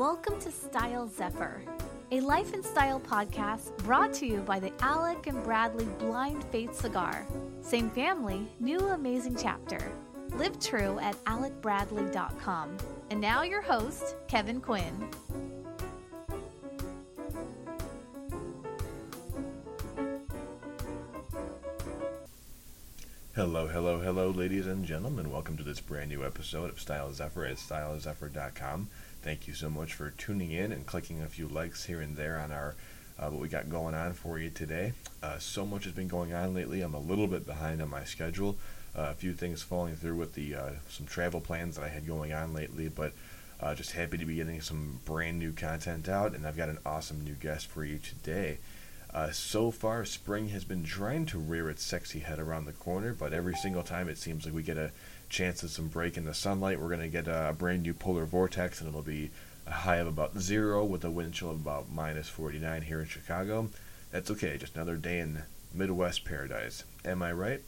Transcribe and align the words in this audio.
Welcome 0.00 0.40
to 0.40 0.50
Style 0.50 1.08
Zephyr, 1.08 1.62
a 2.10 2.20
life 2.20 2.54
and 2.54 2.64
style 2.64 2.98
podcast 2.98 3.76
brought 3.84 4.14
to 4.14 4.26
you 4.26 4.38
by 4.38 4.58
the 4.58 4.72
Alec 4.80 5.26
and 5.26 5.44
Bradley 5.44 5.84
Blind 5.98 6.42
Faith 6.44 6.74
Cigar. 6.74 7.26
Same 7.60 7.90
family, 7.90 8.48
new 8.60 8.78
amazing 8.78 9.36
chapter. 9.36 9.92
Live 10.36 10.58
true 10.58 10.98
at 11.00 11.22
alecbradley.com. 11.24 12.78
And 13.10 13.20
now 13.20 13.42
your 13.42 13.60
host, 13.60 14.16
Kevin 14.26 14.62
Quinn. 14.62 15.10
Hello, 23.34 23.66
hello, 23.66 24.00
hello, 24.00 24.30
ladies 24.30 24.66
and 24.66 24.86
gentlemen. 24.86 25.30
Welcome 25.30 25.58
to 25.58 25.62
this 25.62 25.80
brand 25.80 26.08
new 26.08 26.24
episode 26.24 26.70
of 26.70 26.80
Style 26.80 27.12
Zephyr 27.12 27.44
at 27.44 27.56
stylezephyr.com. 27.58 28.88
Thank 29.22 29.46
you 29.46 29.52
so 29.52 29.68
much 29.68 29.92
for 29.92 30.10
tuning 30.10 30.50
in 30.50 30.72
and 30.72 30.86
clicking 30.86 31.20
a 31.20 31.26
few 31.26 31.46
likes 31.46 31.84
here 31.84 32.00
and 32.00 32.16
there 32.16 32.38
on 32.38 32.50
our 32.52 32.74
uh, 33.18 33.28
what 33.28 33.40
we 33.40 33.48
got 33.48 33.68
going 33.68 33.94
on 33.94 34.14
for 34.14 34.38
you 34.38 34.48
today. 34.48 34.94
Uh, 35.22 35.38
so 35.38 35.66
much 35.66 35.84
has 35.84 35.92
been 35.92 36.08
going 36.08 36.32
on 36.32 36.54
lately. 36.54 36.80
I'm 36.80 36.94
a 36.94 37.00
little 37.00 37.26
bit 37.26 37.44
behind 37.44 37.82
on 37.82 37.90
my 37.90 38.02
schedule. 38.04 38.56
Uh, 38.96 39.08
a 39.10 39.14
few 39.14 39.34
things 39.34 39.62
falling 39.62 39.94
through 39.94 40.16
with 40.16 40.32
the 40.32 40.54
uh, 40.54 40.70
some 40.88 41.04
travel 41.04 41.40
plans 41.40 41.76
that 41.76 41.84
I 41.84 41.88
had 41.88 42.06
going 42.06 42.32
on 42.32 42.54
lately, 42.54 42.88
but 42.88 43.12
uh, 43.60 43.74
just 43.74 43.92
happy 43.92 44.16
to 44.16 44.24
be 44.24 44.36
getting 44.36 44.62
some 44.62 45.00
brand 45.04 45.38
new 45.38 45.52
content 45.52 46.08
out, 46.08 46.34
and 46.34 46.46
I've 46.46 46.56
got 46.56 46.70
an 46.70 46.78
awesome 46.86 47.20
new 47.22 47.34
guest 47.34 47.66
for 47.66 47.84
you 47.84 47.98
today. 47.98 48.58
Uh, 49.12 49.30
so 49.32 49.70
far, 49.70 50.04
spring 50.06 50.48
has 50.48 50.64
been 50.64 50.84
trying 50.84 51.26
to 51.26 51.38
rear 51.38 51.68
its 51.68 51.82
sexy 51.82 52.20
head 52.20 52.38
around 52.38 52.64
the 52.64 52.72
corner, 52.72 53.12
but 53.12 53.34
every 53.34 53.54
single 53.54 53.82
time 53.82 54.08
it 54.08 54.16
seems 54.16 54.46
like 54.46 54.54
we 54.54 54.62
get 54.62 54.78
a 54.78 54.92
chance 55.30 55.62
of 55.62 55.70
some 55.70 55.88
break 55.88 56.16
in 56.16 56.24
the 56.24 56.34
sunlight. 56.34 56.80
We're 56.80 56.88
going 56.88 57.00
to 57.00 57.08
get 57.08 57.28
a 57.28 57.54
brand 57.56 57.84
new 57.84 57.94
polar 57.94 58.26
vortex, 58.26 58.80
and 58.80 58.88
it'll 58.88 59.02
be 59.02 59.30
a 59.66 59.70
high 59.70 59.96
of 59.96 60.06
about 60.06 60.38
zero 60.38 60.84
with 60.84 61.04
a 61.04 61.10
wind 61.10 61.32
chill 61.32 61.50
of 61.50 61.56
about 61.56 61.90
minus 61.90 62.28
49 62.28 62.82
here 62.82 63.00
in 63.00 63.06
Chicago. 63.06 63.70
That's 64.10 64.30
okay, 64.32 64.58
just 64.58 64.74
another 64.74 64.96
day 64.96 65.20
in 65.20 65.42
Midwest 65.72 66.24
paradise. 66.24 66.84
Am 67.04 67.22
I 67.22 67.32
right? 67.32 67.62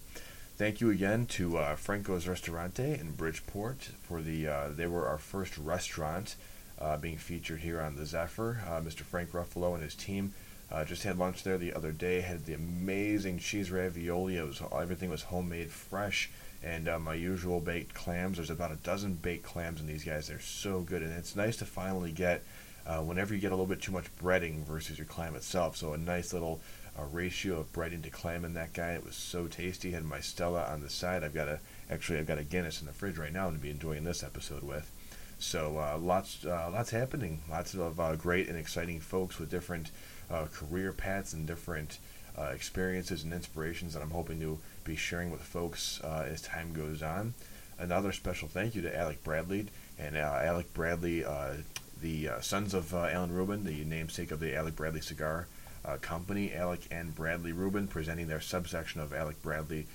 Thank 0.59 0.81
you 0.81 0.91
again 0.91 1.27
to 1.27 1.59
uh, 1.59 1.77
Franco's 1.77 2.29
Restaurante 2.29 3.01
in 3.01 3.13
Bridgeport 3.13 3.91
for 4.03 4.21
the. 4.21 4.49
Uh, 4.49 4.69
they 4.71 4.87
were 4.87 5.07
our 5.07 5.19
first 5.19 5.57
restaurant 5.57 6.37
uh, 6.81 6.97
being 6.97 7.17
featured 7.17 7.61
here 7.61 7.81
on 7.81 7.97
the 7.97 8.05
Zephyr. 8.05 8.61
Uh, 8.69 8.81
Mr. 8.81 9.01
Frank 9.01 9.33
Ruffalo 9.33 9.75
and 9.75 9.83
his 9.83 9.95
team 9.95 10.35
uh, 10.71 10.85
just 10.85 11.05
had 11.05 11.19
lunch 11.19 11.43
there 11.43 11.59
the 11.59 11.73
other 11.73 11.93
day. 11.93 12.21
Had 12.21 12.45
the 12.45 12.55
amazing 12.55 13.39
cheese 13.39 13.71
ravioli. 13.71 14.41
Was 14.41 14.61
everything 14.77 15.11
was 15.11 15.23
homemade, 15.23 15.71
fresh, 15.71 16.31
and 16.63 16.89
uh, 16.89 16.99
my 16.99 17.15
usual 17.15 17.61
baked 17.61 17.95
clams. 17.95 18.37
There's 18.37 18.51
about 18.51 18.73
a 18.73 18.77
dozen 18.77 19.15
baked 19.15 19.45
clams 19.45 19.81
in 19.81 19.87
these 19.87 20.05
guys. 20.05 20.29
They're 20.29 20.41
so 20.41 20.81
good, 20.81 21.03
and 21.03 21.13
it's 21.13 21.37
nice 21.37 21.57
to 21.59 21.65
finally 21.65 22.13
get. 22.13 22.43
Uh, 22.85 22.99
whenever 22.99 23.33
you 23.33 23.41
get 23.41 23.53
a 23.53 23.55
little 23.55 23.67
bit 23.67 23.81
too 23.81 23.93
much 23.93 24.07
breading 24.21 24.65
versus 24.65 24.99
your 24.99 25.07
clam 25.07 25.37
itself, 25.37 25.77
so 25.77 25.93
a 25.93 25.99
nice 25.99 26.33
little 26.33 26.61
uh, 26.99 27.05
ratio 27.13 27.61
of 27.61 27.73
breading 27.73 28.03
to 28.03 28.11
clam 28.11 28.45
in 28.45 28.55
that 28.55 28.73
guy. 28.73 28.93
It 28.93 29.05
was 29.05 29.15
so 29.15 29.47
tasty. 29.47 29.93
Had 29.93 30.05
my 30.05 30.21
Stella 30.21 30.65
on 30.65 30.81
the 30.83 30.91
side. 30.91 31.23
I've 31.25 31.35
got 31.35 31.49
a 31.49 31.61
actually 31.91 32.19
I've 32.19 32.27
got 32.27 32.39
a 32.39 32.45
Guinness 32.45 32.81
in 32.81 32.87
the 32.87 32.93
fridge 32.93 33.19
right 33.19 33.33
now 33.33 33.51
to 33.51 33.59
be 33.59 33.71
enjoying 33.71 34.05
this 34.05 34.23
episode 34.23 34.63
with. 34.63 34.91
So 35.39 35.79
uh, 35.79 35.99
lots 35.99 36.45
uh, 36.45 36.71
lots 36.73 36.91
happening. 36.91 37.41
Lots 37.51 37.75
of 37.75 37.99
uh, 37.99 38.17
great 38.17 38.49
and 38.49 38.59
exciting 38.59 39.01
folks 39.01 39.39
with 39.39 39.51
different 39.51 39.91
uh, 40.31 40.47
career 40.53 40.93
paths 40.93 41.33
and 41.33 41.47
different 41.47 41.99
uh, 42.39 42.51
experiences 42.55 43.25
and 43.25 43.33
inspirations 43.33 43.95
that 43.95 44.03
I'm 44.03 44.11
hoping 44.11 44.41
to 44.41 44.59
be 44.85 44.97
sharing 44.97 45.31
with 45.31 45.43
folks 45.43 46.01
uh, 46.03 46.27
as 46.29 46.43
time 46.43 46.73
goes 46.73 47.03
on. 47.03 47.35
Another 47.79 48.13
special 48.13 48.49
thank 48.49 48.75
you 48.75 48.83
to 48.83 48.97
Alec 48.97 49.23
Bradley 49.25 49.67
and 49.99 50.17
uh, 50.17 50.41
Alec 50.43 50.73
Bradley, 50.75 51.25
uh, 51.25 51.55
the 52.01 52.29
uh, 52.29 52.41
sons 52.41 52.75
of 52.75 52.93
Alan 52.95 53.33
Rubin, 53.33 53.65
the 53.65 53.85
namesake 53.85 54.31
of 54.31 54.41
the 54.41 54.55
Alec 54.57 54.77
Bradley 54.77 55.01
Cigar 55.01 55.47
Company. 56.01 56.53
Alec 56.55 56.81
and 56.91 57.15
Bradley 57.15 57.53
Rubin 57.53 57.89
presenting 57.89 58.29
their 58.29 58.41
subsection 58.41 59.01
of 59.01 59.13
Alec 59.13 59.43
Bradley. 59.43 59.87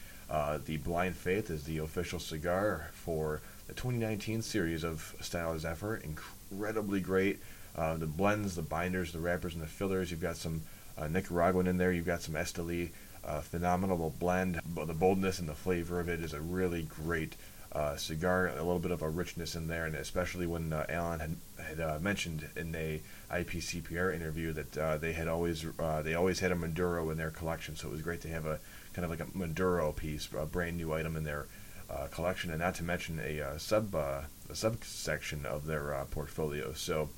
the 0.66 0.78
Blind 0.78 1.16
Faith 1.16 1.50
is 1.50 1.63
the 1.63 1.78
official 1.78 2.19
cigar 2.19 2.89
for 2.94 3.41
the 3.67 3.73
2019 3.73 4.41
series 4.41 4.83
of 4.83 5.16
Style 5.22 5.57
Zephyr. 5.59 5.97
Incredibly 5.97 7.00
great. 7.01 7.39
Uh, 7.75 7.95
the 7.95 8.07
blends, 8.07 8.56
the 8.56 8.62
binders, 8.62 9.12
the 9.12 9.19
wrappers, 9.19 9.53
and 9.53 9.62
the 9.62 9.67
fillers. 9.67 10.09
You've 10.09 10.22
got 10.22 10.35
some 10.35 10.62
uh, 10.97 11.07
Nicaraguan 11.07 11.67
in 11.67 11.78
there. 11.78 11.91
You've 11.91 12.07
got 12.07 12.22
some 12.22 12.35
Esteli. 12.35 12.89
Phenomenal 13.41 14.13
blend. 14.19 14.61
The 14.65 14.93
boldness 14.93 15.39
and 15.39 15.49
the 15.49 15.53
flavor 15.53 15.99
of 15.99 16.09
it 16.09 16.21
is 16.21 16.33
a 16.33 16.41
really 16.41 16.83
great 16.83 17.35
uh, 17.71 17.95
cigar. 17.95 18.47
A 18.47 18.55
little 18.55 18.79
bit 18.79 18.91
of 18.91 19.01
a 19.01 19.09
richness 19.09 19.55
in 19.55 19.67
there, 19.67 19.85
and 19.85 19.95
especially 19.95 20.47
when 20.47 20.73
uh, 20.73 20.85
Alan 20.89 21.19
had, 21.19 21.35
had 21.63 21.79
uh, 21.79 21.99
mentioned 21.99 22.47
in 22.55 22.73
a 22.75 23.01
IPCPR 23.31 24.15
interview 24.15 24.53
that 24.53 24.77
uh, 24.77 24.97
they 24.97 25.13
had 25.13 25.27
always 25.27 25.65
uh, 25.79 26.01
they 26.01 26.15
always 26.15 26.39
had 26.39 26.51
a 26.51 26.55
Maduro 26.55 27.09
in 27.09 27.17
their 27.17 27.29
collection. 27.29 27.75
So 27.75 27.89
it 27.89 27.91
was 27.91 28.01
great 28.01 28.21
to 28.21 28.29
have 28.29 28.45
a 28.45 28.59
kind 28.93 29.05
of 29.05 29.11
like 29.11 29.19
a 29.19 29.38
Maduro 29.38 29.91
piece, 29.91 30.27
a 30.38 30.45
brand 30.45 30.77
new 30.77 30.94
item 30.94 31.15
in 31.15 31.23
their 31.23 31.45
collection, 32.11 32.49
and 32.51 32.59
not 32.59 32.75
to 32.75 32.83
mention 32.83 33.19
a 33.19 33.59
sub 33.59 33.94
a 33.95 34.25
subsection 34.53 35.45
of 35.45 35.65
their 35.67 36.05
portfolio. 36.11 36.73
So 36.73 37.09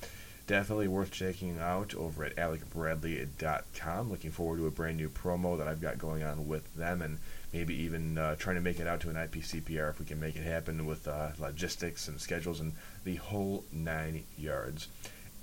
definitely 0.50 0.88
worth 0.88 1.12
checking 1.12 1.60
out 1.60 1.94
over 1.94 2.24
at 2.24 2.34
alecbradley.com. 2.34 4.10
Looking 4.10 4.32
forward 4.32 4.56
to 4.56 4.66
a 4.66 4.70
brand 4.72 4.96
new 4.96 5.08
promo 5.08 5.56
that 5.56 5.68
I've 5.68 5.80
got 5.80 5.96
going 5.96 6.24
on 6.24 6.48
with 6.48 6.74
them 6.74 7.02
and 7.02 7.18
maybe 7.52 7.72
even 7.76 8.18
uh, 8.18 8.34
trying 8.34 8.56
to 8.56 8.60
make 8.60 8.80
it 8.80 8.88
out 8.88 8.98
to 9.02 9.10
an 9.10 9.14
IPCPR 9.14 9.90
if 9.90 10.00
we 10.00 10.06
can 10.06 10.18
make 10.18 10.34
it 10.34 10.42
happen 10.42 10.86
with 10.86 11.06
uh, 11.06 11.28
logistics 11.38 12.08
and 12.08 12.20
schedules 12.20 12.58
and 12.58 12.72
the 13.04 13.14
whole 13.14 13.62
nine 13.70 14.24
yards. 14.36 14.88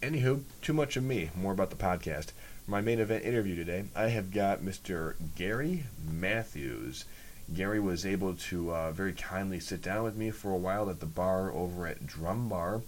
Anywho, 0.01 0.41
too 0.61 0.73
much 0.73 0.97
of 0.97 1.05
me, 1.05 1.29
more 1.37 1.53
about 1.53 1.69
the 1.69 1.77
podcast. 1.77 2.33
My 2.67 2.81
main 2.81 2.99
event 2.99 3.23
interview 3.23 3.55
today, 3.55 3.85
I 3.95 4.09
have 4.09 4.33
got 4.33 4.59
Mr. 4.59 5.13
Gary 5.37 5.85
Matthews. 6.05 7.05
Gary 7.55 7.79
was 7.79 8.05
able 8.05 8.33
to 8.33 8.73
uh, 8.73 8.91
very 8.91 9.13
kindly 9.13 9.61
sit 9.61 9.81
down 9.81 10.03
with 10.03 10.17
me 10.17 10.31
for 10.31 10.51
a 10.51 10.57
while 10.57 10.89
at 10.89 10.99
the 10.99 11.05
bar 11.05 11.49
over 11.49 11.87
at 11.87 12.05
Drum 12.05 12.49
Bar 12.49 12.81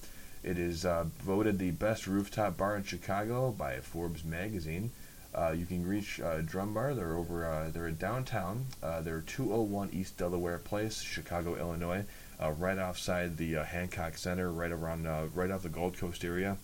it 0.44 0.58
is 0.58 0.86
uh, 0.86 1.06
voted 1.20 1.60
the 1.60 1.72
best 1.72 2.08
rooftop 2.08 2.58
bar 2.58 2.76
in 2.76 2.84
Chicago 2.84 3.52
by 3.52 3.80
Forbes 3.80 4.24
magazine. 4.24 4.92
Uh, 5.34 5.52
you 5.52 5.66
can 5.66 5.86
reach 5.86 6.20
uh, 6.20 6.42
Drum 6.42 6.74
Bar. 6.74 6.96
They're 6.96 7.16
over. 7.16 7.46
Uh, 7.46 7.70
they're 7.70 7.88
in 7.88 7.98
downtown. 7.98 8.66
Uh, 8.82 9.02
they're 9.02 9.22
201 9.22 9.90
East 9.94 10.18
Delaware 10.18 10.58
Place, 10.58 11.02
Chicago, 11.02 11.56
Illinois, 11.56 12.06
uh, 12.42 12.52
right 12.52 12.80
offside 12.80 13.38
the 13.38 13.54
Hancock 13.54 14.18
Center, 14.18 14.52
right 14.52 14.72
around, 14.72 15.06
right 15.36 15.52
off 15.52 15.62
the 15.62 15.70
Gold 15.70 15.98
Coast 15.98 16.24
area. 16.24 16.58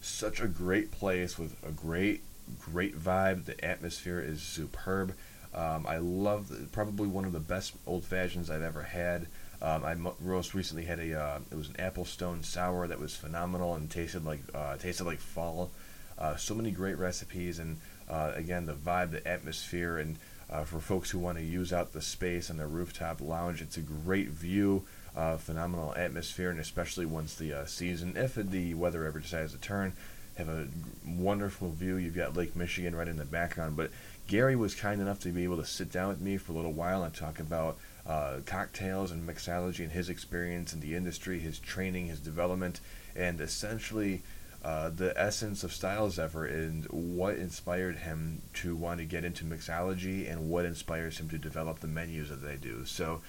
Such 0.00 0.40
a 0.40 0.48
great 0.48 0.90
place 0.90 1.38
with 1.38 1.56
a 1.64 1.70
great, 1.70 2.22
great 2.58 2.98
vibe. 2.98 3.44
The 3.44 3.64
atmosphere 3.64 4.18
is 4.20 4.42
superb. 4.42 5.14
Um, 5.54 5.86
I 5.86 5.98
love 5.98 6.48
the, 6.48 6.66
probably 6.68 7.06
one 7.06 7.24
of 7.24 7.32
the 7.32 7.40
best 7.40 7.74
old 7.86 8.04
fashions 8.04 8.50
I've 8.50 8.62
ever 8.62 8.82
had. 8.82 9.26
Um, 9.62 9.84
I 9.84 9.94
most 10.20 10.54
recently 10.54 10.84
had 10.84 10.98
a 10.98 11.18
uh, 11.18 11.38
it 11.50 11.54
was 11.54 11.68
an 11.68 11.76
apple 11.78 12.04
stone 12.04 12.42
sour 12.42 12.88
that 12.88 12.98
was 12.98 13.14
phenomenal 13.14 13.76
and 13.76 13.88
tasted 13.88 14.24
like 14.24 14.40
uh, 14.52 14.76
tasted 14.76 15.04
like 15.04 15.20
fall. 15.20 15.70
Uh, 16.18 16.36
so 16.36 16.54
many 16.54 16.72
great 16.72 16.98
recipes 16.98 17.60
and 17.60 17.78
uh, 18.10 18.32
again 18.34 18.66
the 18.66 18.74
vibe, 18.74 19.12
the 19.12 19.26
atmosphere, 19.26 19.98
and 19.98 20.16
uh, 20.50 20.64
for 20.64 20.80
folks 20.80 21.10
who 21.10 21.18
want 21.20 21.38
to 21.38 21.44
use 21.44 21.72
out 21.72 21.92
the 21.92 22.02
space 22.02 22.50
on 22.50 22.56
the 22.56 22.66
rooftop 22.66 23.20
lounge, 23.20 23.62
it's 23.62 23.76
a 23.76 23.80
great 23.80 24.28
view, 24.28 24.82
uh, 25.16 25.36
phenomenal 25.36 25.94
atmosphere, 25.94 26.50
and 26.50 26.58
especially 26.58 27.06
once 27.06 27.36
the 27.36 27.54
season, 27.66 28.14
if 28.16 28.34
the 28.34 28.74
weather 28.74 29.06
ever 29.06 29.20
decides 29.20 29.52
to 29.52 29.58
turn, 29.58 29.92
have 30.36 30.48
a 30.48 30.66
wonderful 31.06 31.70
view. 31.70 31.96
You've 31.96 32.16
got 32.16 32.36
Lake 32.36 32.56
Michigan 32.56 32.96
right 32.96 33.08
in 33.08 33.16
the 33.16 33.24
background, 33.24 33.76
but 33.76 33.90
Gary 34.26 34.56
was 34.56 34.74
kind 34.74 35.00
enough 35.00 35.20
to 35.20 35.28
be 35.28 35.44
able 35.44 35.58
to 35.58 35.64
sit 35.64 35.92
down 35.92 36.08
with 36.08 36.20
me 36.20 36.36
for 36.36 36.52
a 36.52 36.56
little 36.56 36.72
while 36.72 37.02
and 37.02 37.14
talk 37.14 37.38
about 37.38 37.78
uh, 38.06 38.40
cocktails 38.46 39.10
and 39.10 39.28
mixology 39.28 39.80
and 39.80 39.92
his 39.92 40.08
experience 40.08 40.72
in 40.72 40.80
the 40.80 40.94
industry, 40.94 41.38
his 41.38 41.58
training, 41.58 42.06
his 42.06 42.20
development, 42.20 42.80
and 43.14 43.40
essentially 43.40 44.22
uh, 44.64 44.90
the 44.90 45.12
essence 45.20 45.64
of 45.64 45.72
Style 45.72 46.08
Zephyr 46.10 46.44
and 46.44 46.84
what 46.86 47.36
inspired 47.36 47.96
him 47.96 48.42
to 48.54 48.76
want 48.76 49.00
to 49.00 49.04
get 49.04 49.24
into 49.24 49.44
mixology 49.44 50.30
and 50.30 50.48
what 50.48 50.64
inspires 50.64 51.18
him 51.18 51.28
to 51.30 51.38
develop 51.38 51.80
the 51.80 51.88
menus 51.88 52.28
that 52.28 52.42
they 52.42 52.56
do. 52.56 52.84
So 52.84 53.20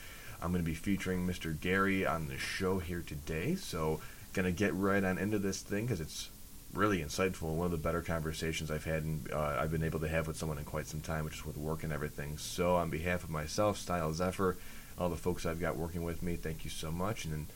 I'm 0.42 0.51
going 0.51 0.63
to 0.63 0.69
be 0.69 0.75
featuring 0.75 1.25
Mr. 1.25 1.59
Gary 1.59 2.06
on 2.06 2.27
the 2.27 2.38
show 2.38 2.80
here 2.80 3.03
today. 3.06 3.56
So 3.56 4.00
going 4.33 4.45
to 4.45 4.51
get 4.51 4.75
right 4.75 5.03
on 5.03 5.18
into 5.18 5.39
this 5.39 5.62
thing 5.62 5.86
because 5.86 6.01
it's 6.01 6.30
really 6.74 7.00
insightful 7.00 7.54
one 7.56 7.66
of 7.66 7.72
the 7.72 7.78
better 7.78 8.02
conversations 8.02 8.72
I've 8.72 8.84
had 8.84 9.04
and 9.04 9.31
uh, 9.31 9.58
I've 9.60 9.72
been 9.72 9.84
able 9.84 10.00
to 10.00 10.08
have 10.08 10.28
with 10.28 10.38
someone 10.38 10.58
in 10.58 10.66
quite 10.66 10.88
some 10.88 11.02
time, 11.02 11.24
which 11.24 11.36
is 11.36 11.46
with 11.46 11.58
work 11.58 11.84
and 11.84 11.94
everything. 11.94 12.38
So, 12.38 12.75
on 12.75 12.90
behalf 12.90 13.24
of 13.24 13.30
myself, 13.30 13.78
Style 13.78 14.12
Zephyr, 14.12 14.58
all 14.98 15.10
the 15.10 15.16
folks 15.16 15.46
I've 15.46 15.60
got 15.60 15.78
working 15.78 16.04
with 16.04 16.24
me, 16.24 16.36
thank 16.36 16.66
you 16.66 16.72
so 16.72 16.92
much, 16.92 17.25
and 17.25 17.48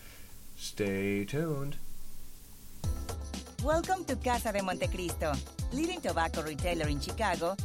stay 0.55 1.25
tuned. 1.25 1.77
Welcome 3.63 4.05
to 4.05 4.15
Casa 4.15 4.53
de 4.53 4.59
Montecristo, 4.59 5.35
leading 5.73 5.99
tobacco 5.99 6.43
retailer 6.43 6.87
in 6.87 6.99
Chicago. 6.99 7.55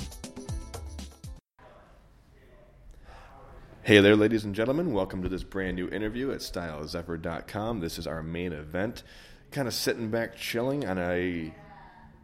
Hey 3.84 3.98
there, 3.98 4.14
ladies 4.14 4.44
and 4.44 4.54
gentlemen. 4.54 4.92
Welcome 4.92 5.24
to 5.24 5.28
this 5.28 5.42
brand 5.42 5.74
new 5.74 5.88
interview 5.88 6.30
at 6.30 6.38
stylezephyr.com. 6.38 7.80
This 7.80 7.98
is 7.98 8.06
our 8.06 8.22
main 8.22 8.52
event. 8.52 9.02
Kind 9.50 9.66
of 9.66 9.74
sitting 9.74 10.08
back, 10.08 10.36
chilling 10.36 10.86
on 10.86 10.98
a 10.98 11.52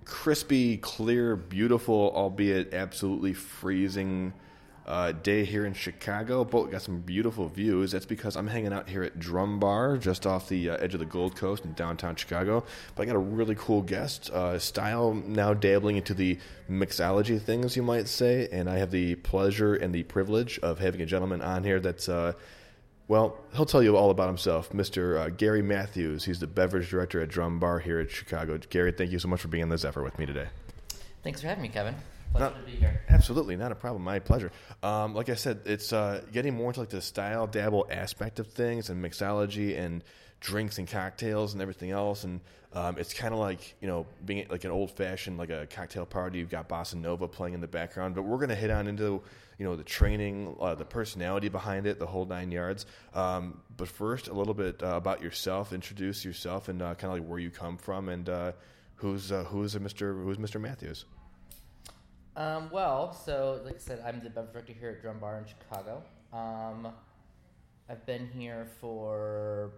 crispy, 0.05 0.77
clear, 0.77 1.35
beautiful, 1.35 2.13
albeit 2.15 2.73
absolutely 2.73 3.35
freezing 3.35 4.35
uh, 4.89 5.13
day 5.13 5.45
here 5.45 5.67
in 5.67 5.75
Chicago. 5.75 6.45
But 6.45 6.71
got 6.71 6.83
some 6.83 7.01
beautiful 7.01 7.49
views. 7.49 7.93
That's 7.93 8.07
because 8.07 8.37
I'm 8.37 8.49
hanging 8.49 8.73
out 8.73 8.89
here 8.89 9.05
at 9.05 9.19
Drum 9.19 9.61
Bar, 9.61 9.99
just 9.99 10.27
off 10.27 10.49
the 10.49 10.71
uh, 10.71 10.77
edge 10.79 10.95
of 10.95 11.01
the 11.01 11.07
Gold 11.07 11.37
Coast 11.37 11.65
in 11.65 11.75
downtown 11.75 12.17
Chicago. 12.17 12.65
But 12.97 13.03
I 13.03 13.07
got 13.07 13.17
a 13.17 13.21
really 13.21 13.55
cool 13.55 13.83
guest. 13.83 14.31
Uh, 14.31 14.59
style 14.59 15.15
now 15.15 15.55
dabbling 15.55 15.97
into 15.97 16.15
the 16.15 16.39
mixology 16.69 17.41
things, 17.41 17.77
you 17.77 17.83
might 17.83 18.09
say. 18.09 18.49
And 18.51 18.69
I 18.69 18.79
have 18.79 18.91
the 18.91 19.15
pleasure 19.17 19.75
and 19.75 19.95
the 19.95 20.03
privilege 20.05 20.59
of 20.61 20.79
having 20.79 21.03
a 21.03 21.07
gentleman 21.07 21.43
on 21.43 21.63
here 21.63 21.79
that's. 21.79 22.09
Uh, 22.09 22.33
well, 23.07 23.39
he'll 23.55 23.65
tell 23.65 23.83
you 23.83 23.97
all 23.97 24.11
about 24.11 24.29
himself, 24.29 24.69
Mr. 24.71 25.19
Uh, 25.19 25.29
Gary 25.31 25.63
Matthews. 25.63 26.27
He's 26.27 26.41
the 26.41 26.47
beverage 26.47 26.91
director 26.91 27.23
at 27.23 27.31
Drum 27.31 27.59
Bar 27.59 27.79
here 27.79 28.01
at 28.01 28.11
Chicago. 28.11 28.59
Gary, 28.69 28.93
thank 28.93 29.13
you 29.13 29.19
so 29.19 29.29
much 29.29 29.41
for 29.41 29.49
being 29.49 29.63
on 29.63 29.71
this 29.71 29.83
effort 29.83 30.03
with 30.03 30.19
me 30.19 30.27
today. 30.27 30.49
Thanks 31.23 31.41
for 31.41 31.47
having 31.47 31.63
me, 31.63 31.71
Kevin. 31.71 31.95
Pleasure 32.33 32.55
No, 32.55 32.61
to 32.61 32.67
be 32.67 32.73
here. 32.73 33.03
Absolutely, 33.09 33.57
not 33.57 33.73
a 33.73 33.75
problem. 33.75 34.03
My 34.03 34.19
pleasure. 34.19 34.53
Um, 34.83 35.15
like 35.15 35.29
I 35.29 35.35
said, 35.35 35.61
it's 35.65 35.93
uh, 35.93 36.23
getting 36.33 36.55
more 36.55 36.71
into 36.71 36.81
like 36.81 36.91
the 36.91 37.01
style 37.01 37.47
dabble 37.47 37.87
aspect 37.91 38.39
of 38.39 38.49
things 38.49 38.91
and 38.91 39.03
mixology 39.05 39.79
and 39.79 40.05
drinks 40.41 40.79
and 40.79 40.87
cocktails 40.87 41.53
and 41.53 41.63
everything 41.63 41.91
else. 41.91 42.25
And 42.25 42.41
um, 42.73 42.99
it's 42.99 43.15
kind 43.15 43.33
of 43.33 43.41
like 43.41 43.75
you 43.81 43.89
know 43.89 44.07
being 44.25 44.47
like 44.51 44.65
an 44.65 44.71
old 44.71 44.91
fashioned 44.91 45.39
like 45.39 45.51
a 45.51 45.67
cocktail 45.67 46.07
party. 46.07 46.39
You've 46.39 46.51
got 46.51 46.69
bossa 46.69 46.95
nova 46.95 47.27
playing 47.29 47.55
in 47.55 47.61
the 47.61 47.69
background, 47.69 48.15
but 48.15 48.23
we're 48.23 48.37
going 48.37 48.51
to 48.51 48.55
hit 48.55 48.71
on 48.71 48.87
into 48.87 49.23
you 49.59 49.65
know 49.65 49.75
the 49.75 49.85
training, 49.85 50.55
uh, 50.61 50.75
the 50.75 50.85
personality 50.85 51.49
behind 51.49 51.87
it, 51.87 51.99
the 51.99 52.07
whole 52.07 52.27
nine 52.27 52.53
yards. 52.53 52.87
Um, 53.15 53.63
but 53.77 53.89
first, 53.89 54.29
a 54.29 54.35
little 54.35 54.55
bit 54.55 54.83
uh, 54.83 54.97
about 54.97 55.23
yourself. 55.23 55.73
Introduce 55.73 56.25
yourself 56.25 56.69
and 56.69 56.83
uh, 56.83 56.95
kind 56.95 57.13
of 57.13 57.21
like 57.21 57.29
where 57.29 57.39
you 57.41 57.51
come 57.51 57.79
from 57.79 58.09
and 58.09 58.29
uh, 58.29 58.53
who's 58.97 59.33
uh, 59.33 59.45
who's 59.45 59.75
a 59.75 59.81
Mr. 59.81 60.23
Who's 60.23 60.37
Mr. 60.37 60.61
Matthews. 60.61 61.05
Um, 62.39 62.71
well, 62.71 63.13
so 63.13 63.61
like 63.65 63.75
I 63.75 63.79
said, 63.79 64.01
I'm 64.07 64.21
the 64.23 64.31
beverage 64.31 64.53
director 64.53 64.73
here 64.73 64.91
at 64.91 65.03
Drum 65.03 65.19
Bar 65.19 65.39
in 65.39 65.45
Chicago. 65.45 66.05
Um, 66.33 66.87
I've 67.91 68.07
been 68.07 68.29
here 68.29 68.69
for 68.81 69.73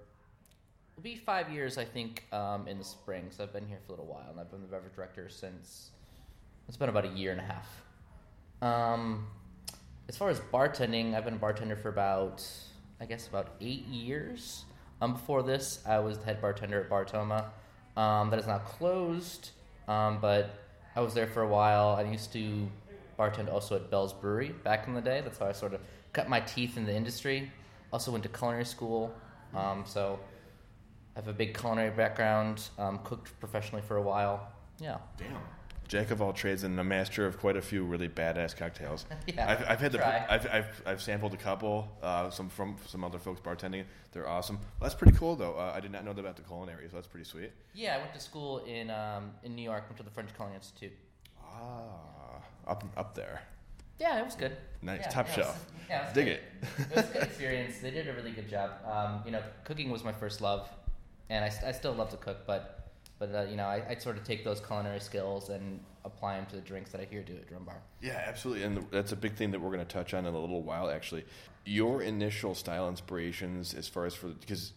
it'll 0.92 1.02
be 1.02 1.16
five 1.16 1.50
years, 1.50 1.78
I 1.78 1.86
think, 1.86 2.24
um, 2.34 2.68
in 2.68 2.76
the 2.76 2.84
spring. 2.84 3.28
So 3.30 3.44
I've 3.44 3.52
been 3.54 3.66
here 3.66 3.78
for 3.86 3.94
a 3.94 3.96
little 3.96 4.12
while, 4.12 4.28
and 4.30 4.38
I've 4.38 4.50
been 4.50 4.60
the 4.60 4.68
beverage 4.68 4.94
director 4.94 5.30
since 5.30 5.92
it's 6.68 6.76
been 6.76 6.90
about 6.90 7.06
a 7.06 7.08
year 7.08 7.32
and 7.32 7.40
a 7.40 7.44
half. 7.44 7.82
Um, 8.60 9.28
as 10.10 10.18
far 10.18 10.28
as 10.28 10.38
bartending, 10.52 11.14
I've 11.14 11.24
been 11.24 11.34
a 11.34 11.38
bartender 11.38 11.76
for 11.76 11.88
about 11.88 12.46
I 13.00 13.06
guess 13.06 13.26
about 13.26 13.54
eight 13.62 13.86
years. 13.86 14.66
Um, 15.00 15.14
before 15.14 15.42
this, 15.42 15.82
I 15.86 15.98
was 16.00 16.18
the 16.18 16.26
head 16.26 16.42
bartender 16.42 16.82
at 16.82 16.90
Bar 16.90 17.06
Toma. 17.06 17.52
Um, 17.96 18.28
that 18.28 18.38
is 18.38 18.46
now 18.46 18.58
closed, 18.58 19.52
um, 19.88 20.18
but 20.20 20.69
I 20.96 21.00
was 21.00 21.14
there 21.14 21.26
for 21.26 21.42
a 21.42 21.48
while. 21.48 21.90
I 21.90 22.02
used 22.02 22.32
to 22.32 22.68
bartend 23.18 23.52
also 23.52 23.76
at 23.76 23.90
Bell's 23.90 24.12
Brewery 24.12 24.50
back 24.64 24.86
in 24.86 24.94
the 24.94 25.00
day. 25.00 25.20
That's 25.20 25.38
how 25.38 25.46
I 25.46 25.52
sort 25.52 25.74
of 25.74 25.80
cut 26.12 26.28
my 26.28 26.40
teeth 26.40 26.76
in 26.76 26.84
the 26.84 26.94
industry. 26.94 27.50
Also 27.92 28.10
went 28.10 28.22
to 28.24 28.28
culinary 28.28 28.64
school, 28.64 29.12
um, 29.54 29.84
so 29.86 30.18
I 31.16 31.18
have 31.18 31.28
a 31.28 31.32
big 31.32 31.58
culinary 31.58 31.90
background. 31.90 32.68
Um, 32.78 33.00
cooked 33.04 33.38
professionally 33.40 33.82
for 33.82 33.96
a 33.96 34.02
while. 34.02 34.48
Yeah. 34.80 34.98
Damn. 35.16 35.36
Jack 35.90 36.12
of 36.12 36.22
all 36.22 36.32
trades 36.32 36.62
and 36.62 36.78
a 36.78 36.84
master 36.84 37.26
of 37.26 37.36
quite 37.40 37.56
a 37.56 37.60
few 37.60 37.82
really 37.82 38.08
badass 38.08 38.56
cocktails. 38.56 39.06
Yeah, 39.26 39.50
I've, 39.50 39.70
I've 39.70 39.80
had 39.80 39.90
the. 39.90 40.32
I've, 40.32 40.46
I've, 40.46 40.82
I've 40.86 41.02
sampled 41.02 41.34
a 41.34 41.36
couple, 41.36 41.88
uh, 42.00 42.30
some 42.30 42.48
from 42.48 42.76
some 42.86 43.02
other 43.02 43.18
folks 43.18 43.40
bartending. 43.40 43.84
They're 44.12 44.28
awesome. 44.28 44.56
Well, 44.56 44.88
that's 44.88 44.94
pretty 44.94 45.18
cool 45.18 45.34
though. 45.34 45.54
Uh, 45.54 45.72
I 45.74 45.80
did 45.80 45.90
not 45.90 46.04
know 46.04 46.12
that 46.12 46.20
about 46.20 46.36
the 46.36 46.42
culinary, 46.42 46.86
so 46.88 46.94
that's 46.94 47.08
pretty 47.08 47.24
sweet. 47.24 47.50
Yeah, 47.74 47.96
I 47.96 47.98
went 47.98 48.14
to 48.14 48.20
school 48.20 48.58
in 48.60 48.88
um, 48.90 49.32
in 49.42 49.56
New 49.56 49.62
York. 49.62 49.84
Went 49.88 49.96
to 49.96 50.04
the 50.04 50.10
French 50.10 50.32
Culinary 50.34 50.58
Institute. 50.58 50.92
Ah, 51.42 52.40
up 52.68 52.84
up 52.96 53.14
there. 53.16 53.42
Yeah, 53.98 54.20
it 54.20 54.24
was 54.24 54.36
good. 54.36 54.56
Nice. 54.82 55.00
Yeah, 55.02 55.08
Top 55.10 55.26
yeah, 55.28 55.34
shelf. 55.34 55.48
Was, 55.48 55.82
yeah, 55.88 56.08
it 56.08 56.14
Dig 56.14 56.24
good. 56.26 56.32
it. 56.32 56.42
it 56.90 56.96
was 56.96 57.10
a 57.10 57.12
good 57.12 57.22
experience. 57.24 57.78
They 57.80 57.90
did 57.90 58.08
a 58.08 58.12
really 58.14 58.30
good 58.30 58.48
job. 58.48 58.70
Um, 58.86 59.22
you 59.26 59.32
know, 59.32 59.42
cooking 59.64 59.90
was 59.90 60.04
my 60.04 60.12
first 60.12 60.40
love, 60.40 60.68
and 61.28 61.44
I, 61.44 61.52
I 61.66 61.72
still 61.72 61.92
love 61.92 62.10
to 62.10 62.16
cook, 62.16 62.46
but 62.46 62.79
but 63.20 63.34
uh, 63.34 63.42
you 63.42 63.56
know, 63.56 63.66
I, 63.66 63.84
I 63.90 63.94
sort 63.96 64.16
of 64.16 64.24
take 64.24 64.44
those 64.44 64.60
culinary 64.60 64.98
skills 64.98 65.50
and 65.50 65.78
apply 66.06 66.36
them 66.36 66.46
to 66.46 66.56
the 66.56 66.62
drinks 66.62 66.90
that 66.92 67.02
I 67.02 67.04
hear 67.04 67.22
do 67.22 67.34
at 67.34 67.46
Drum 67.46 67.64
Bar. 67.64 67.82
Yeah, 68.00 68.24
absolutely, 68.26 68.64
and 68.64 68.86
that's 68.90 69.12
a 69.12 69.16
big 69.16 69.36
thing 69.36 69.50
that 69.52 69.60
we're 69.60 69.70
going 69.70 69.86
to 69.86 69.92
touch 69.92 70.14
on 70.14 70.24
in 70.24 70.34
a 70.34 70.40
little 70.40 70.62
while. 70.62 70.90
Actually, 70.90 71.26
your 71.66 72.02
initial 72.02 72.54
style 72.54 72.88
inspirations, 72.88 73.74
as 73.74 73.86
far 73.86 74.06
as 74.06 74.14
for 74.14 74.28
because 74.28 74.72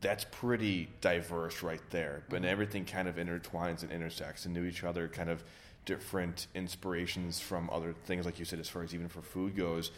that's 0.00 0.24
pretty 0.32 0.88
diverse 1.02 1.62
right 1.62 1.82
there, 1.90 2.24
but 2.30 2.42
everything 2.44 2.86
kind 2.86 3.06
of 3.06 3.16
intertwines 3.16 3.82
and 3.82 3.92
intersects 3.92 4.46
into 4.46 4.64
each 4.64 4.82
other, 4.82 5.06
kind 5.06 5.28
of 5.28 5.44
different 5.84 6.46
inspirations 6.54 7.38
from 7.38 7.68
other 7.70 7.94
things, 8.06 8.24
like 8.24 8.38
you 8.38 8.46
said, 8.46 8.58
as 8.58 8.68
far 8.68 8.82
as 8.82 8.94
even 8.94 9.08
for 9.08 9.20
food 9.20 9.54
goes. 9.54 9.90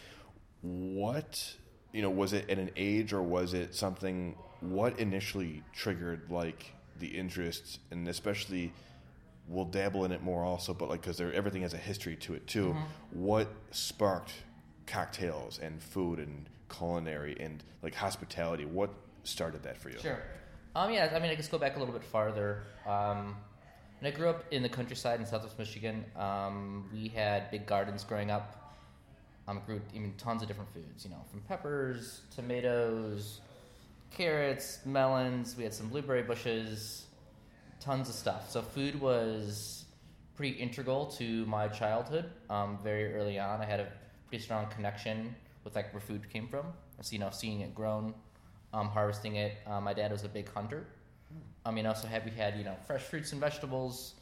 What 0.61 1.55
you 1.93 2.03
know, 2.03 2.11
was 2.11 2.33
it 2.33 2.51
at 2.51 2.59
an 2.59 2.73
age 2.77 3.13
or 3.13 3.23
was 3.23 3.55
it 3.55 3.77
something? 3.77 4.35
What 4.59 4.99
initially 4.99 5.63
triggered 5.73 6.33
like 6.33 6.73
the 6.99 7.09
interest, 7.09 7.81
and 7.91 8.07
especially 8.09 8.73
we'll 9.49 9.65
dabble 9.65 10.05
in 10.05 10.13
it 10.13 10.23
more 10.23 10.43
also, 10.43 10.75
but 10.75 10.89
like 10.89 11.03
because 11.03 11.21
everything 11.21 11.63
has 11.63 11.75
a 11.75 11.79
history 11.79 12.17
to 12.17 12.35
it 12.35 12.47
too. 12.47 12.77
What 13.13 13.49
sparked 13.71 14.33
cocktails 14.87 15.59
and 15.59 15.83
food 15.83 16.19
and 16.19 16.49
culinary 16.69 17.37
and 17.39 17.63
like 17.83 17.95
hospitality? 17.95 18.65
What 18.65 18.91
started 19.25 19.63
that 19.65 19.77
for 19.77 19.91
you? 19.91 19.99
Sure. 19.99 20.23
Um, 20.75 20.93
yeah, 20.93 21.11
I 21.15 21.19
mean, 21.19 21.31
I 21.31 21.35
guess 21.35 21.49
go 21.49 21.59
back 21.59 21.77
a 21.77 21.79
little 21.79 21.95
bit 21.95 22.05
farther. 22.05 22.63
Um, 22.87 23.37
when 24.01 24.13
I 24.13 24.17
grew 24.17 24.29
up 24.29 24.45
in 24.51 24.63
the 24.63 24.69
countryside 24.69 25.21
in 25.21 25.27
Southwest 25.27 25.59
Michigan, 25.59 26.05
um, 26.17 26.89
we 26.93 27.09
had 27.09 27.51
big 27.51 27.67
gardens 27.67 28.05
growing 28.05 28.31
up. 28.31 28.75
Um, 29.49 29.63
grew 29.65 29.81
even 29.95 30.13
tons 30.19 30.43
of 30.43 30.49
different 30.49 30.73
foods, 30.75 31.05
you 31.05 31.11
know, 31.11 31.23
from 31.31 31.41
peppers, 31.43 32.23
tomatoes, 32.35 33.41
carrots, 34.17 34.79
melons. 34.87 35.57
We 35.57 35.65
had 35.65 35.75
some 35.75 35.89
blueberry 35.89 36.23
bushes, 36.23 37.05
tons 37.81 38.09
of 38.09 38.15
stuff. 38.15 38.51
So 38.51 38.63
food 38.63 38.99
was 38.99 39.85
pretty 40.35 40.57
integral 40.57 41.07
to 41.07 41.45
my 41.45 41.69
childhood. 41.69 42.31
Um, 42.49 42.79
very 42.83 43.15
early 43.15 43.39
on, 43.39 43.61
I 43.61 43.67
had 43.67 43.81
a 43.81 43.89
pretty 44.29 44.43
strong 44.43 44.69
connection 44.69 45.35
with 45.65 45.75
like 45.75 45.93
where 45.93 46.01
food 46.01 46.31
came 46.31 46.49
from. 46.49 46.67
So, 47.03 47.13
you 47.13 47.19
know, 47.19 47.29
seeing 47.31 47.61
it 47.61 47.75
grown, 47.75 48.15
um, 48.73 48.89
harvesting 48.89 49.37
it. 49.37 49.53
Um, 49.67 49.85
my 49.85 49.93
dad 49.93 50.11
was 50.13 50.25
a 50.25 50.29
big 50.29 50.51
hunter. 50.51 50.87
I 51.67 51.71
mean, 51.71 51.85
also 51.85 52.09
had 52.09 52.25
we 52.25 52.31
had 52.31 52.57
you 52.57 52.65
know 52.65 52.77
fresh 52.87 53.03
fruits 53.03 53.33
and 53.33 53.41
vegetables. 53.41 54.15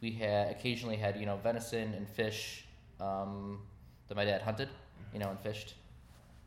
We 0.00 0.12
had 0.12 0.52
occasionally 0.52 0.96
had 0.96 1.18
you 1.18 1.26
know 1.26 1.36
venison 1.42 1.92
and 1.92 2.08
fish 2.08 2.64
um, 3.00 3.60
that 4.08 4.14
my 4.14 4.24
dad 4.24 4.40
hunted, 4.40 4.68
you 5.12 5.18
know, 5.18 5.28
and 5.28 5.40
fished. 5.40 5.74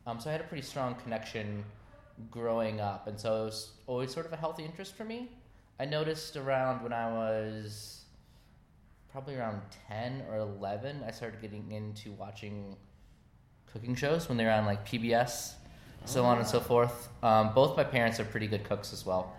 Um, 0.06 0.18
so 0.18 0.30
I 0.30 0.32
had 0.32 0.40
a 0.40 0.44
pretty 0.44 0.66
strong 0.66 0.94
connection 0.96 1.64
growing 2.30 2.80
up, 2.80 3.06
and 3.06 3.18
so 3.18 3.42
it 3.42 3.44
was 3.44 3.72
always 3.86 4.12
sort 4.12 4.26
of 4.26 4.32
a 4.32 4.36
healthy 4.36 4.64
interest 4.64 4.94
for 4.94 5.04
me. 5.04 5.30
I 5.80 5.84
noticed 5.84 6.36
around 6.36 6.82
when 6.82 6.92
I 6.92 7.10
was 7.10 8.02
probably 9.10 9.36
around 9.36 9.60
ten 9.88 10.22
or 10.30 10.38
eleven, 10.38 11.02
I 11.06 11.10
started 11.10 11.40
getting 11.40 11.70
into 11.70 12.12
watching 12.12 12.76
cooking 13.72 13.94
shows 13.94 14.28
when 14.28 14.36
they 14.38 14.44
were 14.44 14.50
on 14.50 14.66
like 14.66 14.86
PBS, 14.86 15.54
so 16.04 16.24
on 16.24 16.38
and 16.38 16.46
so 16.46 16.60
forth. 16.60 17.08
Um, 17.22 17.54
both 17.54 17.76
my 17.76 17.84
parents 17.84 18.18
are 18.20 18.24
pretty 18.24 18.46
good 18.46 18.64
cooks 18.64 18.92
as 18.92 19.06
well. 19.06 19.34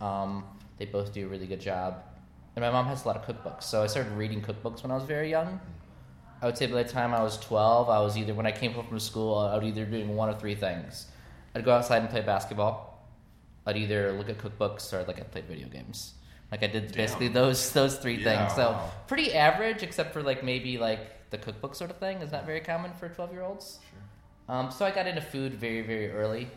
Um, 0.00 0.44
they 0.78 0.86
both 0.86 1.12
do 1.12 1.26
a 1.26 1.28
really 1.28 1.46
good 1.46 1.60
job, 1.60 2.02
and 2.54 2.62
my 2.64 2.70
mom 2.70 2.86
has 2.86 3.04
a 3.04 3.08
lot 3.08 3.16
of 3.16 3.24
cookbooks. 3.24 3.64
So 3.64 3.82
I 3.82 3.86
started 3.86 4.12
reading 4.12 4.42
cookbooks 4.42 4.82
when 4.82 4.90
I 4.90 4.94
was 4.94 5.04
very 5.04 5.30
young. 5.30 5.60
I 6.42 6.46
would 6.46 6.58
say 6.58 6.66
by 6.66 6.82
the 6.82 6.88
time 6.88 7.14
I 7.14 7.22
was 7.22 7.38
twelve, 7.38 7.88
I 7.88 8.00
was 8.00 8.16
either 8.18 8.34
when 8.34 8.46
I 8.46 8.52
came 8.52 8.72
home 8.72 8.86
from 8.86 9.00
school, 9.00 9.38
I 9.38 9.54
would 9.54 9.64
either 9.64 9.86
doing 9.86 10.14
one 10.16 10.28
of 10.28 10.40
three 10.40 10.54
things. 10.54 11.06
I'd 11.56 11.64
go 11.64 11.72
outside 11.72 12.02
and 12.02 12.10
play 12.10 12.20
basketball. 12.20 13.08
I'd 13.64 13.78
either 13.78 14.12
look 14.12 14.28
at 14.28 14.36
cookbooks 14.36 14.92
or 14.92 15.02
like 15.04 15.18
I 15.18 15.22
played 15.22 15.46
video 15.46 15.68
games. 15.68 16.12
Like 16.52 16.62
I 16.62 16.66
did 16.66 16.92
basically 16.94 17.28
those 17.28 17.72
those 17.72 17.96
three 17.96 18.16
Yeah. 18.16 18.46
things. 18.46 18.54
So 18.54 18.78
pretty 19.08 19.32
average, 19.34 19.82
except 19.82 20.12
for 20.12 20.22
like 20.22 20.44
maybe 20.44 20.76
like 20.76 21.30
the 21.30 21.38
cookbook 21.38 21.74
sort 21.74 21.90
of 21.90 21.96
thing 21.96 22.18
is 22.18 22.30
not 22.30 22.44
very 22.44 22.60
common 22.60 22.92
for 22.92 23.08
twelve 23.08 23.32
year 23.32 23.42
olds. 23.42 23.78
Um, 24.48 24.70
so 24.70 24.84
I 24.84 24.90
got 24.90 25.06
into 25.06 25.22
food 25.22 25.54
very 25.54 25.80
very 25.80 26.12
early. 26.12 26.48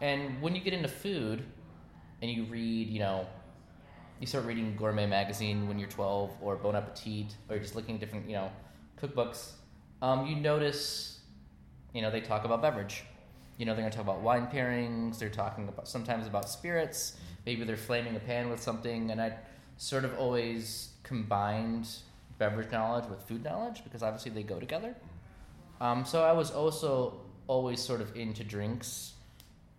And 0.00 0.40
when 0.40 0.54
you 0.54 0.60
get 0.62 0.72
into 0.72 0.88
food, 0.88 1.42
and 2.22 2.30
you 2.30 2.44
read, 2.44 2.88
you 2.88 3.00
know, 3.00 3.26
you 4.20 4.26
start 4.26 4.44
reading 4.46 4.76
Gourmet 4.76 5.06
magazine 5.06 5.68
when 5.68 5.78
you're 5.78 5.90
12, 5.90 6.36
or 6.40 6.56
Bon 6.56 6.74
Appetit, 6.76 7.34
or 7.50 7.58
just 7.58 7.74
looking 7.74 7.96
at 7.96 8.00
different, 8.00 8.26
you 8.26 8.36
know, 8.36 8.50
cookbooks. 9.02 9.52
Um, 10.00 10.24
you 10.26 10.36
notice, 10.36 11.20
you 11.92 12.00
know, 12.00 12.10
they 12.10 12.20
talk 12.22 12.44
about 12.46 12.62
beverage. 12.62 13.04
You 13.60 13.66
know, 13.66 13.74
they're 13.74 13.82
going 13.82 13.90
to 13.90 13.96
talk 13.98 14.06
about 14.06 14.22
wine 14.22 14.46
pairings. 14.46 15.18
They're 15.18 15.28
talking 15.28 15.68
about 15.68 15.86
sometimes 15.86 16.26
about 16.26 16.48
spirits. 16.48 17.18
Maybe 17.44 17.62
they're 17.64 17.76
flaming 17.76 18.16
a 18.16 18.18
pan 18.18 18.48
with 18.48 18.62
something. 18.62 19.10
And 19.10 19.20
I 19.20 19.34
sort 19.76 20.06
of 20.06 20.18
always 20.18 20.88
combined 21.02 21.86
beverage 22.38 22.72
knowledge 22.72 23.04
with 23.10 23.20
food 23.28 23.44
knowledge 23.44 23.84
because 23.84 24.02
obviously 24.02 24.30
they 24.30 24.42
go 24.42 24.58
together. 24.58 24.96
Um, 25.78 26.06
so 26.06 26.24
I 26.24 26.32
was 26.32 26.50
also 26.50 27.20
always 27.48 27.82
sort 27.82 28.00
of 28.00 28.16
into 28.16 28.44
drinks, 28.44 29.12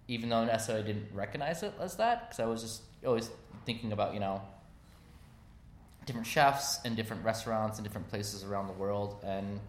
even 0.08 0.30
though 0.30 0.46
necessarily 0.46 0.84
I 0.84 0.88
didn't 0.88 1.08
recognize 1.12 1.64
it 1.64 1.74
as 1.80 1.96
that 1.96 2.30
because 2.30 2.40
I 2.40 2.46
was 2.46 2.62
just 2.62 2.84
always 3.04 3.32
thinking 3.66 3.94
about 3.94 4.14
you 4.14 4.20
know 4.20 4.44
different 6.06 6.28
chefs 6.28 6.80
and 6.86 6.96
different 6.96 7.26
restaurants 7.26 7.80
and 7.80 7.84
different 7.84 8.10
places 8.10 8.44
around 8.44 8.68
the 8.68 8.74
world 8.74 9.24
and 9.26 9.60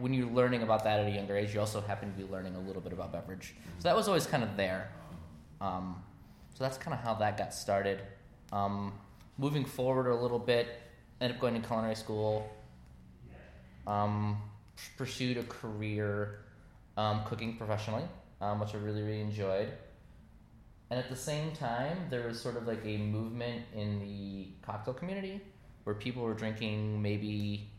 when 0.00 0.14
you're 0.14 0.30
learning 0.30 0.62
about 0.62 0.84
that 0.84 1.00
at 1.00 1.06
a 1.06 1.10
younger 1.10 1.36
age 1.36 1.54
you 1.54 1.60
also 1.60 1.80
happen 1.80 2.10
to 2.10 2.16
be 2.16 2.30
learning 2.30 2.54
a 2.56 2.60
little 2.60 2.82
bit 2.82 2.92
about 2.92 3.12
beverage. 3.12 3.54
So 3.78 3.84
that 3.84 3.96
was 3.96 4.08
always 4.08 4.26
kind 4.26 4.42
of 4.42 4.56
there. 4.56 4.90
Um, 5.60 6.02
so 6.54 6.64
that's 6.64 6.78
kind 6.78 6.94
of 6.94 7.00
how 7.00 7.14
that 7.14 7.36
got 7.36 7.54
started. 7.54 8.00
Um, 8.52 8.92
moving 9.38 9.64
forward 9.64 10.10
a 10.10 10.14
little 10.14 10.38
bit 10.38 10.68
ended 11.20 11.36
up 11.36 11.40
going 11.40 11.60
to 11.60 11.66
culinary 11.66 11.94
school. 11.94 12.50
Um, 13.86 14.40
pursued 14.96 15.36
a 15.36 15.42
career 15.44 16.40
um, 16.96 17.22
cooking 17.24 17.56
professionally, 17.56 18.04
um, 18.40 18.60
which 18.60 18.74
I 18.74 18.78
really, 18.78 19.02
really 19.02 19.20
enjoyed. 19.20 19.68
And 20.90 20.98
at 20.98 21.08
the 21.08 21.16
same 21.16 21.52
time, 21.52 21.98
there 22.10 22.26
was 22.26 22.40
sort 22.40 22.56
of 22.56 22.66
like 22.66 22.84
a 22.84 22.96
movement 22.96 23.62
in 23.74 24.00
the 24.00 24.48
cocktail 24.62 24.94
community 24.94 25.40
where 25.84 25.94
people 25.94 26.22
were 26.22 26.34
drinking 26.34 27.00
maybe, 27.00 27.70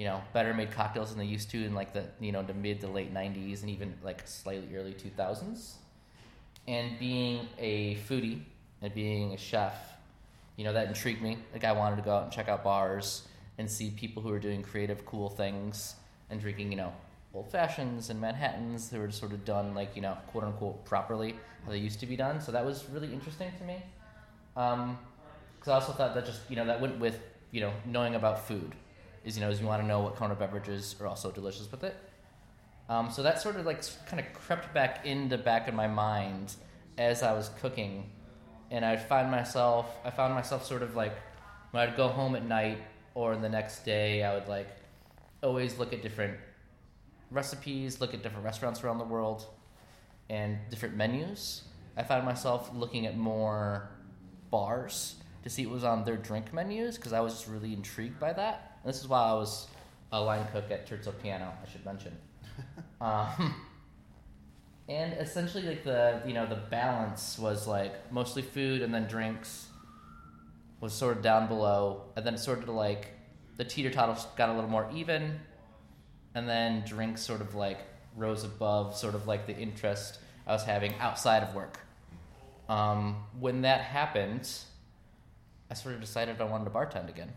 you 0.00 0.06
know, 0.06 0.22
better 0.32 0.54
made 0.54 0.70
cocktails 0.70 1.10
than 1.10 1.18
they 1.18 1.26
used 1.26 1.50
to 1.50 1.62
in 1.62 1.74
like 1.74 1.92
the, 1.92 2.02
you 2.20 2.32
know, 2.32 2.42
the 2.42 2.54
mid 2.54 2.80
to 2.80 2.86
late 2.86 3.12
90s 3.12 3.60
and 3.60 3.68
even 3.68 3.92
like 4.02 4.26
slightly 4.26 4.74
early 4.74 4.94
2000s. 4.94 5.74
And 6.66 6.98
being 6.98 7.46
a 7.58 7.96
foodie 8.08 8.40
and 8.80 8.94
being 8.94 9.34
a 9.34 9.36
chef, 9.36 9.74
you 10.56 10.64
know, 10.64 10.72
that 10.72 10.88
intrigued 10.88 11.20
me. 11.20 11.36
Like 11.52 11.64
I 11.64 11.72
wanted 11.72 11.96
to 11.96 12.02
go 12.02 12.12
out 12.16 12.22
and 12.22 12.32
check 12.32 12.48
out 12.48 12.64
bars 12.64 13.28
and 13.58 13.70
see 13.70 13.90
people 13.90 14.22
who 14.22 14.30
are 14.32 14.38
doing 14.38 14.62
creative, 14.62 15.04
cool 15.04 15.28
things 15.28 15.96
and 16.30 16.40
drinking, 16.40 16.70
you 16.70 16.78
know, 16.78 16.94
old 17.34 17.50
fashions 17.50 18.08
and 18.08 18.18
Manhattans 18.18 18.88
that 18.88 18.98
were 18.98 19.10
sort 19.10 19.32
of 19.32 19.44
done 19.44 19.74
like 19.74 19.94
you 19.94 20.02
know 20.02 20.16
quote 20.28 20.44
unquote 20.44 20.82
properly 20.86 21.36
how 21.66 21.72
they 21.72 21.78
used 21.78 22.00
to 22.00 22.06
be 22.06 22.16
done. 22.16 22.40
So 22.40 22.52
that 22.52 22.64
was 22.64 22.88
really 22.88 23.12
interesting 23.12 23.52
to 23.58 23.64
me. 23.64 23.82
Because 24.54 24.78
um, 24.78 24.98
I 25.66 25.72
also 25.72 25.92
thought 25.92 26.14
that 26.14 26.24
just 26.24 26.40
you 26.48 26.56
know 26.56 26.64
that 26.64 26.80
went 26.80 26.98
with 26.98 27.20
you 27.50 27.60
know 27.60 27.74
knowing 27.84 28.14
about 28.14 28.48
food 28.48 28.74
is 29.24 29.36
you 29.36 29.42
know 29.42 29.50
is 29.50 29.60
you 29.60 29.66
want 29.66 29.82
to 29.82 29.86
know 29.86 30.00
what 30.00 30.16
kind 30.16 30.32
of 30.32 30.38
beverages 30.38 30.96
are 31.00 31.06
also 31.06 31.30
delicious 31.30 31.70
with 31.70 31.84
it. 31.84 31.96
Um, 32.88 33.10
so 33.10 33.22
that 33.22 33.40
sort 33.40 33.56
of 33.56 33.66
like 33.66 33.82
kind 34.06 34.20
of 34.20 34.32
crept 34.32 34.74
back 34.74 35.06
in 35.06 35.28
the 35.28 35.38
back 35.38 35.68
of 35.68 35.74
my 35.74 35.86
mind 35.86 36.54
as 36.98 37.22
I 37.22 37.32
was 37.32 37.50
cooking, 37.60 38.10
and 38.70 38.84
I'd 38.84 39.06
find 39.06 39.30
myself 39.30 39.86
I 40.04 40.10
found 40.10 40.34
myself 40.34 40.64
sort 40.66 40.82
of 40.82 40.96
like 40.96 41.16
when 41.70 41.88
I'd 41.88 41.96
go 41.96 42.08
home 42.08 42.34
at 42.34 42.44
night 42.44 42.78
or 43.14 43.36
the 43.36 43.48
next 43.48 43.84
day 43.84 44.22
I 44.22 44.34
would 44.34 44.48
like 44.48 44.68
always 45.42 45.78
look 45.78 45.92
at 45.92 46.02
different 46.02 46.36
recipes, 47.30 48.00
look 48.00 48.14
at 48.14 48.22
different 48.22 48.44
restaurants 48.44 48.82
around 48.82 48.98
the 48.98 49.04
world, 49.04 49.46
and 50.28 50.58
different 50.70 50.96
menus. 50.96 51.64
I 51.96 52.02
found 52.02 52.24
myself 52.24 52.70
looking 52.74 53.06
at 53.06 53.16
more 53.16 53.90
bars 54.50 55.16
to 55.42 55.50
see 55.50 55.66
what 55.66 55.74
was 55.74 55.84
on 55.84 56.04
their 56.04 56.16
drink 56.16 56.52
menus 56.52 56.96
because 56.96 57.12
I 57.12 57.20
was 57.20 57.32
just 57.34 57.48
really 57.48 57.72
intrigued 57.72 58.18
by 58.18 58.32
that. 58.32 58.69
And 58.82 58.92
this 58.92 59.00
is 59.00 59.08
why 59.08 59.20
I 59.20 59.34
was 59.34 59.66
a 60.12 60.20
line 60.20 60.46
cook 60.52 60.70
at 60.70 60.88
Terzo 60.88 61.12
Piano, 61.22 61.52
I 61.62 61.68
should 61.70 61.84
mention. 61.84 62.16
um, 63.00 63.54
and 64.88 65.12
essentially, 65.14 65.62
like 65.62 65.84
the 65.84 66.20
you 66.26 66.34
know 66.34 66.46
the 66.46 66.56
balance 66.56 67.38
was 67.38 67.66
like 67.66 68.12
mostly 68.12 68.42
food 68.42 68.82
and 68.82 68.92
then 68.92 69.06
drinks 69.06 69.68
was 70.80 70.92
sort 70.92 71.16
of 71.16 71.22
down 71.22 71.46
below, 71.46 72.04
and 72.16 72.26
then 72.26 72.34
it 72.34 72.40
sort 72.40 72.62
of 72.62 72.68
like 72.68 73.08
the 73.56 73.64
teeter 73.64 73.90
totter 73.90 74.18
got 74.36 74.48
a 74.48 74.54
little 74.54 74.70
more 74.70 74.88
even, 74.92 75.38
and 76.34 76.48
then 76.48 76.82
drinks 76.86 77.22
sort 77.22 77.40
of 77.40 77.54
like 77.54 77.78
rose 78.16 78.44
above 78.44 78.96
sort 78.96 79.14
of 79.14 79.26
like 79.26 79.46
the 79.46 79.56
interest 79.56 80.18
I 80.46 80.52
was 80.52 80.64
having 80.64 80.94
outside 80.98 81.42
of 81.42 81.54
work. 81.54 81.78
Um, 82.68 83.16
when 83.38 83.62
that 83.62 83.82
happened, 83.82 84.48
I 85.70 85.74
sort 85.74 85.94
of 85.94 86.00
decided 86.00 86.40
I 86.40 86.44
wanted 86.44 86.64
to 86.64 86.70
bartend 86.70 87.08
again. 87.08 87.32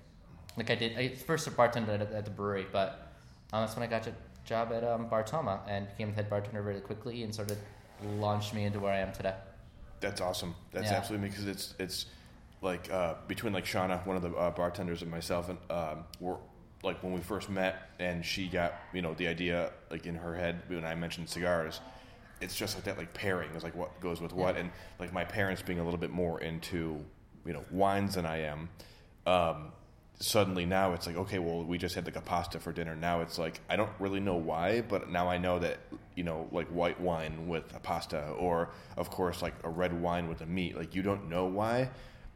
Like 0.58 0.70
I 0.70 0.76
did, 0.76 0.98
I 0.98 1.10
first 1.10 1.48
bartended 1.56 1.90
at, 2.02 2.12
at 2.12 2.26
the 2.26 2.32
brewery, 2.32 2.68
but 2.72 3.12
um, 3.52 3.62
that's 3.62 3.76
when 3.76 3.84
I 3.84 3.88
got 3.88 4.06
a 4.08 4.14
job 4.46 4.72
at 4.72 4.84
um, 4.84 5.08
Bar 5.08 5.24
Toma 5.24 5.62
and 5.68 5.88
became 5.90 6.10
the 6.10 6.16
head 6.16 6.30
bartender 6.30 6.62
really 6.62 6.82
quickly 6.82 7.24
and 7.24 7.34
sort 7.34 7.52
of 7.52 7.58
launched 8.18 8.54
me 8.54 8.66
into 8.66 8.80
where 8.80 8.94
I 8.94 9.00
am 9.00 9.12
today. 9.14 9.34
That's 10.00 10.22
awesome. 10.22 10.54
That's 10.72 10.92
Yeah. 10.92 10.98
absolutely 10.98 11.30
because 11.30 11.48
it's 11.48 11.74
it's 11.80 12.06
like 12.62 12.92
uh, 12.92 13.16
between 13.28 13.54
like 13.54 13.66
Shauna, 13.66 14.06
one 14.06 14.16
of 14.16 14.22
the 14.22 14.32
uh, 14.34 14.52
bartenders, 14.52 15.02
and 15.02 15.10
myself, 15.10 15.50
and 15.50 15.58
um, 15.72 16.04
we're 16.20 16.38
like 16.84 17.02
when 17.02 17.14
we 17.14 17.22
first 17.22 17.50
met, 17.50 17.90
and 18.00 18.24
she 18.26 18.48
got 18.48 18.74
you 18.94 19.02
know 19.02 19.14
the 19.16 19.28
idea 19.28 19.72
like 19.90 20.06
in 20.06 20.16
her 20.16 20.36
head 20.36 20.62
when 20.68 20.86
I 20.86 20.94
mentioned 20.96 21.30
cigars. 21.30 21.80
It's 22.42 22.56
just 22.56 22.76
like 22.76 22.84
that, 22.84 22.98
like 22.98 23.14
pairing 23.14 23.52
is 23.52 23.64
like 23.64 23.76
what 23.76 23.98
goes 24.02 24.20
with 24.20 24.34
what, 24.34 24.56
Yeah. 24.56 24.62
and 24.62 24.72
like 25.00 25.14
my 25.14 25.24
parents 25.24 25.62
being 25.62 25.80
a 25.80 25.84
little 25.84 26.00
bit 26.00 26.12
more 26.12 26.42
into 26.42 27.00
you 27.46 27.54
know 27.54 27.64
wines 27.72 28.16
than 28.16 28.26
I 28.26 28.42
am. 28.42 28.70
Um, 29.26 29.72
suddenly 30.20 30.66
now 30.66 30.94
it's 30.94 31.08
like 31.08 31.16
okay, 31.16 31.40
well 31.40 31.64
we 31.64 31.78
just 31.78 31.96
had 31.96 32.06
like 32.06 32.16
a 32.16 32.22
pasta 32.22 32.60
for 32.60 32.72
dinner. 32.72 32.96
Now 32.96 33.22
it's 33.22 33.38
like 33.38 33.60
I 33.70 33.76
don't 33.76 33.92
really 34.00 34.20
know 34.20 34.36
why, 34.36 34.82
but 34.82 35.10
now 35.10 35.28
I 35.28 35.38
know 35.38 35.60
that 35.60 35.80
you 36.16 36.24
know 36.24 36.48
like 36.52 36.68
white 36.68 37.00
wine 37.00 37.48
with 37.48 37.76
a 37.76 37.80
pasta, 37.80 38.30
or 38.32 38.70
of 38.98 39.10
course 39.10 39.42
like 39.42 39.56
a 39.64 39.70
red 39.70 40.00
wine 40.02 40.28
with 40.28 40.42
a 40.42 40.46
meat. 40.46 40.78
Like 40.78 40.96
you 40.96 41.02
don't 41.02 41.30
know 41.30 41.46
why, 41.46 41.90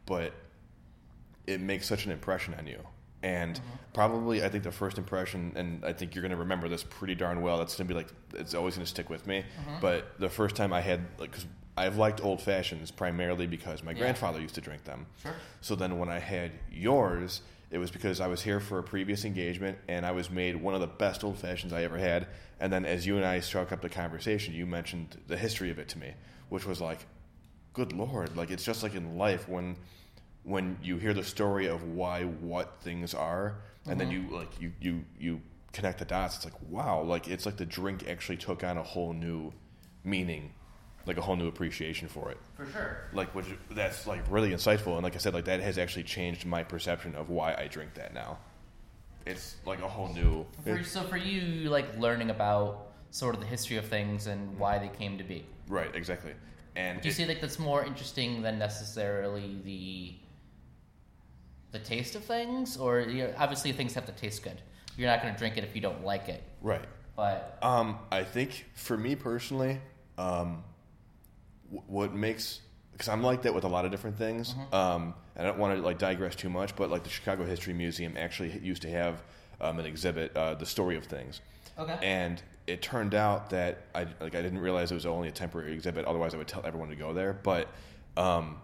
but 0.06 0.32
it 1.46 1.60
makes 1.60 1.86
such 1.86 2.04
an 2.06 2.12
impression 2.12 2.54
on 2.54 2.66
you. 2.66 2.80
And 3.22 3.56
mm-hmm. 3.56 3.68
probably, 3.94 4.44
I 4.44 4.48
think 4.48 4.62
the 4.62 4.70
first 4.70 4.96
impression, 4.96 5.52
and 5.56 5.84
I 5.84 5.92
think 5.92 6.14
you're 6.14 6.22
going 6.22 6.30
to 6.30 6.36
remember 6.36 6.68
this 6.68 6.84
pretty 6.84 7.16
darn 7.16 7.40
well. 7.42 7.58
That's 7.58 7.74
going 7.76 7.88
to 7.88 7.94
be 7.94 7.98
like 7.98 8.12
it's 8.34 8.54
always 8.54 8.76
going 8.76 8.84
to 8.84 8.90
stick 8.90 9.10
with 9.10 9.26
me. 9.26 9.40
Mm-hmm. 9.40 9.80
But 9.80 10.20
the 10.20 10.28
first 10.28 10.54
time 10.54 10.72
I 10.72 10.80
had, 10.80 11.00
like, 11.18 11.32
because 11.32 11.46
I've 11.76 11.96
liked 11.96 12.22
old 12.22 12.40
fashions 12.40 12.90
primarily 12.90 13.46
because 13.46 13.82
my 13.82 13.90
Yeah. 13.92 13.98
grandfather 13.98 14.40
used 14.40 14.54
to 14.56 14.60
drink 14.60 14.84
them. 14.84 15.06
Sure. 15.22 15.34
So 15.60 15.74
then 15.74 15.98
when 15.98 16.08
I 16.08 16.20
had 16.20 16.52
yours, 16.70 17.42
it 17.70 17.78
was 17.78 17.90
because 17.90 18.20
I 18.20 18.28
was 18.28 18.42
here 18.42 18.60
for 18.60 18.78
a 18.78 18.82
previous 18.82 19.24
engagement 19.24 19.78
and 19.88 20.06
I 20.06 20.12
was 20.12 20.30
made 20.30 20.56
one 20.56 20.74
of 20.74 20.80
the 20.80 20.86
best 20.86 21.22
old 21.22 21.38
fashions 21.38 21.72
I 21.72 21.82
ever 21.82 21.98
had. 21.98 22.26
And 22.60 22.72
then 22.72 22.84
as 22.84 23.06
you 23.06 23.16
and 23.16 23.24
I 23.24 23.40
struck 23.40 23.72
up 23.72 23.82
the 23.82 23.88
conversation, 23.88 24.54
you 24.54 24.66
mentioned 24.66 25.20
the 25.26 25.36
history 25.36 25.70
of 25.70 25.78
it 25.78 25.88
to 25.90 25.98
me, 25.98 26.14
which 26.48 26.64
was 26.64 26.80
like, 26.80 27.06
good 27.74 27.92
lord, 27.92 28.36
like 28.36 28.50
it's 28.50 28.64
just 28.64 28.82
like 28.82 28.94
in 28.94 29.18
life 29.18 29.48
when 29.48 29.76
when 30.44 30.78
you 30.82 30.96
hear 30.96 31.12
the 31.12 31.22
story 31.22 31.66
of 31.66 31.82
why 31.82 32.24
what 32.24 32.80
things 32.80 33.12
are 33.12 33.56
and 33.86 34.00
then 34.00 34.10
mm-hmm. 34.10 34.30
you 34.30 34.36
like 34.36 34.60
you 34.60 34.72
you 34.80 35.04
you 35.18 35.40
connect 35.72 35.98
the 35.98 36.04
dots 36.04 36.36
it's 36.36 36.44
like 36.44 36.54
wow 36.70 37.02
like 37.02 37.28
it's 37.28 37.44
like 37.44 37.56
the 37.58 37.66
drink 37.66 38.08
actually 38.08 38.36
took 38.36 38.64
on 38.64 38.78
a 38.78 38.82
whole 38.82 39.12
new 39.12 39.52
meaning 40.04 40.52
like 41.08 41.16
a 41.16 41.20
whole 41.20 41.36
new 41.36 41.48
appreciation 41.48 42.06
for 42.08 42.30
it 42.30 42.38
For 42.56 42.66
sure. 42.66 42.98
like 43.12 43.34
which 43.34 43.46
that's 43.70 44.06
like 44.06 44.22
really 44.30 44.50
insightful 44.50 44.94
and 44.94 45.02
like 45.02 45.14
i 45.14 45.18
said 45.18 45.34
like 45.34 45.46
that 45.46 45.60
has 45.60 45.78
actually 45.78 46.04
changed 46.04 46.44
my 46.46 46.62
perception 46.62 47.14
of 47.14 47.30
why 47.30 47.54
i 47.54 47.66
drink 47.66 47.94
that 47.94 48.14
now 48.14 48.38
it's 49.26 49.56
like 49.66 49.80
a 49.82 49.88
whole 49.88 50.08
new 50.14 50.46
For, 50.64 50.82
so 50.84 51.02
for 51.02 51.16
you, 51.18 51.68
like 51.68 51.98
learning 51.98 52.30
about 52.30 52.86
sort 53.10 53.34
of 53.34 53.40
the 53.40 53.46
history 53.46 53.76
of 53.76 53.84
things 53.86 54.26
and 54.26 54.58
why 54.58 54.78
they 54.78 54.88
came 54.88 55.18
to 55.18 55.24
be. 55.24 55.44
right 55.68 55.94
exactly 55.94 56.32
and 56.76 57.00
Do 57.02 57.08
you 57.08 57.12
it- 57.12 57.16
see 57.16 57.26
like 57.26 57.40
that's 57.40 57.58
more 57.58 57.84
interesting 57.84 58.40
than 58.42 58.58
necessarily 58.58 59.56
the 59.64 60.14
the 61.70 61.78
taste 61.78 62.14
of 62.14 62.24
things, 62.24 62.76
or 62.78 63.00
you 63.00 63.24
know, 63.24 63.34
obviously 63.36 63.72
things 63.72 63.92
have 63.94 64.06
to 64.06 64.12
taste 64.12 64.42
good. 64.42 64.60
You're 64.96 65.08
not 65.10 65.20
going 65.20 65.34
to 65.34 65.38
drink 65.38 65.58
it 65.58 65.64
if 65.64 65.74
you 65.74 65.82
don't 65.82 66.02
like 66.04 66.28
it. 66.30 66.42
right 66.62 66.84
But 67.14 67.58
Um, 67.62 67.98
I 68.10 68.24
think 68.24 68.64
for 68.74 68.96
me 68.96 69.14
personally, 69.16 69.80
um, 70.16 70.64
what 71.70 72.14
makes 72.14 72.60
because 72.92 73.08
I'm 73.08 73.22
like 73.22 73.42
that 73.42 73.54
with 73.54 73.64
a 73.64 73.68
lot 73.68 73.84
of 73.84 73.92
different 73.92 74.18
things. 74.18 74.54
Um, 74.72 75.14
and 75.36 75.46
I 75.46 75.50
don't 75.50 75.58
want 75.58 75.76
to 75.76 75.82
like 75.82 75.98
digress 75.98 76.34
too 76.34 76.48
much, 76.48 76.74
but 76.74 76.90
like 76.90 77.04
the 77.04 77.10
Chicago 77.10 77.44
History 77.44 77.72
Museum 77.72 78.16
actually 78.16 78.58
used 78.58 78.82
to 78.82 78.90
have 78.90 79.22
um, 79.60 79.78
an 79.78 79.86
exhibit, 79.86 80.36
uh, 80.36 80.54
the 80.54 80.66
story 80.66 80.96
of 80.96 81.04
things. 81.04 81.40
Okay. 81.78 81.96
And 82.02 82.42
it 82.66 82.82
turned 82.82 83.14
out 83.14 83.50
that 83.50 83.84
I 83.94 84.08
like 84.20 84.34
I 84.34 84.42
didn't 84.42 84.58
realize 84.58 84.90
it 84.90 84.94
was 84.94 85.06
only 85.06 85.28
a 85.28 85.32
temporary 85.32 85.72
exhibit. 85.72 86.06
Otherwise, 86.06 86.34
I 86.34 86.38
would 86.38 86.48
tell 86.48 86.66
everyone 86.66 86.88
to 86.88 86.96
go 86.96 87.14
there. 87.14 87.32
But 87.32 87.68
um, 88.16 88.58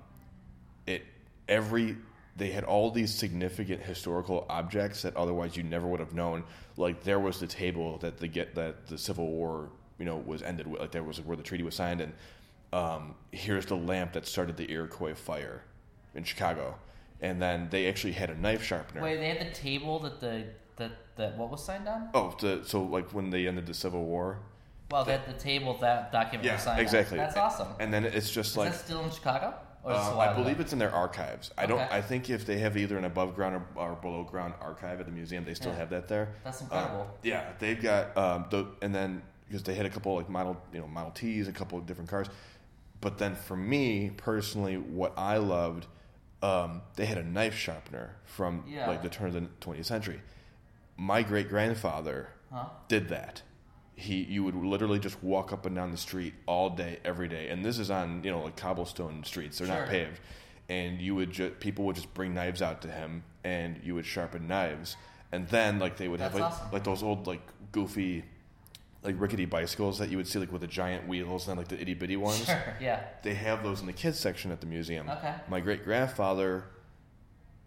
it 0.87 1.05
every 1.49 1.97
they 2.37 2.51
had 2.51 2.65
all 2.65 2.91
these 2.91 3.15
significant 3.15 3.81
historical 3.83 4.45
objects 4.49 5.03
that 5.03 5.17
otherwise 5.17 5.57
you 5.57 5.63
never 5.63 5.87
would 5.87 6.01
have 6.01 6.13
known. 6.13 6.43
Like 6.77 7.05
there 7.05 7.21
was 7.21 7.39
the 7.39 7.47
table 7.47 7.99
that 7.99 8.19
the 8.19 8.27
get 8.27 8.57
that 8.57 8.89
the 8.89 8.99
Civil 8.99 9.29
War 9.29 9.71
you 9.99 10.05
know 10.05 10.17
was 10.17 10.43
ended 10.43 10.67
with. 10.67 10.81
Like 10.81 10.91
there 10.91 11.05
was 11.05 11.21
where 11.21 11.37
the 11.37 11.43
treaty 11.43 11.63
was 11.63 11.75
signed, 11.75 12.01
and 12.01 12.13
um, 12.75 13.15
here's 13.31 13.67
the 13.67 13.77
lamp 13.77 14.13
that 14.15 14.27
started 14.27 14.57
the 14.57 14.71
Iroquois 14.71 15.15
fire 15.15 15.63
in 16.15 16.25
Chicago, 16.25 16.75
and 17.21 17.41
then 17.41 17.69
they 17.71 17.89
actually 17.89 18.13
had 18.15 18.31
a 18.31 18.35
knife 18.39 18.63
sharpener. 18.65 19.01
Wait, 19.01 19.17
they 19.19 19.29
had 19.29 19.47
the 19.47 19.55
table 19.55 19.99
that 20.01 20.21
the 20.21 20.45
that 20.77 20.93
that 21.17 21.37
what 21.39 21.51
was 21.51 21.65
signed 21.65 21.87
on? 21.89 22.09
Oh, 22.15 22.35
the, 22.41 22.63
so 22.65 22.83
like 22.83 23.15
when 23.15 23.31
they 23.31 23.47
ended 23.47 23.67
the 23.67 23.75
Civil 23.75 24.05
War. 24.05 24.41
Well, 24.91 25.05
they 25.05 25.13
had 25.13 25.27
the 25.27 25.33
table 25.39 25.79
that 25.81 26.13
document 26.13 26.45
Yeah, 26.45 26.55
was 26.55 26.63
signed 26.65 26.81
exactly. 26.81 27.19
on. 27.19 27.25
That's 27.25 27.37
awesome. 27.37 27.69
And 27.81 27.93
then 27.95 28.05
it's 28.05 28.31
just 28.31 28.57
like 28.57 28.69
Is 28.69 28.73
like 28.75 28.81
that 28.81 28.85
still 28.85 29.05
in 29.05 29.11
Chicago? 29.11 29.55
Or 29.85 29.93
is 29.93 29.99
Uh, 29.99 30.19
I 30.19 30.33
believe 30.35 30.61
it's 30.61 30.73
in 30.73 30.79
their 30.79 30.93
archives. 30.93 31.53
I 31.57 31.67
don't. 31.67 31.81
I 31.93 32.01
think 32.03 32.29
if 32.29 32.45
they 32.45 32.59
have 32.59 32.77
either 32.77 32.99
an 32.99 33.05
above 33.05 33.35
ground 33.37 33.55
or, 33.77 33.83
or 33.91 33.95
below 33.95 34.25
ground 34.25 34.55
archive 34.61 34.99
at 35.01 35.07
the 35.07 35.13
museum, 35.13 35.45
they 35.45 35.55
still 35.55 35.73
Yeah. 35.73 35.79
have 35.79 35.91
that 35.91 36.09
there. 36.09 36.29
That's 36.43 36.61
Uh, 36.61 36.65
incredible. 36.65 37.07
yeah, 37.23 37.45
they've 37.61 37.81
got 37.81 38.17
um, 38.17 38.47
the, 38.51 38.67
and 38.83 38.95
then 38.95 39.23
because 39.47 39.63
they 39.63 39.75
had 39.75 39.87
a 39.87 39.91
couple 39.91 40.17
like 40.17 40.29
model, 40.29 40.57
you 40.73 40.81
know, 40.81 40.87
Model 40.89 41.13
Ts, 41.13 41.49
a 41.49 41.53
couple 41.53 41.79
of 41.79 41.87
different 41.87 42.11
cars. 42.11 42.29
But 43.01 43.19
then 43.19 43.35
for 43.35 43.57
me 43.57 44.11
personally, 44.17 44.77
what 44.77 45.13
I 45.19 45.37
loved, 45.39 45.87
um, 46.43 46.83
they 46.97 47.07
had 47.07 47.19
a 47.19 47.23
knife 47.25 47.55
sharpener 47.55 48.17
from 48.25 48.65
Yeah. 48.67 48.89
like 48.89 49.03
the 49.03 49.09
turn 49.09 49.29
of 49.29 49.35
the 49.35 49.49
20th 49.61 49.87
century. 49.87 50.21
My 50.97 51.23
great 51.23 51.49
grandfather 51.49 52.29
Huh? 52.53 52.67
did 52.89 53.09
that. 53.09 53.43
He, 53.97 54.23
you 54.25 54.43
would 54.45 54.55
literally 54.57 54.99
just 54.99 55.23
walk 55.23 55.53
up 55.53 55.67
and 55.67 55.75
down 55.77 55.91
the 55.91 55.97
street 55.97 56.35
all 56.47 56.71
day, 56.71 56.99
every 57.05 57.29
day, 57.29 57.49
and 57.49 57.65
this 57.65 57.79
is 57.79 57.91
on 57.91 58.23
you 58.25 58.31
know 58.31 58.43
like 58.43 58.57
cobblestone 58.57 59.23
streets. 59.25 59.59
They're 59.59 59.69
Sure. 59.69 59.77
not 59.81 59.89
paved, 59.89 60.21
and 60.69 61.01
you 61.01 61.15
would 61.15 61.31
just 61.31 61.61
people 61.61 61.85
would 61.87 61.95
just 61.97 62.13
bring 62.13 62.35
knives 62.35 62.61
out 62.61 62.83
to 62.83 62.89
him, 62.91 63.23
and 63.45 63.81
you 63.85 63.95
would 63.95 64.05
sharpen 64.07 64.49
knives, 64.49 64.97
and 65.31 65.47
then 65.49 65.79
like 65.79 65.97
they 65.97 66.09
would 66.09 66.19
have 66.21 66.35
like 66.35 66.43
awesome. 66.45 66.71
like 66.73 66.83
those 66.85 67.03
old 67.05 67.27
like 67.29 67.43
goofy, 67.71 68.25
like 69.05 69.21
rickety 69.21 69.45
bicycles 69.45 69.99
that 69.99 70.11
you 70.11 70.17
would 70.17 70.27
see 70.27 70.39
like 70.39 70.51
with 70.51 70.63
the 70.63 70.67
giant 70.67 71.07
wheels 71.07 71.47
and 71.47 71.59
like 71.59 71.69
the 71.69 71.81
itty 71.81 71.95
bitty 71.95 72.17
ones. 72.17 72.45
Sure. 72.47 72.75
Yeah. 72.81 73.01
They 73.23 73.35
have 73.35 73.63
those 73.63 73.81
in 73.81 73.87
the 73.87 73.93
kids 73.93 74.19
section 74.19 74.51
at 74.51 74.61
the 74.61 74.67
museum. 74.67 75.09
Okay. 75.09 75.35
My 75.49 75.61
great 75.61 75.85
grandfather 75.85 76.65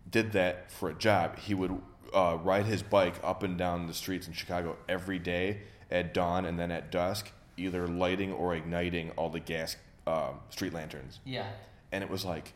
did 0.09 0.31
that 0.33 0.71
for 0.71 0.89
a 0.89 0.93
job. 0.93 1.37
He 1.37 1.53
would 1.53 1.79
uh, 2.13 2.37
ride 2.41 2.65
his 2.65 2.81
bike 2.81 3.15
up 3.23 3.43
and 3.43 3.57
down 3.57 3.87
the 3.87 3.93
streets 3.93 4.27
in 4.27 4.33
Chicago 4.33 4.77
every 4.89 5.19
day 5.19 5.61
at 5.91 6.13
dawn 6.13 6.45
and 6.45 6.59
then 6.59 6.71
at 6.71 6.91
dusk, 6.91 7.31
either 7.55 7.87
lighting 7.87 8.31
or 8.33 8.55
igniting 8.55 9.11
all 9.11 9.29
the 9.29 9.39
gas 9.39 9.77
uh, 10.05 10.31
street 10.49 10.73
lanterns. 10.73 11.19
Yeah. 11.25 11.47
And 11.91 12.03
it 12.03 12.09
was 12.09 12.25
like, 12.25 12.53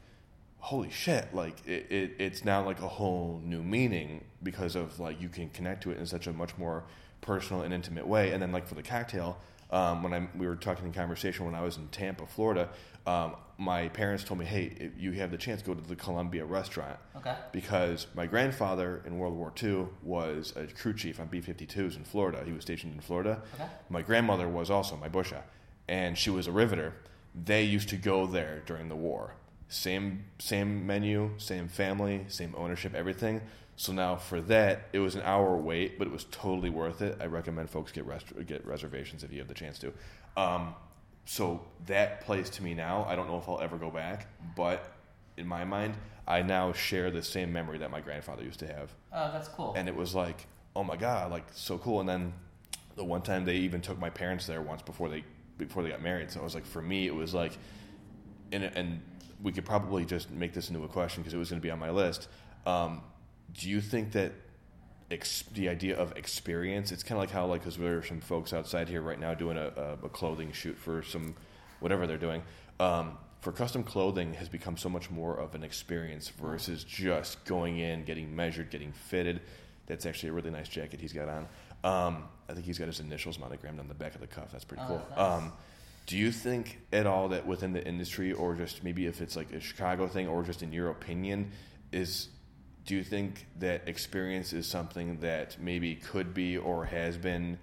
holy 0.60 0.90
shit! 0.90 1.34
Like 1.34 1.66
it, 1.68 1.88
it, 1.90 2.12
it's 2.20 2.44
now 2.44 2.64
like 2.66 2.82
a 2.82 2.88
whole 2.88 3.42
new 3.44 3.64
meaning 3.64 4.24
because 4.44 4.76
of 4.76 5.00
like 5.00 5.22
you 5.22 5.30
can 5.30 5.50
connect 5.50 5.84
to 5.84 5.92
it 5.92 5.98
in 5.98 6.06
such 6.06 6.28
a 6.28 6.34
much 6.34 6.58
more 6.58 6.84
personal 7.22 7.62
and 7.64 7.74
intimate 7.74 8.06
way. 8.08 8.32
And 8.32 8.42
then 8.42 8.52
like 8.52 8.68
for 8.68 8.76
the 8.76 8.84
cocktail, 8.84 9.38
um, 9.72 10.04
when 10.04 10.14
I 10.14 10.28
we 10.36 10.48
were 10.48 10.56
talking 10.58 10.86
in 10.86 10.92
conversation 10.94 11.46
when 11.46 11.56
I 11.56 11.62
was 11.62 11.78
in 11.78 11.88
Tampa, 11.88 12.26
Florida, 12.26 12.70
um, 13.08 13.36
my 13.58 13.88
parents 13.90 14.24
told 14.24 14.40
me, 14.40 14.46
hey, 14.46 14.74
if 14.80 14.92
you 14.98 15.12
have 15.14 15.32
the 15.32 15.38
chance, 15.38 15.62
go 15.62 15.74
to 15.74 15.82
the 15.88 15.96
Columbia 15.96 16.44
restaurant 16.46 16.98
Okay. 17.16 17.36
because 17.52 18.08
my 18.16 18.26
grandfather 18.28 19.02
in 19.06 19.18
World 19.18 19.36
War 19.36 19.54
II 19.62 19.88
was 20.04 20.54
a 20.58 20.68
crew 20.68 20.94
chief 20.94 21.20
on 21.20 21.28
B 21.28 21.40
52s 21.42 21.96
in 21.96 22.04
Florida. 22.04 22.44
He 22.46 22.52
was 22.52 22.64
stationed 22.64 22.94
in 22.94 23.00
Florida. 23.02 23.42
Okay. 23.56 23.68
My 23.90 24.02
grandmother 24.02 24.48
was 24.48 24.70
also, 24.70 24.98
my 24.98 25.08
Busha, 25.10 25.42
and 25.88 26.18
she 26.18 26.30
was 26.30 26.48
a 26.48 26.52
riveter. 26.52 26.94
They 27.34 27.64
used 27.64 27.88
to 27.90 27.98
go 27.98 28.28
there 28.28 28.62
during 28.66 28.90
the 28.90 28.96
war. 28.96 29.36
Same, 29.70 30.26
same 30.38 30.86
menu, 30.86 31.32
same 31.38 31.70
family, 31.70 32.26
same 32.28 32.54
ownership, 32.58 32.94
everything. 32.94 33.42
So 33.82 33.92
now 33.94 34.16
for 34.16 34.42
that, 34.42 34.90
it 34.94 35.00
was 35.00 35.16
an 35.16 35.24
hour 35.24 35.58
wait, 35.58 35.98
but 35.98 36.06
it 36.08 36.14
was 36.14 36.26
totally 36.26 36.70
worth 36.70 37.02
it. 37.02 37.18
I 37.20 37.26
recommend 37.26 37.68
folks 37.68 37.92
get 37.92 38.06
rest- 38.06 38.28
get 38.46 38.64
reservations 38.64 39.24
if 39.24 39.34
you 39.34 39.40
have 39.40 39.48
the 39.48 39.56
chance 39.56 39.80
to. 39.80 39.92
Um, 40.38 40.76
so 41.26 41.66
that 41.88 42.22
place 42.22 42.48
to 42.52 42.64
me 42.64 42.76
now, 42.76 43.08
I 43.10 43.16
don't 43.16 43.28
know 43.28 43.40
if 43.40 43.50
I'll 43.50 43.60
ever 43.60 43.78
go 43.78 43.90
back, 43.90 44.28
but 44.56 44.94
in 45.36 45.48
my 45.48 45.66
mind, 45.66 45.96
I 46.28 46.44
now 46.44 46.74
share 46.74 47.10
the 47.10 47.24
same 47.24 47.52
memory 47.52 47.80
that 47.80 47.90
my 47.90 48.02
grandfather 48.02 48.44
used 48.44 48.60
to 48.60 48.68
have, 48.68 48.94
Oh, 49.12 49.32
that's 49.32 49.48
cool. 49.48 49.74
and 49.76 49.88
it 49.88 49.96
was 49.96 50.14
like, 50.14 50.46
oh 50.76 50.84
my 50.84 50.96
god, 50.96 51.32
like 51.32 51.46
so 51.52 51.80
cool. 51.80 52.02
And 52.02 52.08
then 52.08 52.34
the 52.98 53.04
one 53.04 53.24
time 53.24 53.46
they 53.46 53.56
even 53.56 53.82
took 53.82 53.98
my 53.98 54.12
parents 54.12 54.46
there 54.46 54.62
once 54.62 54.84
before 54.84 55.10
they 55.10 55.24
before 55.58 55.82
they 55.82 55.90
got 55.90 56.04
married. 56.04 56.30
So 56.30 56.40
it 56.40 56.44
was 56.44 56.54
like 56.54 56.68
for 56.68 56.84
me, 56.84 57.08
it 57.08 57.16
was 57.16 57.34
like, 57.34 57.58
and 58.52 58.64
and 58.64 59.02
we 59.42 59.52
could 59.52 59.66
probably 59.66 60.06
just 60.06 60.30
make 60.30 60.54
this 60.54 60.70
into 60.70 60.84
a 60.84 60.88
question 60.88 61.24
because 61.24 61.34
it 61.34 61.38
was 61.40 61.50
going 61.50 61.60
to 61.60 61.66
be 61.66 61.72
on 61.72 61.80
my 61.80 61.90
list. 61.90 62.28
Um, 62.68 63.02
do 63.58 63.70
you 63.70 63.82
think 63.82 64.12
that 64.14 64.32
ex- 65.10 65.44
the 65.54 65.70
idea 65.70 65.96
of 65.98 66.16
experience? 66.18 66.92
It's 66.92 67.04
kind 67.04 67.18
of 67.18 67.24
like 67.24 67.32
how 67.32 67.46
like 67.46 67.62
because 67.62 67.78
there 67.78 67.98
are 67.98 68.04
some 68.04 68.22
folks 68.22 68.54
outside 68.54 68.88
here 68.90 69.02
right 69.02 69.20
now 69.20 69.34
doing 69.34 69.58
a, 69.58 69.68
a, 69.76 70.06
a 70.06 70.10
clothing 70.10 70.52
shoot 70.52 70.78
for 70.78 71.04
some 71.04 71.36
whatever 71.80 72.08
they're 72.08 72.18
doing. 72.18 72.44
Um, 72.80 73.18
for 73.42 73.52
custom 73.52 73.84
clothing 73.84 74.34
has 74.36 74.50
become 74.50 74.78
so 74.78 74.88
much 74.88 75.10
more 75.10 75.36
of 75.36 75.56
an 75.56 75.64
experience 75.64 76.30
versus 76.30 76.84
just 76.84 77.44
going 77.46 77.80
in, 77.80 78.04
getting 78.04 78.36
measured, 78.36 78.70
getting 78.70 78.92
fitted. 78.92 79.42
That's 79.88 80.06
actually 80.06 80.30
a 80.30 80.34
really 80.34 80.52
nice 80.52 80.70
jacket 80.70 81.02
he's 81.02 81.12
got 81.14 81.28
on. 81.28 81.48
Um, 81.84 82.24
I 82.48 82.54
think 82.54 82.66
he's 82.66 82.78
got 82.78 82.86
his 82.88 83.00
initials 83.00 83.40
monogrammed 83.40 83.80
on 83.80 83.88
the 83.88 83.96
back 83.96 84.14
of 84.14 84.22
the 84.22 84.28
cuff. 84.28 84.52
That's 84.52 84.64
pretty 84.64 84.84
Oh, 84.84 84.88
cool. 84.88 85.06
nice. 85.10 85.20
Um, 85.20 85.54
do 86.06 86.18
you 86.18 86.32
think 86.32 86.80
at 86.94 87.08
all 87.08 87.30
that 87.30 87.48
within 87.48 87.74
the 87.74 87.86
industry, 87.86 88.32
or 88.32 88.54
just 88.54 88.84
maybe 88.84 89.08
if 89.08 89.22
it's 89.22 89.36
like 89.36 89.52
a 89.54 89.60
Chicago 89.60 90.08
thing, 90.08 90.28
or 90.28 90.44
just 90.44 90.62
in 90.62 90.72
your 90.72 90.90
opinion, 90.90 91.52
is 91.92 92.30
do 92.86 92.96
you 92.96 93.04
think 93.04 93.46
that 93.60 93.88
experience 93.88 94.54
is 94.54 94.68
something 94.68 95.18
that 95.20 95.58
maybe 95.62 95.96
could 95.96 96.34
be 96.34 96.58
or 96.58 96.86
has 96.86 97.18
been 97.18 97.58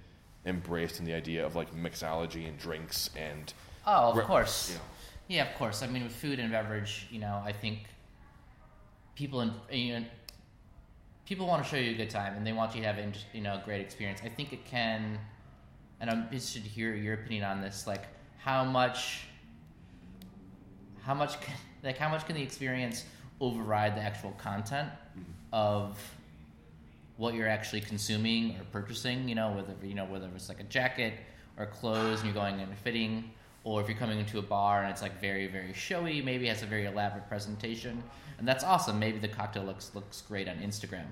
embraced 0.46 0.98
in 1.00 1.04
the 1.04 1.12
idea 1.12 1.44
of 1.44 1.56
like 1.56 1.74
mixology 1.74 2.48
and 2.48 2.58
drinks 2.58 3.10
and 3.16 3.52
Oh, 3.86 4.10
of 4.10 4.16
Re- 4.16 4.24
course. 4.24 4.70
you 4.70 4.76
know. 4.76 4.80
Yeah, 5.28 5.50
of 5.50 5.56
course. 5.58 5.82
I 5.82 5.86
mean, 5.86 6.02
with 6.04 6.12
food 6.14 6.38
and 6.38 6.50
beverage, 6.52 7.06
you 7.10 7.18
know, 7.18 7.42
I 7.44 7.52
think 7.52 7.80
people 9.14 9.40
in 9.40 9.52
you 9.70 10.00
know, 10.00 10.06
people 11.26 11.46
want 11.46 11.62
to 11.64 11.68
show 11.68 11.76
you 11.76 11.90
a 11.90 11.94
good 11.96 12.10
time 12.10 12.34
and 12.36 12.46
they 12.46 12.52
want 12.52 12.74
you 12.74 12.80
to 12.82 12.86
have 12.92 12.98
you 13.34 13.40
know 13.40 13.54
a 13.54 13.62
great 13.64 13.80
experience. 13.80 14.20
I 14.24 14.28
think 14.28 14.52
it 14.52 14.64
can, 14.64 15.18
and 16.00 16.08
I'm 16.10 16.22
interested 16.24 16.62
to 16.64 16.68
hear 16.68 16.94
your 16.94 17.14
opinion 17.14 17.44
on 17.44 17.60
this. 17.60 17.86
Like, 17.86 18.04
how 18.38 18.64
much, 18.64 19.26
how 21.02 21.14
much, 21.14 21.40
can, 21.40 21.54
like, 21.82 21.98
how 21.98 22.08
much 22.08 22.26
can 22.26 22.36
the 22.36 22.42
experience 22.42 23.04
override 23.40 23.96
the 23.96 24.00
actual 24.00 24.32
content 24.32 24.88
of 25.52 25.98
what 27.16 27.34
you're 27.34 27.48
actually 27.48 27.80
consuming 27.80 28.56
or 28.56 28.64
purchasing. 28.72 29.28
You 29.28 29.34
know, 29.34 29.52
whether 29.52 29.74
you 29.86 29.94
know 29.94 30.04
whether 30.04 30.28
it's 30.34 30.48
like 30.48 30.60
a 30.60 30.64
jacket 30.64 31.14
or 31.56 31.66
clothes, 31.66 32.20
and 32.20 32.26
you're 32.26 32.34
going 32.34 32.54
in 32.54 32.60
and 32.68 32.78
fitting, 32.78 33.30
or 33.64 33.80
if 33.80 33.88
you're 33.88 33.98
coming 33.98 34.18
into 34.18 34.38
a 34.38 34.42
bar 34.42 34.82
and 34.82 34.90
it's 34.90 35.02
like 35.02 35.20
very 35.20 35.46
very 35.46 35.72
showy, 35.72 36.22
maybe 36.22 36.46
has 36.46 36.62
a 36.62 36.66
very 36.66 36.86
elaborate 36.86 37.28
presentation, 37.28 38.02
and 38.38 38.46
that's 38.46 38.64
awesome. 38.64 38.98
Maybe 38.98 39.18
the 39.18 39.28
cocktail 39.28 39.64
looks 39.64 39.90
looks 39.94 40.22
great 40.22 40.48
on 40.48 40.56
Instagram, 40.58 41.06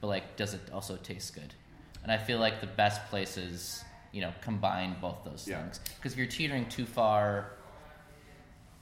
but 0.00 0.06
like, 0.08 0.36
does 0.36 0.54
it 0.54 0.60
also 0.72 0.96
taste 0.96 1.34
good? 1.34 1.54
And 2.02 2.10
I 2.10 2.16
feel 2.16 2.38
like 2.38 2.60
the 2.60 2.66
best 2.66 3.04
places, 3.10 3.84
you 4.12 4.22
know, 4.22 4.32
combine 4.40 4.96
both 5.02 5.18
those 5.24 5.46
Yeah. 5.46 5.60
things. 5.62 5.80
Because 5.96 6.12
if 6.12 6.18
you're 6.18 6.26
teetering 6.26 6.66
too 6.70 6.86
far 6.86 7.52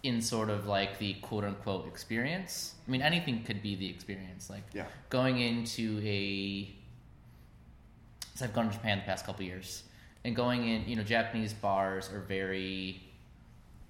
in 0.03 0.21
sort 0.23 0.49
of 0.51 0.67
like 0.67 0.99
the 0.99 1.15
quote 1.15 1.45
unquote 1.45 1.87
experience. 1.89 2.75
I 2.87 2.91
mean, 2.91 3.03
anything 3.03 3.43
could 3.45 3.63
be 3.63 3.75
the 3.75 3.89
experience. 3.91 4.49
Like 4.49 4.65
Yeah. 4.73 4.87
going 5.11 5.41
into 5.41 6.01
a. 6.05 6.75
So 8.35 8.45
I've 8.45 8.53
gone 8.55 8.69
to 8.69 8.73
Japan 8.73 8.99
the 8.99 9.05
past 9.05 9.27
couple 9.27 9.45
years, 9.45 9.83
and 10.25 10.37
going 10.37 10.69
in, 10.69 10.89
you 10.89 10.95
know, 10.97 11.03
Japanese 11.03 11.53
bars 11.53 12.11
are 12.13 12.21
very. 12.21 13.03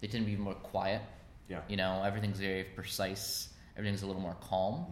They 0.01 0.07
tend 0.07 0.25
to 0.25 0.31
be 0.31 0.37
more 0.37 0.55
quiet. 0.55 1.03
Yeah. 1.49 1.61
You 1.68 1.77
know, 1.77 2.03
everything's 2.05 2.38
very 2.40 2.64
precise. 2.64 3.49
Everything's 3.77 4.03
a 4.03 4.07
little 4.07 4.23
more 4.23 4.37
calm, 4.40 4.87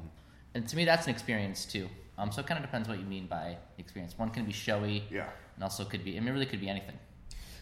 and 0.55 0.69
to 0.69 0.77
me, 0.77 0.85
that's 0.85 1.07
an 1.07 1.13
experience 1.13 1.65
too. 1.65 1.89
Um, 2.19 2.31
so 2.33 2.41
it 2.41 2.47
kind 2.47 2.59
of 2.59 2.65
depends 2.65 2.89
what 2.89 2.99
you 2.99 3.05
mean 3.05 3.27
by 3.27 3.57
experience. 3.79 4.17
One 4.17 4.31
can 4.31 4.45
be 4.47 4.53
showy, 4.53 5.05
Yeah. 5.11 5.29
and 5.55 5.65
also 5.65 5.85
could 5.85 6.05
be. 6.05 6.17
I 6.17 6.21
mean, 6.21 6.29
it 6.29 6.33
really 6.33 6.47
could 6.47 6.61
be 6.61 6.69
anything. 6.69 6.99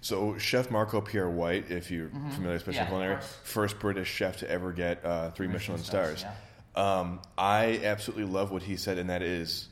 So 0.04 0.36
Chef 0.36 0.70
Marco 0.70 1.00
Pierre 1.00 1.30
White, 1.30 1.70
if 1.70 1.90
you're 1.90 2.10
familiar 2.10 2.26
with 2.28 2.34
Mm-hmm. 2.34 2.44
Yeah, 2.44 2.58
Special 2.58 2.82
of 2.82 2.88
Culinary, 2.88 3.16
first 3.42 3.78
British 3.78 4.08
chef 4.12 4.36
to 4.40 4.50
ever 4.50 4.70
get 4.72 5.02
uh, 5.02 5.30
three 5.30 5.46
Michelin, 5.46 5.78
Michelin 5.80 5.84
stars. 5.84 6.18
stars, 6.20 6.34
Um, 6.76 7.20
I 7.38 7.80
absolutely 7.82 8.26
love 8.26 8.50
what 8.50 8.62
he 8.62 8.76
said, 8.76 8.98
and 8.98 9.08
that 9.08 9.22
is, 9.22 9.66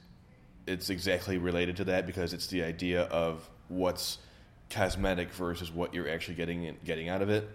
it's 0.66 0.88
exactly 0.88 1.36
related 1.36 1.76
to 1.76 1.84
that 1.84 2.06
because 2.06 2.32
it's 2.32 2.46
the 2.46 2.62
idea 2.62 3.02
of 3.02 3.46
what's 3.68 4.16
cosmetic 4.70 5.32
versus 5.34 5.70
what 5.70 5.92
you're 5.92 6.08
actually 6.08 6.36
getting 6.36 6.78
getting 6.82 7.10
out 7.10 7.20
of 7.20 7.28
it. 7.28 7.46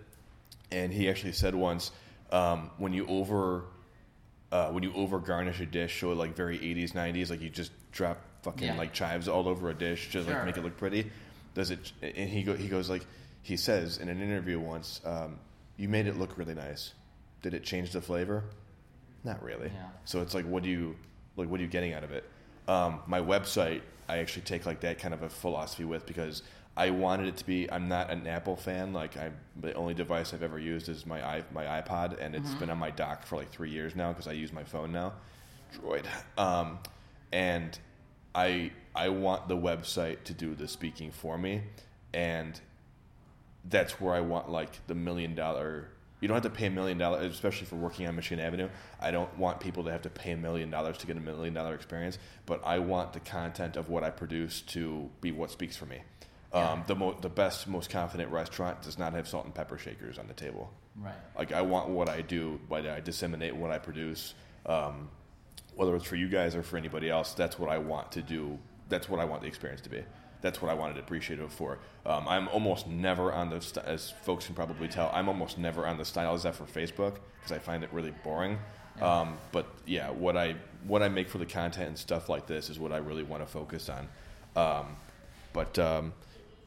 And 0.71 0.93
he 0.93 1.09
actually 1.09 1.31
said 1.31 1.55
once, 1.55 1.89
um, 2.31 2.69
when 2.77 2.93
you 2.93 3.07
over 3.07 3.63
uh, 4.51 4.67
when 4.69 4.83
you 4.83 4.93
over 4.93 5.17
garnish 5.19 5.59
a 5.61 5.65
dish, 5.65 5.99
so 5.99 6.09
like 6.11 6.35
very 6.35 6.59
80s, 6.59 6.91
90s, 6.91 7.31
like 7.31 7.41
you 7.41 7.49
just 7.49 7.71
drop 7.91 8.19
fucking 8.43 8.67
Yeah. 8.67 8.77
like 8.77 8.93
chives 8.93 9.27
all 9.27 9.47
over 9.47 9.69
a 9.71 9.73
dish 9.73 10.11
to 10.11 10.23
Sure. 10.23 10.31
like 10.31 10.45
make 10.45 10.57
it 10.57 10.63
look 10.63 10.77
pretty. 10.77 11.09
Does 11.57 11.71
it? 11.71 11.91
And 12.03 12.29
he 12.29 12.43
go, 12.43 12.53
he 12.53 12.67
goes 12.67 12.87
like 12.87 13.03
he 13.41 13.57
says 13.57 13.97
in 13.97 14.09
an 14.09 14.21
interview 14.21 14.59
once, 14.59 15.01
um, 15.03 15.39
you 15.75 15.89
made 15.89 16.05
it 16.05 16.15
look 16.15 16.37
really 16.37 16.53
nice. 16.53 16.93
Did 17.41 17.55
it 17.55 17.63
change 17.63 17.91
the 17.91 18.01
flavor? 18.01 18.43
Not 19.23 19.41
really. 19.41 19.71
Yeah. 19.73 19.87
So 20.05 20.21
it's 20.21 20.35
like, 20.35 20.45
what 20.45 20.61
do 20.61 20.69
you 20.69 20.95
like? 21.35 21.49
What 21.49 21.59
are 21.59 21.63
you 21.63 21.69
getting 21.69 21.93
out 21.93 22.03
of 22.03 22.11
it? 22.11 22.25
Um, 22.67 22.99
my 23.07 23.19
website, 23.19 23.81
I 24.07 24.19
actually 24.19 24.43
take 24.43 24.67
like 24.67 24.81
that 24.81 24.99
kind 24.99 25.15
of 25.15 25.23
a 25.23 25.29
philosophy 25.29 25.83
with 25.83 26.05
because 26.05 26.43
I 26.75 26.91
wanted 26.91 27.27
it 27.27 27.37
to 27.37 27.45
be. 27.45 27.71
I'm 27.71 27.87
not 27.87 28.11
an 28.11 28.27
Apple 28.27 28.55
fan. 28.55 28.93
Like 28.93 29.17
I, 29.17 29.31
the 29.59 29.73
only 29.73 29.95
device 29.95 30.35
I've 30.35 30.43
ever 30.43 30.59
used 30.59 30.89
is 30.89 31.07
my 31.07 31.25
i 31.25 31.43
my 31.51 31.63
iPod, 31.63 32.21
and 32.21 32.35
it's 32.35 32.53
been 32.53 32.69
on 32.69 32.77
my 32.77 32.91
dock 32.91 33.25
for 33.25 33.35
like 33.35 33.49
three 33.49 33.71
years 33.71 33.95
now 33.95 34.09
because 34.13 34.27
I 34.27 34.33
use 34.33 34.53
my 34.53 34.63
phone 34.63 34.91
now, 34.91 35.13
Droid. 35.75 36.05
Um, 36.37 36.77
and 37.31 37.79
I 38.33 38.71
I 38.95 39.09
want 39.09 39.47
the 39.47 39.57
website 39.57 40.23
to 40.25 40.33
do 40.33 40.55
the 40.55 40.67
speaking 40.67 41.11
for 41.11 41.37
me, 41.37 41.63
and 42.13 42.59
that's 43.65 43.99
where 43.99 44.13
I 44.13 44.21
want 44.21 44.49
like 44.49 44.85
the 44.87 44.95
million 44.95 45.35
dollar. 45.35 45.89
You 46.19 46.27
don't 46.27 46.35
have 46.35 46.51
to 46.51 46.57
pay 46.57 46.65
a 46.65 46.71
million 46.71 46.97
dollars, 46.97 47.31
especially 47.31 47.67
for 47.67 47.75
working 47.75 48.07
on 48.07 48.15
Michigan 48.15 48.43
Avenue. 48.43 48.69
I 48.99 49.11
don't 49.11 49.37
want 49.37 49.59
people 49.59 49.83
to 49.83 49.91
have 49.91 50.01
to 50.01 50.09
pay 50.09 50.31
a 50.31 50.37
million 50.37 50.71
dollars 50.71 50.97
to 50.99 51.07
get 51.07 51.15
a 51.15 51.19
million 51.19 51.53
dollar 51.53 51.75
experience, 51.75 52.17
but 52.47 52.65
I 52.65 52.79
want 52.79 53.13
the 53.13 53.19
content 53.19 53.75
of 53.77 53.89
what 53.89 54.03
I 54.03 54.09
produce 54.09 54.61
to 54.61 55.09
be 55.21 55.31
what 55.31 55.51
speaks 55.51 55.77
for 55.77 55.85
me. 55.85 56.01
Um, 56.53 56.83
the 56.87 56.95
mo- 56.95 57.17
the 57.19 57.29
best, 57.29 57.67
most 57.67 57.89
confident 57.89 58.31
restaurant 58.31 58.81
does 58.81 58.97
not 58.97 59.13
have 59.13 59.27
salt 59.27 59.45
and 59.45 59.53
pepper 59.53 59.77
shakers 59.77 60.17
on 60.17 60.27
the 60.27 60.33
table. 60.33 60.71
Right. 60.95 61.13
Like 61.37 61.51
I 61.51 61.61
want 61.61 61.89
what 61.89 62.09
I 62.09 62.21
do, 62.21 62.59
what 62.67 62.87
I 62.87 62.99
disseminate, 62.99 63.55
what 63.55 63.69
I 63.69 63.77
produce. 63.77 64.33
Um, 64.65 65.09
whether 65.77 65.95
it's 65.95 66.05
for 66.05 66.15
you 66.15 66.27
guys 66.27 66.55
or 66.55 66.63
for 66.63 66.75
anybody 66.77 67.09
else, 67.09 67.33
that's 67.33 67.57
what 67.57 67.69
I 67.69 67.77
want 67.77 68.11
to 68.13 68.21
do. 68.21 68.57
That's 68.89 69.07
what 69.07 69.19
I 69.19 69.25
want 69.25 69.41
the 69.43 69.47
experience 69.47 69.81
to 69.81 69.89
be. 69.89 70.03
That's 70.41 70.61
what 70.61 70.69
I 70.69 70.73
wanted 70.73 70.95
to 70.95 70.99
appreciate 71.01 71.39
it 71.39 71.51
for. 71.51 71.79
Um, 72.05 72.27
I'm 72.27 72.47
almost 72.49 72.87
never 72.87 73.31
on 73.31 73.49
the, 73.49 73.61
st- 73.61 73.85
as 73.85 74.11
folks 74.23 74.45
can 74.45 74.55
probably 74.55 74.87
tell, 74.87 75.09
I'm 75.13 75.27
almost 75.29 75.57
never 75.57 75.87
on 75.87 75.97
the 75.97 76.05
Style 76.05 76.37
Zephyr 76.37 76.65
Facebook 76.65 77.15
because 77.39 77.51
I 77.51 77.59
find 77.59 77.83
it 77.83 77.89
really 77.93 78.13
boring. 78.23 78.57
Um, 79.01 79.37
but 79.51 79.67
yeah, 79.85 80.09
what 80.09 80.35
I 80.35 80.55
what 80.87 81.03
I 81.03 81.07
make 81.09 81.29
for 81.29 81.37
the 81.37 81.45
content 81.45 81.87
and 81.89 81.97
stuff 81.97 82.29
like 82.29 82.47
this 82.47 82.69
is 82.69 82.79
what 82.79 82.91
I 82.91 82.97
really 82.97 83.21
want 83.23 83.43
to 83.43 83.47
focus 83.47 83.89
on. 83.89 84.07
Um, 84.55 84.95
but 85.53 85.77
um, 85.77 86.13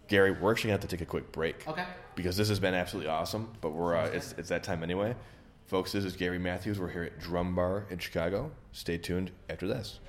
Gary, 0.09 0.31
we're 0.33 0.53
actually 0.53 0.69
going 0.69 0.79
to 0.79 0.83
have 0.85 0.91
to 0.91 0.97
take 0.97 1.01
a 1.01 1.09
quick 1.11 1.33
break 1.33 1.67
Okay. 1.67 1.85
because 2.15 2.37
this 2.37 2.49
has 2.49 2.61
been 2.61 2.75
absolutely 2.75 3.11
awesome. 3.11 3.49
But 3.61 3.71
we're 3.71 3.97
uh, 3.97 4.07
it's, 4.07 4.33
it's 4.39 4.49
that 4.51 4.63
time 4.63 4.83
anyway, 4.85 5.17
folks. 5.71 5.93
This 5.93 6.05
is 6.05 6.17
Gary 6.17 6.41
Matthews. 6.41 6.81
We're 6.81 6.91
here 6.91 7.05
at 7.05 7.21
Drum 7.21 7.55
Bar 7.55 7.87
in 7.91 8.01
Chicago. 8.01 8.51
Stay 8.73 8.99
tuned 8.99 9.31
after 9.49 9.69
this. 9.69 10.01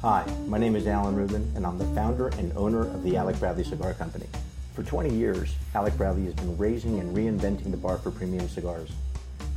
Hi, 0.00 0.24
my 0.46 0.56
name 0.56 0.76
is 0.76 0.86
Alan 0.86 1.16
Rubin, 1.16 1.50
and 1.56 1.66
I'm 1.66 1.76
the 1.76 1.86
founder 1.86 2.28
and 2.38 2.56
owner 2.56 2.82
of 2.82 3.02
the 3.02 3.16
Alec 3.16 3.40
Bradley 3.40 3.64
Cigar 3.64 3.94
Company. 3.94 4.26
For 4.74 4.84
20 4.84 5.12
years, 5.12 5.56
Alec 5.74 5.96
Bradley 5.96 6.26
has 6.26 6.34
been 6.34 6.56
raising 6.56 7.00
and 7.00 7.16
reinventing 7.16 7.72
the 7.72 7.76
bar 7.76 7.98
for 7.98 8.12
premium 8.12 8.48
cigars. 8.48 8.92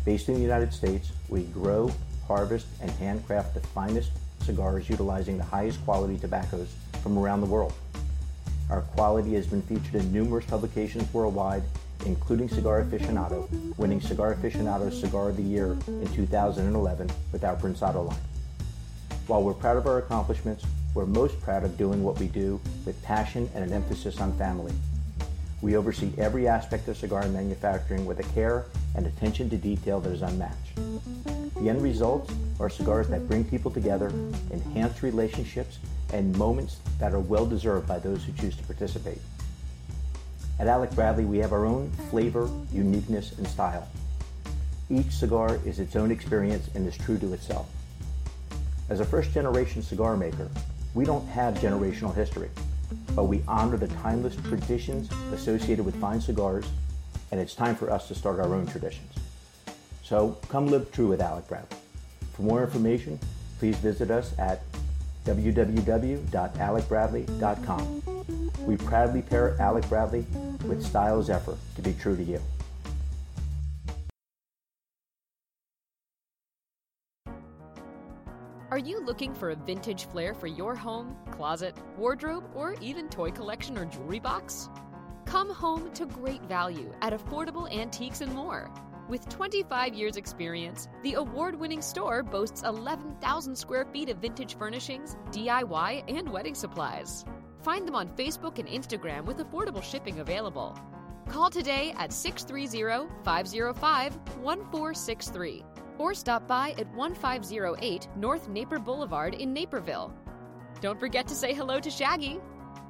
Based 0.03 0.29
in 0.29 0.33
the 0.33 0.41
United 0.41 0.73
States, 0.73 1.11
we 1.29 1.43
grow, 1.43 1.91
harvest, 2.27 2.65
and 2.81 2.89
handcraft 2.89 3.53
the 3.53 3.59
finest 3.59 4.09
cigars 4.41 4.89
utilizing 4.89 5.37
the 5.37 5.43
highest 5.43 5.79
quality 5.85 6.17
tobaccos 6.17 6.73
from 7.03 7.19
around 7.19 7.41
the 7.41 7.45
world. 7.45 7.73
Our 8.69 8.81
quality 8.81 9.33
has 9.35 9.47
been 9.47 9.61
featured 9.61 9.95
in 9.95 10.11
numerous 10.11 10.45
publications 10.45 11.11
worldwide, 11.13 11.63
including 12.05 12.49
Cigar 12.49 12.83
Aficionado, 12.83 13.47
winning 13.77 14.01
Cigar 14.01 14.33
Aficionado's 14.35 14.99
Cigar 14.99 15.29
of 15.29 15.37
the 15.37 15.43
Year 15.43 15.77
in 15.87 16.07
2011 16.13 17.09
with 17.31 17.45
our 17.45 17.55
Prensado 17.55 18.03
line. 18.03 18.19
While 19.27 19.43
we're 19.43 19.53
proud 19.53 19.77
of 19.77 19.87
our 19.87 19.99
accomplishments, 19.99 20.65
we're 20.93 21.05
most 21.05 21.39
proud 21.41 21.63
of 21.63 21.77
doing 21.77 22.03
what 22.03 22.19
we 22.19 22.27
do 22.27 22.59
with 22.85 23.01
passion 23.03 23.49
and 23.55 23.63
an 23.63 23.71
emphasis 23.71 24.19
on 24.19 24.37
family. 24.37 24.73
We 25.61 25.75
oversee 25.77 26.11
every 26.17 26.47
aspect 26.47 26.87
of 26.87 26.97
cigar 26.97 27.27
manufacturing 27.29 28.05
with 28.05 28.19
a 28.19 28.33
care 28.33 28.65
and 28.95 29.07
attention 29.07 29.49
to 29.49 29.57
detail 29.57 29.99
that 30.01 30.11
is 30.11 30.21
unmatched. 30.21 30.75
The 31.55 31.69
end 31.69 31.81
results 31.81 32.33
are 32.59 32.69
cigars 32.69 33.07
that 33.09 33.27
bring 33.27 33.43
people 33.43 33.71
together, 33.71 34.09
enhance 34.51 35.01
relationships, 35.03 35.79
and 36.13 36.35
moments 36.37 36.77
that 36.99 37.13
are 37.13 37.19
well 37.19 37.45
deserved 37.45 37.87
by 37.87 37.99
those 37.99 38.23
who 38.23 38.31
choose 38.33 38.55
to 38.57 38.63
participate. 38.63 39.19
At 40.59 40.67
Alec 40.67 40.91
Bradley, 40.91 41.25
we 41.25 41.37
have 41.39 41.53
our 41.53 41.65
own 41.65 41.91
flavor, 42.09 42.49
uniqueness, 42.71 43.37
and 43.37 43.47
style. 43.47 43.87
Each 44.89 45.11
cigar 45.11 45.59
is 45.65 45.79
its 45.79 45.95
own 45.95 46.11
experience 46.11 46.69
and 46.73 46.87
is 46.87 46.97
true 46.97 47.17
to 47.19 47.33
itself. 47.33 47.69
As 48.89 49.01
a 49.01 49.05
first 49.05 49.33
generation 49.33 49.83
cigar 49.83 50.15
maker, 50.15 50.49
we 50.93 51.05
don't 51.05 51.27
have 51.27 51.55
generational 51.55 52.15
history, 52.15 52.49
but 53.13 53.25
we 53.25 53.43
honor 53.47 53.77
the 53.77 53.89
timeless 53.89 54.35
traditions 54.47 55.09
associated 55.33 55.85
with 55.85 55.95
fine 55.97 56.21
cigars, 56.21 56.65
and 57.31 57.39
it's 57.39 57.53
time 57.53 57.75
for 57.75 57.91
us 57.91 58.07
to 58.07 58.15
start 58.15 58.39
our 58.39 58.55
own 58.55 58.65
traditions. 58.65 59.13
So 60.03 60.37
come 60.47 60.67
live 60.67 60.91
true 60.91 61.09
with 61.09 61.21
Alec 61.21 61.47
Bradley. 61.49 61.77
For 62.33 62.43
more 62.43 62.63
information, 62.63 63.19
please 63.59 63.75
visit 63.75 64.09
us 64.09 64.33
at 64.39 64.61
www.alecbradley.com. 65.27 68.01
We 68.65 68.77
proudly 68.77 69.21
pair 69.21 69.57
Alec 69.59 69.87
Bradley 69.89 70.25
with 70.65 70.85
Style 70.85 71.21
Zephyr 71.21 71.57
to 71.75 71.81
be 71.81 71.93
true 71.93 72.15
to 72.15 72.23
you. 72.23 72.39
Are 78.69 78.77
you 78.77 78.99
looking 78.99 79.33
for 79.33 79.51
a 79.51 79.55
vintage 79.55 80.05
flair 80.05 80.33
for 80.33 80.47
your 80.47 80.75
home, 80.75 81.15
closet, 81.31 81.73
wardrobe, 81.97 82.43
or 82.53 82.75
even 82.81 83.07
toy 83.07 83.31
collection 83.31 83.77
or 83.77 83.85
jewelry 83.85 84.19
box? 84.19 84.69
Come 85.25 85.49
home 85.49 85.91
to 85.93 86.05
great 86.05 86.41
value 86.43 86.93
at 87.01 87.13
affordable 87.13 87.73
antiques 87.73 88.19
and 88.21 88.33
more. 88.33 88.69
With 89.07 89.29
25 89.29 89.93
years' 89.93 90.17
experience, 90.17 90.89
the 91.01 91.13
award 91.13 91.55
winning 91.55 91.81
store 91.81 92.23
boasts 92.23 92.63
11,000 92.63 93.55
square 93.55 93.85
feet 93.85 94.09
of 94.09 94.17
vintage 94.17 94.57
furnishings, 94.57 95.15
DIY, 95.31 96.03
and 96.09 96.29
wedding 96.29 96.55
supplies. 96.55 97.23
Find 97.61 97.87
them 97.87 97.95
on 97.95 98.09
Facebook 98.09 98.59
and 98.59 98.67
Instagram 98.67 99.23
with 99.23 99.37
affordable 99.37 99.81
shipping 99.81 100.19
available. 100.19 100.77
Call 101.29 101.49
today 101.49 101.93
at 101.97 102.11
630 102.11 103.07
505 103.23 104.15
1463 104.41 105.63
or 105.97 106.13
stop 106.13 106.45
by 106.45 106.71
at 106.77 106.93
1508 106.93 108.07
North 108.17 108.49
Naper 108.49 108.77
Boulevard 108.77 109.35
in 109.35 109.53
Naperville. 109.53 110.13
Don't 110.81 110.99
forget 110.99 111.27
to 111.27 111.35
say 111.35 111.53
hello 111.53 111.79
to 111.79 111.89
Shaggy. 111.89 112.39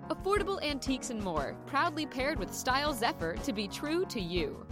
Affordable 0.10 0.63
antiques 0.63 1.10
and 1.10 1.21
more, 1.21 1.56
proudly 1.67 2.06
paired 2.06 2.39
with 2.39 2.53
Style 2.53 2.93
Zephyr 2.93 3.36
to 3.43 3.53
be 3.53 3.67
true 3.67 4.03
to 4.06 4.19
you. 4.19 4.65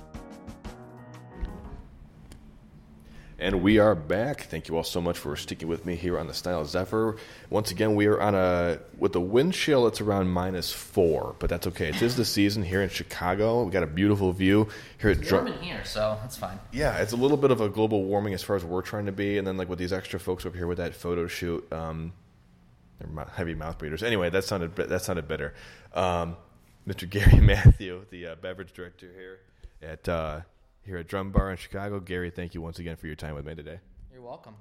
And 3.37 3.61
we 3.61 3.79
are 3.79 3.95
back. 3.95 4.43
Thank 4.43 4.69
you 4.69 4.77
all 4.77 4.83
so 4.83 5.01
much 5.01 5.17
for 5.17 5.35
sticking 5.35 5.67
with 5.67 5.85
me 5.85 5.95
here 5.95 6.17
on 6.17 6.27
the 6.27 6.33
Style 6.33 6.63
Zephyr. 6.63 7.17
Once 7.49 7.69
again, 7.69 7.95
we 7.95 8.05
are 8.05 8.21
on 8.21 8.33
a 8.33 8.79
with 8.97 9.11
the 9.11 9.19
wind 9.19 9.53
chill. 9.53 9.87
It's 9.87 9.99
around 9.99 10.29
minus 10.29 10.71
four, 10.71 11.35
but 11.39 11.49
that's 11.49 11.67
okay. 11.67 11.89
It 11.89 12.01
is 12.01 12.15
the 12.15 12.23
season 12.23 12.63
here 12.63 12.81
in 12.81 12.87
Chicago. 12.87 13.63
We 13.63 13.71
got 13.71 13.83
a 13.83 13.87
beautiful 13.87 14.31
view 14.31 14.69
here 15.01 15.09
at 15.09 15.17
Warm 15.17 15.27
Drum. 15.27 15.47
in 15.47 15.61
here, 15.61 15.83
so 15.83 16.17
that's 16.21 16.37
fine. 16.37 16.57
Yeah, 16.71 16.97
it's 16.99 17.11
a 17.11 17.17
little 17.17 17.35
bit 17.35 17.51
of 17.51 17.59
a 17.59 17.67
global 17.67 18.05
warming 18.05 18.33
as 18.33 18.41
far 18.41 18.55
as 18.55 18.63
we're 18.63 18.81
trying 18.81 19.07
to 19.07 19.11
be, 19.11 19.37
and 19.37 19.45
then 19.45 19.57
like 19.57 19.67
with 19.67 19.79
these 19.79 19.91
extra 19.91 20.17
folks 20.17 20.45
up 20.45 20.55
here 20.55 20.67
with 20.67 20.77
that 20.77 20.95
photo 20.95 21.27
shoot, 21.27 21.69
um, 21.73 22.13
they're 22.99 23.25
heavy 23.33 23.53
mouth 23.53 23.77
breathers. 23.77 24.01
Anyway, 24.01 24.29
that 24.29 24.45
sounded 24.45 24.73
that 24.77 25.01
sounded 25.01 25.27
bitter. 25.27 25.53
Um, 25.93 26.37
Mr. 26.87 27.09
Gary 27.09 27.39
Matthew, 27.41 28.05
the 28.11 28.27
uh, 28.27 28.35
beverage 28.35 28.71
director 28.71 29.11
here 29.13 29.39
at 29.81 30.07
uh, 30.07 30.41
here 30.85 30.97
at 30.97 31.07
Drum 31.07 31.31
Bar 31.31 31.51
in 31.51 31.57
Chicago. 31.57 31.99
Gary, 31.99 32.29
thank 32.29 32.53
you 32.53 32.61
once 32.61 32.79
again 32.79 32.95
for 32.95 33.07
your 33.07 33.15
time 33.15 33.33
with 33.33 33.45
me 33.45 33.55
today. 33.55 33.79
You're 34.13 34.21
welcome. 34.21 34.55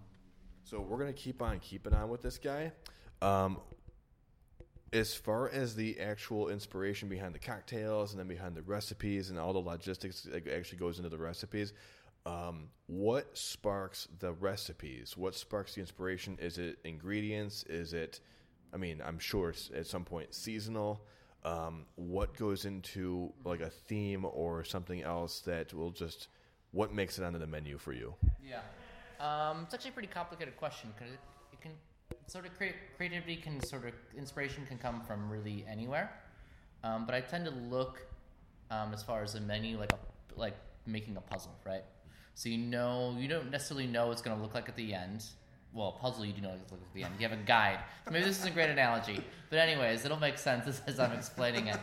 So 0.64 0.80
we're 0.80 0.98
gonna 0.98 1.12
keep 1.12 1.42
on 1.42 1.60
keeping 1.60 1.92
on 1.92 2.08
with 2.08 2.22
this 2.22 2.38
guy. 2.38 2.72
Um, 3.20 3.58
as 4.92 5.14
far 5.14 5.50
as 5.50 5.74
the 5.74 6.00
actual 6.00 6.48
inspiration 6.48 7.08
behind 7.08 7.34
the 7.34 7.38
cocktails 7.38 8.12
and 8.12 8.20
then 8.20 8.28
behind 8.28 8.54
the 8.54 8.62
recipes 8.62 9.30
and 9.30 9.38
all 9.38 9.52
the 9.52 9.58
logistics 9.58 10.22
that 10.22 10.48
actually 10.48 10.78
goes 10.78 10.98
into 10.98 11.10
the 11.10 11.18
recipes, 11.18 11.72
um, 12.24 12.68
what 12.86 13.36
sparks 13.36 14.08
the 14.20 14.32
recipes? 14.32 15.16
What 15.16 15.34
sparks 15.34 15.74
the 15.74 15.80
inspiration? 15.80 16.38
Is 16.40 16.58
it 16.58 16.78
ingredients? 16.84 17.64
Is 17.64 17.92
it, 17.92 18.20
I 18.72 18.78
mean, 18.78 19.02
I'm 19.04 19.18
sure 19.18 19.50
it's 19.50 19.70
at 19.74 19.86
some 19.86 20.04
point 20.04 20.32
seasonal. 20.32 21.04
Um, 21.44 21.86
what 21.96 22.36
goes 22.36 22.64
into 22.64 23.32
like 23.44 23.60
a 23.60 23.70
theme 23.70 24.24
or 24.24 24.64
something 24.64 25.02
else 25.02 25.40
that 25.40 25.74
will 25.74 25.90
just, 25.90 26.28
what 26.72 26.92
makes 26.92 27.18
it 27.18 27.24
onto 27.24 27.38
the 27.38 27.46
menu 27.46 27.76
for 27.76 27.92
you? 27.92 28.14
Yeah. 28.42 28.60
Um, 29.20 29.64
it's 29.64 29.74
actually 29.74 29.90
a 29.90 29.94
pretty 29.94 30.08
complicated 30.08 30.56
question 30.56 30.90
because 30.96 31.12
it, 31.12 31.20
it 31.52 31.60
can 31.60 31.72
sort 32.26 32.46
of 32.46 32.56
create 32.56 32.74
creativity 32.96 33.36
can 33.36 33.60
sort 33.60 33.86
of 33.86 33.92
inspiration 34.16 34.66
can 34.66 34.78
come 34.78 35.00
from 35.02 35.30
really 35.30 35.64
anywhere. 35.68 36.10
Um, 36.82 37.06
but 37.06 37.14
I 37.14 37.20
tend 37.20 37.44
to 37.46 37.50
look 37.50 38.06
um, 38.70 38.92
as 38.92 39.02
far 39.02 39.22
as 39.22 39.34
a 39.34 39.40
menu 39.40 39.78
like 39.78 39.92
a 39.92 39.98
like 40.36 40.56
making 40.86 41.16
a 41.16 41.20
puzzle, 41.20 41.54
right? 41.64 41.84
So 42.34 42.48
you 42.48 42.58
know 42.58 43.16
you 43.18 43.28
don't 43.28 43.50
necessarily 43.50 43.86
know 43.86 44.08
what's 44.08 44.22
going 44.22 44.36
to 44.36 44.42
look 44.42 44.54
like 44.54 44.68
at 44.68 44.76
the 44.76 44.94
end. 44.94 45.24
Well, 45.74 45.92
puzzle 45.92 46.24
you 46.24 46.32
do 46.32 46.40
know 46.40 46.52
it's 46.54 46.72
at 46.72 46.78
the 46.94 47.02
end. 47.02 47.14
You 47.18 47.28
have 47.28 47.38
a 47.38 47.42
guide. 47.42 47.80
So 48.04 48.12
maybe 48.12 48.24
this 48.24 48.38
is 48.38 48.44
a 48.44 48.50
great 48.50 48.70
analogy, 48.70 49.20
but 49.50 49.58
anyways, 49.58 50.04
it'll 50.04 50.20
make 50.20 50.38
sense 50.38 50.80
as, 50.86 51.00
I'm 51.00 51.12
explaining 51.12 51.66
it. 51.66 51.78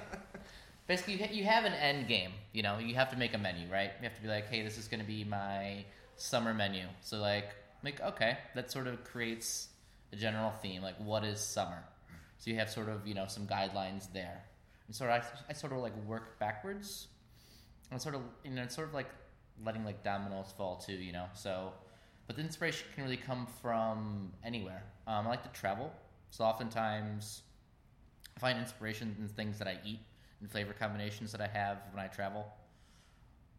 Basically, 0.87 1.15
you 1.15 1.27
you 1.31 1.43
have 1.43 1.65
an 1.65 1.73
end 1.73 2.07
game. 2.07 2.31
You 2.53 2.63
know, 2.63 2.79
you 2.79 2.95
have 2.95 3.11
to 3.11 3.17
make 3.17 3.33
a 3.33 3.37
menu, 3.37 3.69
right? 3.71 3.91
You 3.99 4.03
have 4.07 4.15
to 4.15 4.21
be 4.21 4.27
like, 4.27 4.47
hey, 4.47 4.61
this 4.61 4.77
is 4.77 4.87
going 4.87 5.01
to 5.01 5.05
be 5.05 5.23
my 5.23 5.85
summer 6.15 6.53
menu. 6.53 6.85
So 7.01 7.17
like, 7.17 7.49
like 7.83 8.01
okay, 8.01 8.37
that 8.55 8.71
sort 8.71 8.87
of 8.87 9.03
creates 9.03 9.67
a 10.13 10.15
general 10.15 10.51
theme, 10.61 10.81
like 10.81 10.95
what 10.99 11.23
is 11.23 11.39
summer. 11.39 11.83
So 12.37 12.49
you 12.49 12.57
have 12.57 12.69
sort 12.69 12.89
of 12.89 13.05
you 13.05 13.13
know 13.13 13.25
some 13.27 13.45
guidelines 13.45 14.11
there, 14.13 14.43
and 14.87 14.95
sort 14.95 15.11
of 15.11 15.21
I, 15.21 15.51
I 15.51 15.53
sort 15.53 15.73
of 15.73 15.79
like 15.79 15.95
work 16.07 16.39
backwards, 16.39 17.07
and 17.91 18.01
sort 18.01 18.15
of 18.15 18.21
you 18.43 18.51
know 18.51 18.63
it's 18.63 18.75
sort 18.75 18.87
of 18.87 18.93
like 18.93 19.09
letting 19.63 19.85
like 19.85 20.03
dominoes 20.03 20.53
fall 20.57 20.77
too, 20.77 20.93
you 20.93 21.11
know. 21.11 21.25
So, 21.33 21.73
but 22.27 22.35
the 22.35 22.41
inspiration 22.41 22.87
can 22.95 23.03
really 23.03 23.17
come 23.17 23.47
from 23.61 24.31
anywhere. 24.43 24.83
Um, 25.07 25.27
I 25.27 25.29
like 25.29 25.43
to 25.43 25.59
travel, 25.59 25.91
so 26.29 26.43
oftentimes 26.43 27.41
I 28.37 28.39
find 28.39 28.59
inspiration 28.59 29.15
in 29.19 29.27
things 29.27 29.57
that 29.59 29.67
I 29.67 29.77
eat 29.85 29.99
and 30.39 30.49
flavor 30.49 30.73
combinations 30.73 31.31
that 31.31 31.41
I 31.41 31.47
have 31.47 31.77
when 31.93 32.03
I 32.03 32.07
travel. 32.07 32.45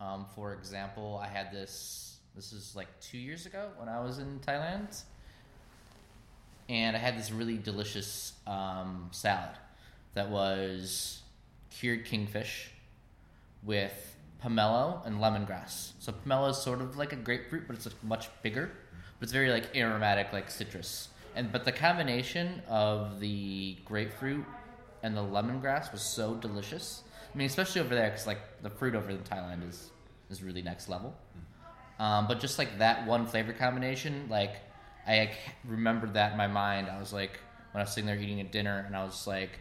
Um, 0.01 0.27
for 0.35 0.53
example, 0.53 1.20
I 1.22 1.29
had 1.29 1.53
this. 1.53 2.16
This 2.35 2.53
is 2.53 2.75
like 2.75 2.88
two 3.01 3.18
years 3.18 3.44
ago 3.46 3.68
when 3.77 3.88
I 3.88 4.01
was 4.01 4.18
in 4.18 4.40
Thailand, 4.40 5.03
and 6.68 6.96
I 6.96 6.98
had 6.98 7.18
this 7.18 7.31
really 7.31 7.59
delicious 7.59 8.33
um, 8.46 9.09
salad 9.12 9.57
that 10.14 10.31
was 10.31 11.20
cured 11.70 12.05
kingfish 12.05 12.70
with 13.62 14.12
pomelo 14.42 15.05
and 15.07 15.18
lemongrass. 15.18 15.92
So 15.98 16.12
pomelo 16.12 16.50
is 16.50 16.59
sort 16.59 16.81
of 16.81 16.96
like 16.96 17.12
a 17.12 17.16
grapefruit, 17.16 17.64
but 17.66 17.76
it's 17.76 17.88
much 18.02 18.28
bigger. 18.42 18.72
But 19.18 19.24
it's 19.24 19.33
very 19.33 19.50
like 19.50 19.74
aromatic, 19.76 20.33
like 20.33 20.50
citrus. 20.50 21.09
And 21.35 21.52
but 21.52 21.64
the 21.64 21.72
combination 21.72 22.62
of 22.68 23.20
the 23.20 23.76
grapefruit 23.85 24.44
and 25.02 25.16
the 25.16 25.22
lemongrass 25.22 25.92
was 25.92 26.02
so 26.02 26.35
delicious. 26.35 27.02
I 27.33 27.38
mean, 27.38 27.46
especially 27.46 27.81
over 27.81 27.94
there, 27.94 28.11
because 28.11 28.26
like 28.26 28.40
the 28.62 28.70
fruit 28.70 28.94
over 28.94 29.11
in 29.11 29.18
Thailand 29.18 29.68
is 29.68 29.90
is 30.31 30.42
really 30.42 30.62
next 30.62 30.88
level. 30.88 31.14
Um, 31.98 32.26
but 32.26 32.40
just 32.40 32.59
like 32.59 32.78
that 32.78 33.07
one 33.07 33.26
flavor 33.26 33.52
combination, 33.52 34.26
like 34.28 34.57
I 35.07 35.18
like, 35.18 35.38
remembered 35.64 36.14
that 36.14 36.33
in 36.33 36.38
my 36.38 36.46
mind. 36.46 36.88
I 36.88 36.98
was 36.98 37.12
like, 37.12 37.38
when 37.72 37.81
I 37.81 37.85
was 37.85 37.92
sitting 37.92 38.07
there 38.07 38.16
eating 38.16 38.40
a 38.40 38.44
dinner, 38.44 38.85
and 38.87 38.96
I 38.96 39.05
was 39.05 39.26
like, 39.26 39.59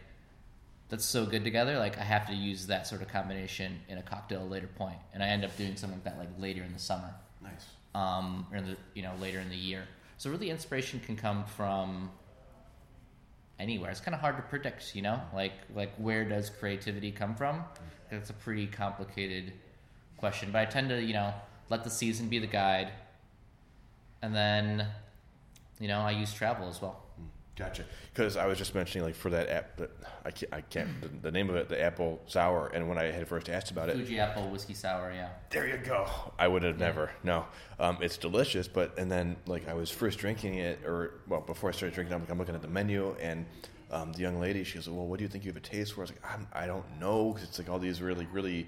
that's 0.92 1.06
so 1.06 1.26
good 1.26 1.46
together. 1.46 1.80
Like 1.80 1.98
I 1.98 2.04
have 2.04 2.28
to 2.28 2.34
use 2.34 2.68
that 2.68 2.86
sort 2.86 3.02
of 3.02 3.08
combination 3.08 3.80
in 3.88 3.98
a 3.98 4.02
cocktail 4.04 4.42
at 4.42 4.46
a 4.46 4.50
later 4.50 4.68
point, 4.68 4.98
and 5.14 5.24
I 5.24 5.28
end 5.30 5.46
up 5.46 5.56
doing 5.58 5.78
something 5.78 5.98
like 6.00 6.04
that 6.04 6.20
like 6.20 6.28
later 6.38 6.64
in 6.64 6.74
the 6.74 6.80
summer, 6.80 7.16
Nice. 7.42 7.66
um, 7.96 8.46
or 8.52 8.58
in 8.58 8.66
the 8.66 8.78
you 8.94 9.02
know 9.02 9.14
later 9.22 9.40
in 9.40 9.50
the 9.50 9.56
year. 9.56 9.88
So 10.18 10.30
really, 10.30 10.50
inspiration 10.50 11.00
can 11.00 11.16
come 11.16 11.46
from 11.46 12.12
anywhere. 13.58 13.90
It's 13.90 14.02
kind 14.02 14.14
of 14.14 14.20
hard 14.20 14.36
to 14.36 14.44
predict, 14.44 14.94
you 14.94 15.02
know, 15.02 15.22
like 15.34 15.54
like 15.74 15.96
where 15.96 16.26
does 16.28 16.50
creativity 16.50 17.12
come 17.12 17.36
from? 17.36 17.64
That's 18.12 18.30
a 18.30 18.34
pretty 18.34 18.68
complicated 18.68 19.54
question, 20.18 20.52
but 20.52 20.60
I 20.60 20.66
tend 20.66 20.90
to 20.90 21.02
you 21.02 21.14
know 21.14 21.34
let 21.70 21.86
the 21.86 21.90
season 21.90 22.28
be 22.28 22.38
the 22.38 22.48
guide, 22.48 22.92
and 24.22 24.36
then 24.36 24.86
you 25.80 25.88
know 25.88 26.02
I 26.02 26.12
use 26.12 26.34
travel 26.34 26.68
as 26.68 26.82
well. 26.82 27.02
Gotcha. 27.58 27.84
Because 28.14 28.38
I 28.38 28.46
was 28.46 28.58
just 28.58 28.74
mentioning, 28.74 29.06
like, 29.06 29.16
for 29.16 29.30
that 29.30 29.50
app, 29.50 29.78
that 29.78 29.92
I 30.26 30.32
can't, 30.32 30.54
I 30.54 30.62
can't 30.62 31.02
the, 31.02 31.10
the 31.10 31.32
name 31.32 31.50
of 31.50 31.56
it, 31.56 31.68
the 31.70 31.82
apple 31.82 32.22
sour. 32.26 32.72
And 32.74 32.88
when 32.88 32.98
I 32.98 33.06
had 33.06 33.28
first 33.28 33.50
asked 33.50 33.72
about 33.72 33.90
it, 33.90 33.96
Fuji 33.98 34.20
apple 34.20 34.50
whiskey 34.50 34.74
sour, 34.74 35.12
yeah. 35.14 35.30
there 35.50 35.68
you 35.68 35.78
go. 35.78 36.08
I 36.40 36.48
would 36.48 36.64
have 36.64 36.80
never. 36.80 37.12
No, 37.24 37.46
um, 37.80 37.98
it's 38.02 38.18
delicious. 38.18 38.68
But 38.68 38.98
and 38.98 39.12
then 39.12 39.36
like 39.46 39.68
I 39.68 39.74
was 39.74 39.92
first 39.92 40.18
drinking 40.18 40.56
it, 40.56 40.80
or 40.86 41.16
well, 41.28 41.42
before 41.42 41.70
I 41.70 41.74
started 41.74 41.94
drinking, 41.94 42.14
I'm, 42.14 42.22
like, 42.22 42.32
I'm 42.32 42.38
looking 42.38 42.56
at 42.56 42.62
the 42.62 42.70
menu, 42.70 43.16
and 43.20 43.46
um, 43.92 44.14
the 44.14 44.20
young 44.20 44.40
lady, 44.40 44.64
she 44.64 44.76
goes, 44.76 44.88
"Well, 44.90 45.06
what 45.06 45.20
do 45.20 45.24
you 45.24 45.30
think 45.30 45.44
you 45.44 45.50
have 45.50 45.58
a 45.58 45.60
taste 45.60 45.94
for?" 45.94 46.02
I 46.02 46.04
was 46.04 46.12
like, 46.12 46.34
I'm, 46.34 46.48
"I 46.54 46.66
don't 46.66 47.00
know," 47.00 47.34
because 47.34 47.48
it's 47.48 47.60
like 47.60 47.70
all 47.70 47.80
these 47.80 48.02
really, 48.02 48.28
really, 48.32 48.68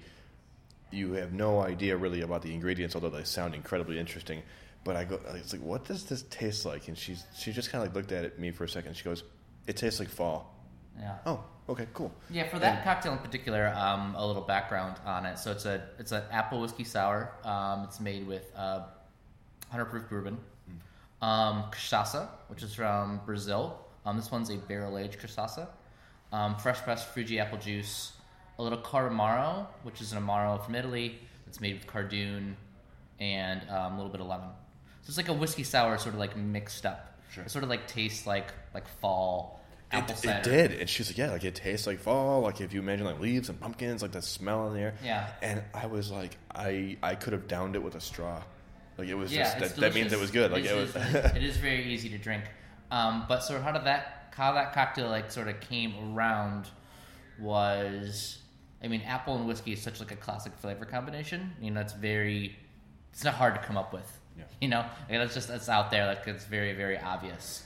you 0.90 1.14
have 1.14 1.32
no 1.32 1.60
idea 1.60 1.96
really 1.96 2.20
about 2.20 2.42
the 2.42 2.52
ingredients, 2.52 2.94
although 2.94 3.10
they 3.10 3.24
sound 3.24 3.54
incredibly 3.54 3.98
interesting. 3.98 4.42
But 4.84 4.96
I 4.96 5.04
go, 5.04 5.18
it's 5.34 5.52
like, 5.52 5.62
what 5.62 5.84
does 5.86 6.04
this 6.04 6.22
taste 6.28 6.66
like? 6.66 6.88
And 6.88 6.96
she's 6.96 7.24
she 7.36 7.52
just 7.52 7.72
kind 7.72 7.82
of 7.82 7.88
like 7.88 7.96
looked 7.96 8.12
at 8.12 8.38
me 8.38 8.50
for 8.50 8.64
a 8.64 8.68
second. 8.68 8.96
She 8.96 9.04
goes, 9.04 9.24
"It 9.66 9.76
tastes 9.76 9.98
like 9.98 10.08
fall." 10.10 10.54
Yeah. 11.00 11.16
Oh, 11.24 11.40
okay, 11.70 11.86
cool. 11.94 12.12
Yeah, 12.30 12.48
for 12.48 12.58
that 12.58 12.84
cocktail 12.84 13.12
in 13.12 13.18
particular, 13.18 13.68
um, 13.74 14.14
a 14.14 14.26
little 14.26 14.42
background 14.42 14.96
on 15.06 15.24
it. 15.24 15.38
So 15.38 15.50
it's 15.52 15.64
a 15.64 15.82
it's 15.98 16.12
an 16.12 16.22
apple 16.30 16.60
whiskey 16.60 16.84
sour. 16.84 17.32
Um, 17.44 17.84
it's 17.84 17.98
made 17.98 18.26
with 18.26 18.44
uh, 18.54 18.82
hundred 19.70 19.86
proof 19.86 20.08
bourbon, 20.08 20.38
um, 21.22 21.64
cachaça, 21.72 22.28
which 22.48 22.62
is 22.62 22.74
from 22.74 23.20
Brazil. 23.24 23.78
Um, 24.04 24.16
this 24.16 24.30
one's 24.30 24.50
a 24.50 24.56
barrel 24.56 24.98
aged 24.98 25.18
cachaça. 25.18 25.66
Um, 26.32 26.56
fresh 26.56 26.80
pressed 26.82 27.08
Fuji 27.08 27.38
apple 27.38 27.58
juice, 27.58 28.12
a 28.58 28.62
little 28.62 28.78
Caramaro, 28.78 29.66
which 29.82 30.00
is 30.00 30.12
an 30.12 30.22
amaro 30.22 30.62
from 30.62 30.74
Italy. 30.74 31.18
It's 31.46 31.60
made 31.60 31.74
with 31.74 31.86
cardoon 31.86 32.56
and 33.20 33.62
um, 33.70 33.94
a 33.94 33.96
little 33.96 34.10
bit 34.10 34.20
of 34.20 34.26
lemon. 34.26 34.48
So 35.04 35.10
it's 35.10 35.16
like 35.16 35.28
a 35.28 35.32
whiskey 35.34 35.62
sour, 35.64 35.96
sort 35.98 36.14
of 36.14 36.18
like 36.20 36.36
mixed 36.36 36.84
up. 36.86 37.18
Sure. 37.30 37.44
It 37.44 37.50
sort 37.50 37.62
of 37.64 37.70
like 37.70 37.86
tastes 37.86 38.26
like 38.26 38.48
like 38.72 38.88
fall 39.00 39.60
apple 39.92 40.14
It, 40.14 40.18
cider. 40.18 40.38
it 40.38 40.44
did, 40.68 40.80
and 40.80 40.88
she's 40.90 41.08
like, 41.10 41.18
"Yeah, 41.18 41.30
like 41.30 41.44
it 41.44 41.54
tastes 41.54 41.86
like 41.86 41.98
fall. 42.00 42.40
Like 42.40 42.60
if 42.60 42.72
you 42.72 42.80
imagine 42.80 43.04
like 43.04 43.20
leaves 43.20 43.48
and 43.48 43.60
pumpkins, 43.60 44.02
like 44.02 44.12
that 44.12 44.24
smell 44.24 44.66
in 44.68 44.74
the 44.74 44.80
air." 44.80 44.94
Yeah. 45.04 45.28
And 45.42 45.62
I 45.74 45.86
was 45.86 46.10
like, 46.10 46.36
I 46.54 46.96
I 47.02 47.14
could 47.16 47.32
have 47.34 47.46
downed 47.48 47.76
it 47.76 47.82
with 47.82 47.94
a 47.96 48.00
straw. 48.00 48.42
Like 48.96 49.08
it 49.08 49.14
was 49.14 49.32
Yeah, 49.32 49.58
just 49.58 49.74
that, 49.76 49.80
that 49.80 49.94
means 49.94 50.12
it 50.12 50.18
was 50.20 50.30
good. 50.30 50.52
Like 50.52 50.64
it 50.64 50.74
was. 50.74 50.94
it 50.96 51.42
is 51.42 51.56
very 51.58 51.84
easy 51.92 52.08
to 52.10 52.18
drink. 52.18 52.44
Um, 52.90 53.24
but 53.28 53.40
so 53.40 53.60
how 53.60 53.72
did 53.72 53.84
that 53.84 54.32
how 54.34 54.52
that 54.52 54.72
cocktail 54.72 55.08
like 55.08 55.30
sort 55.30 55.48
of 55.48 55.60
came 55.60 56.14
around 56.16 56.68
was 57.38 58.38
I 58.82 58.88
mean 58.88 59.02
apple 59.02 59.36
and 59.36 59.46
whiskey 59.46 59.72
is 59.72 59.82
such 59.82 60.00
like 60.00 60.12
a 60.12 60.16
classic 60.16 60.52
flavor 60.56 60.84
combination. 60.84 61.52
You 61.60 61.70
know, 61.72 61.80
it's 61.80 61.92
very 61.92 62.56
it's 63.12 63.24
not 63.24 63.34
hard 63.34 63.54
to 63.54 63.60
come 63.60 63.76
up 63.76 63.92
with. 63.92 64.20
Yeah. 64.36 64.44
You 64.60 64.68
know, 64.68 64.84
like, 65.08 65.18
that's 65.18 65.34
just 65.34 65.48
that's 65.48 65.68
out 65.68 65.90
there. 65.90 66.06
Like 66.06 66.26
it's 66.26 66.44
very 66.44 66.72
very 66.72 66.98
obvious. 66.98 67.64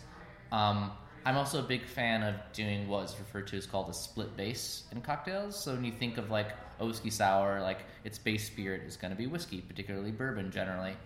Um, 0.52 0.92
I'm 1.24 1.36
also 1.36 1.58
a 1.58 1.62
big 1.62 1.84
fan 1.84 2.22
of 2.22 2.36
doing 2.52 2.88
what 2.88 3.04
is 3.04 3.16
referred 3.18 3.48
to 3.48 3.56
as 3.56 3.66
called 3.66 3.90
a 3.90 3.94
split 3.94 4.36
base 4.36 4.84
in 4.92 5.00
cocktails. 5.00 5.62
So 5.62 5.74
when 5.74 5.84
you 5.84 5.92
think 5.92 6.16
of 6.16 6.30
like 6.30 6.52
a 6.80 6.86
whiskey 6.86 7.10
sour, 7.10 7.60
like 7.60 7.80
its 8.04 8.18
base 8.18 8.46
spirit 8.46 8.82
is 8.86 8.96
going 8.96 9.10
to 9.10 9.16
be 9.16 9.26
whiskey, 9.26 9.60
particularly 9.60 10.10
bourbon 10.10 10.50
generally. 10.50 10.96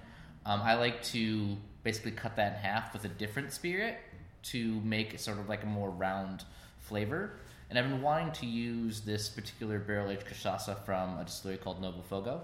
Um, 0.44 0.60
I 0.62 0.74
like 0.74 1.02
to 1.04 1.56
basically 1.82 2.12
cut 2.12 2.36
that 2.36 2.54
in 2.54 2.58
half 2.58 2.92
with 2.92 3.04
a 3.04 3.08
different 3.08 3.52
spirit 3.52 3.98
to 4.44 4.80
make 4.82 5.18
sort 5.18 5.38
of 5.38 5.48
like 5.48 5.62
a 5.62 5.66
more 5.66 5.90
round 5.90 6.44
flavor. 6.78 7.38
And 7.70 7.78
I've 7.78 7.88
been 7.88 8.02
wanting 8.02 8.32
to 8.32 8.46
use 8.46 9.00
this 9.00 9.28
particular 9.28 9.78
barrel 9.78 10.10
aged 10.10 10.26
cachaça 10.26 10.84
from 10.84 11.18
a 11.18 11.24
distillery 11.24 11.58
called 11.58 11.80
Novo 11.80 12.02
Fogo 12.02 12.42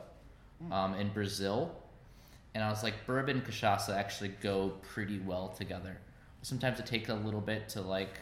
um, 0.72 0.94
in 0.94 1.10
Brazil. 1.10 1.76
And 2.58 2.64
I 2.64 2.70
was 2.70 2.82
like, 2.82 3.06
bourbon 3.06 3.36
and 3.36 3.46
cachaça 3.46 3.96
actually 3.96 4.30
go 4.40 4.72
pretty 4.82 5.20
well 5.20 5.50
together. 5.50 5.96
Sometimes 6.42 6.80
it 6.80 6.86
takes 6.86 7.08
a 7.08 7.14
little 7.14 7.40
bit 7.40 7.68
to 7.68 7.80
like 7.80 8.18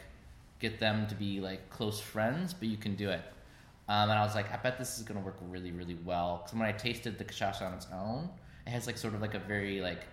get 0.59 0.77
them 0.77 1.07
to 1.07 1.15
be 1.15 1.39
like 1.39 1.71
close 1.71 1.99
friends, 1.99 2.53
but 2.53 2.67
you 2.67 2.77
can 2.77 2.95
do 2.95 3.09
it. 3.09 3.21
Um, 3.89 4.11
and 4.11 4.19
I 4.19 4.23
was 4.23 4.35
like, 4.35 4.53
I 4.53 4.57
bet 4.57 4.77
this 4.77 4.99
is 4.99 5.03
gonna 5.03 5.21
work 5.21 5.37
really, 5.49 5.71
really 5.71 5.97
well. 6.05 6.43
Because 6.43 6.53
when 6.55 6.67
I 6.67 6.71
tasted 6.71 7.17
the 7.17 7.23
cachaça 7.23 7.63
on 7.63 7.73
its 7.73 7.87
own, 7.91 8.29
it 8.67 8.69
has 8.69 8.85
like 8.85 8.99
sort 8.99 9.15
of 9.15 9.21
like 9.21 9.33
a 9.33 9.39
very 9.39 9.81
like 9.81 10.03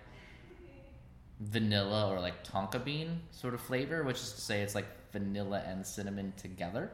vanilla 1.39 2.09
or 2.09 2.19
like 2.19 2.43
tonka 2.43 2.83
bean 2.83 3.21
sort 3.29 3.53
of 3.53 3.61
flavor, 3.61 4.01
which 4.01 4.17
is 4.17 4.33
to 4.33 4.41
say 4.41 4.61
it's 4.61 4.73
like 4.73 4.87
vanilla 5.11 5.61
and 5.67 5.85
cinnamon 5.85 6.33
together. 6.35 6.89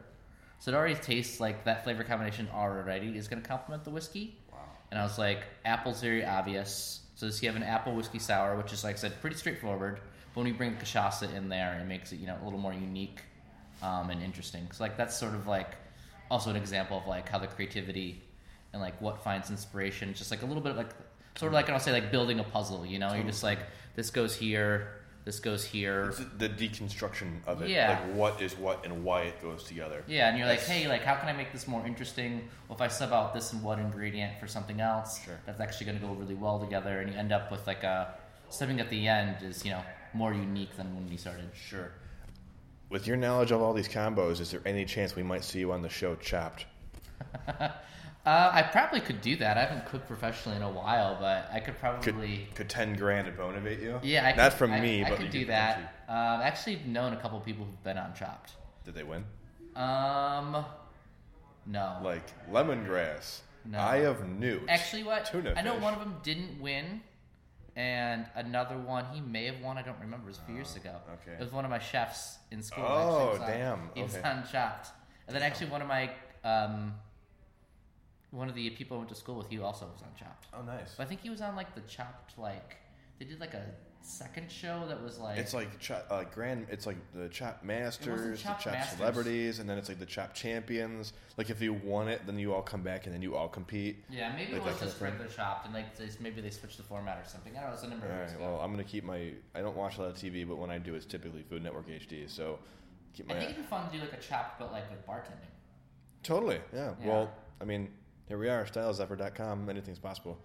So 0.58 0.70
it 0.70 0.74
already 0.74 0.96
tastes 0.96 1.40
like 1.40 1.64
that 1.64 1.82
flavor 1.82 2.04
combination 2.04 2.46
already 2.52 3.16
is 3.16 3.26
going 3.26 3.40
to 3.40 3.48
complement 3.48 3.84
the 3.84 3.90
whiskey. 3.90 4.36
Wow. 4.52 4.58
And 4.90 5.00
I 5.00 5.02
was 5.02 5.18
like, 5.18 5.44
apple's 5.64 6.02
very 6.02 6.26
obvious. 6.26 6.98
So 7.22 7.26
this 7.26 7.40
you 7.40 7.48
have 7.48 7.54
an 7.54 7.62
apple 7.62 7.94
whiskey 7.94 8.18
sour, 8.18 8.56
which 8.56 8.72
is 8.72 8.82
like 8.82 8.96
I 8.96 8.98
said, 8.98 9.20
pretty 9.20 9.36
straightforward. 9.36 10.00
But 10.34 10.40
when 10.40 10.48
you 10.48 10.54
bring 10.54 10.74
cachaça 10.74 11.32
in 11.32 11.48
there, 11.48 11.78
it 11.80 11.86
makes 11.86 12.10
it 12.10 12.18
you 12.18 12.26
know 12.26 12.36
a 12.42 12.44
little 12.44 12.58
more 12.58 12.72
unique 12.72 13.20
um, 13.80 14.10
and 14.10 14.20
interesting. 14.20 14.66
So 14.72 14.82
like 14.82 14.96
that's 14.96 15.16
sort 15.16 15.34
of 15.34 15.46
like 15.46 15.76
also 16.32 16.50
an 16.50 16.56
example 16.56 16.98
of 16.98 17.06
like 17.06 17.28
how 17.28 17.38
the 17.38 17.46
creativity 17.46 18.20
and 18.72 18.82
like 18.82 19.00
what 19.00 19.22
finds 19.22 19.50
inspiration. 19.50 20.08
It's 20.08 20.18
just 20.18 20.32
like 20.32 20.42
a 20.42 20.46
little 20.46 20.64
bit 20.64 20.74
like 20.74 20.88
sort 21.36 21.50
of 21.50 21.54
like 21.54 21.70
I'll 21.70 21.78
say 21.78 21.92
like 21.92 22.10
building 22.10 22.40
a 22.40 22.42
puzzle. 22.42 22.84
You 22.84 22.98
know, 22.98 23.14
you're 23.14 23.22
just 23.22 23.44
like 23.44 23.60
this 23.94 24.10
goes 24.10 24.34
here, 24.34 24.88
this 25.24 25.38
goes 25.38 25.64
here. 25.64 26.08
It's 26.08 26.18
the 26.38 26.48
deconstruction 26.48 27.46
of 27.46 27.62
it. 27.62 27.70
Yeah. 27.70 27.90
Like 27.90 28.14
what 28.16 28.42
is 28.42 28.56
what 28.56 28.84
and 28.84 29.04
why 29.04 29.22
it 29.22 29.40
goes 29.40 29.62
together. 29.64 30.02
Yeah, 30.08 30.28
and 30.28 30.36
you're 30.38 30.46
like, 30.48 30.60
hey, 30.60 30.88
like, 30.88 31.02
how 31.04 31.14
can 31.14 31.28
I 31.28 31.32
make 31.32 31.52
this 31.52 31.68
more 31.68 31.84
interesting? 31.86 32.48
Well, 32.68 32.76
if 32.76 32.82
I 32.82 32.88
sub 32.88 33.12
out 33.12 33.32
this 33.32 33.52
and 33.52 33.62
one 33.62 33.78
ingredient 33.78 34.40
for 34.40 34.46
something 34.46 34.80
else, 34.80 35.22
Sure. 35.24 35.38
that's 35.46 35.60
actually 35.60 35.86
going 35.86 36.00
to 36.00 36.06
go 36.06 36.12
really 36.14 36.34
well 36.34 36.58
together, 36.58 37.00
and 37.00 37.12
you 37.12 37.16
end 37.18 37.32
up 37.32 37.50
with 37.52 37.66
like 37.66 37.84
a 37.84 38.14
something 38.48 38.80
at 38.80 38.90
the 38.90 39.06
end 39.08 39.36
is 39.42 39.64
you 39.64 39.70
know 39.70 39.82
more 40.12 40.34
unique 40.34 40.76
than 40.76 40.94
when 40.94 41.08
we 41.08 41.16
started. 41.16 41.48
Sure. 41.54 41.92
With 42.90 43.06
your 43.06 43.16
knowledge 43.16 43.52
of 43.52 43.62
all 43.62 43.72
these 43.72 43.88
combos, 43.88 44.40
is 44.40 44.50
there 44.50 44.60
any 44.66 44.84
chance 44.84 45.16
we 45.16 45.22
might 45.22 45.44
see 45.44 45.60
you 45.60 45.72
on 45.72 45.80
the 45.82 45.88
show 45.88 46.14
chopped? 46.16 46.66
Uh, 48.24 48.50
I 48.52 48.62
probably 48.62 49.00
could 49.00 49.20
do 49.20 49.34
that. 49.36 49.56
I 49.58 49.64
haven't 49.64 49.84
cooked 49.86 50.06
professionally 50.06 50.56
in 50.56 50.62
a 50.62 50.70
while, 50.70 51.16
but 51.18 51.48
I 51.52 51.58
could 51.58 51.74
Could, 51.74 51.80
probably. 51.80 52.48
could 52.54 52.68
10 52.68 52.94
grand 52.94 53.36
motivate 53.36 53.80
you? 53.80 53.98
yeah, 54.02 54.24
I 54.26 54.32
Not 54.36 54.50
could, 54.52 54.58
from 54.58 54.72
I- 54.72 54.80
me, 54.80 55.04
I, 55.04 55.08
but 55.08 55.18
could 55.18 55.30
do 55.30 55.40
could 55.40 55.48
that. 55.48 56.04
Uh, 56.08 56.12
I've 56.12 56.40
actually 56.42 56.80
known 56.86 57.14
a 57.14 57.16
couple 57.16 57.40
people 57.40 57.64
who've 57.64 57.82
been 57.82 57.98
on 57.98 58.14
Chopped. 58.14 58.52
Did 58.84 58.94
they 58.94 59.02
win? 59.02 59.24
Um, 59.74 60.64
no. 61.66 61.98
Like 62.02 62.22
lemongrass, 62.50 63.40
No. 63.64 63.78
eye 63.78 64.04
of 64.04 64.28
newt. 64.28 64.62
Actually, 64.68 65.02
what? 65.04 65.24
Tuna 65.26 65.54
I 65.56 65.62
know 65.62 65.74
fish. 65.74 65.82
one 65.82 65.94
of 65.94 66.00
them 66.00 66.16
didn't 66.22 66.60
win, 66.60 67.00
and 67.74 68.26
another 68.36 68.76
one 68.78 69.04
he 69.12 69.20
may 69.20 69.46
have 69.46 69.60
won. 69.60 69.78
I 69.78 69.82
don't 69.82 69.98
remember. 69.98 70.26
It 70.26 70.28
was 70.28 70.38
a 70.38 70.42
few 70.42 70.54
years 70.56 70.76
ago. 70.76 70.94
okay. 71.22 71.32
It 71.38 71.40
was 71.40 71.50
one 71.52 71.64
of 71.64 71.70
my 71.70 71.78
chefs 71.80 72.38
in 72.52 72.62
school. 72.62 72.84
Oh, 72.86 73.30
actually. 73.32 73.40
Was 73.40 73.40
on- 73.40 73.48
damn. 73.58 73.90
He 73.94 74.02
was 74.02 74.16
Okay. 74.16 74.28
on 74.28 74.44
Chopped, 74.50 74.88
and 75.26 75.34
then 75.34 75.42
actually 75.42 75.70
one 75.70 75.82
of 75.82 75.88
my 75.88 76.10
um, 76.44 76.94
one 78.32 78.48
of 78.48 78.54
the 78.56 78.68
people 78.70 78.96
I 78.96 78.98
went 78.98 79.10
to 79.10 79.14
school 79.14 79.36
with, 79.36 79.48
he 79.48 79.58
also 79.60 79.86
was 79.86 80.02
on 80.02 80.08
Chopped. 80.18 80.46
Oh, 80.52 80.62
nice. 80.62 80.94
But 80.96 81.04
I 81.04 81.06
think 81.06 81.20
he 81.20 81.30
was 81.30 81.40
on 81.40 81.54
like 81.54 81.74
the 81.74 81.82
Chopped 81.82 82.36
like 82.38 82.76
they 83.18 83.24
did 83.26 83.38
like 83.40 83.54
a 83.54 83.64
second 84.04 84.50
show 84.50 84.84
that 84.88 85.00
was 85.00 85.18
like 85.20 85.38
It's 85.38 85.54
like 85.54 85.78
chop, 85.78 86.04
uh, 86.10 86.24
grand. 86.24 86.66
It's 86.70 86.86
like 86.86 86.96
the 87.14 87.28
chop 87.28 87.62
masters, 87.62 88.38
the 88.38 88.42
Chop 88.42 88.58
chop 88.60 88.72
Masters. 88.72 88.98
celebrities, 88.98 89.58
and 89.60 89.70
then 89.70 89.78
it's 89.78 89.88
like 89.88 90.00
the 90.00 90.06
chop 90.06 90.34
champions. 90.34 91.12
Like 91.36 91.50
if 91.50 91.60
you 91.62 91.72
won 91.74 92.08
it, 92.08 92.22
then 92.26 92.36
you 92.38 92.52
all 92.52 92.62
come 92.62 92.82
back 92.82 93.04
and 93.06 93.14
then 93.14 93.22
you 93.22 93.36
all 93.36 93.48
compete. 93.48 94.02
yeah 94.10 94.32
maybe 94.34 94.54
like 94.54 94.62
it 94.62 94.64
was 94.64 94.80
just 94.80 95.00
regular 95.00 95.28
Chopped 95.28 95.66
and 95.66 95.74
like 95.74 95.94
they, 95.96 96.08
maybe 96.20 96.40
they 96.40 96.50
switched 96.50 96.78
the 96.78 96.82
format 96.82 97.18
or 97.24 97.28
something. 97.28 97.52
I 97.56 97.60
don't 97.60 97.68
know. 97.68 97.74
It's 97.74 97.82
a 97.84 97.88
number 97.88 98.06
All 98.06 98.12
of 98.12 98.18
years 98.18 98.30
right. 98.32 98.40
ago. 98.40 98.52
Well, 98.54 98.60
I'm 98.60 98.70
gonna 98.72 98.82
keep 98.82 99.04
my. 99.04 99.32
I 99.54 99.60
don't 99.60 99.76
watch 99.76 99.98
a 99.98 100.02
lot 100.02 100.10
of 100.10 100.16
TV, 100.16 100.48
but 100.48 100.56
when 100.56 100.70
I 100.70 100.78
do, 100.78 100.94
it's 100.96 101.06
typically 101.06 101.42
Food 101.42 101.62
Network 101.62 101.86
HD. 101.88 102.28
So 102.28 102.58
keep 103.14 103.30
I 103.30 103.34
think 103.34 103.50
it'd 103.50 103.56
be 103.58 103.62
fun 103.68 103.86
to 103.88 103.92
do 103.96 104.00
like 104.00 104.14
a 104.14 104.16
Chopped, 104.20 104.58
but 104.58 104.72
like 104.72 104.90
with 104.90 105.06
bartending. 105.06 105.52
Totally. 106.24 106.60
Yeah. 106.74 106.94
Yeah. 107.00 107.06
Well, 107.06 107.30
I 107.60 107.64
mean, 107.64 107.88
here 108.32 108.38
we 108.38 108.48
are, 108.48 108.64
styleseffort.com. 108.64 109.68
Anything's 109.68 109.98
possible. 109.98 110.38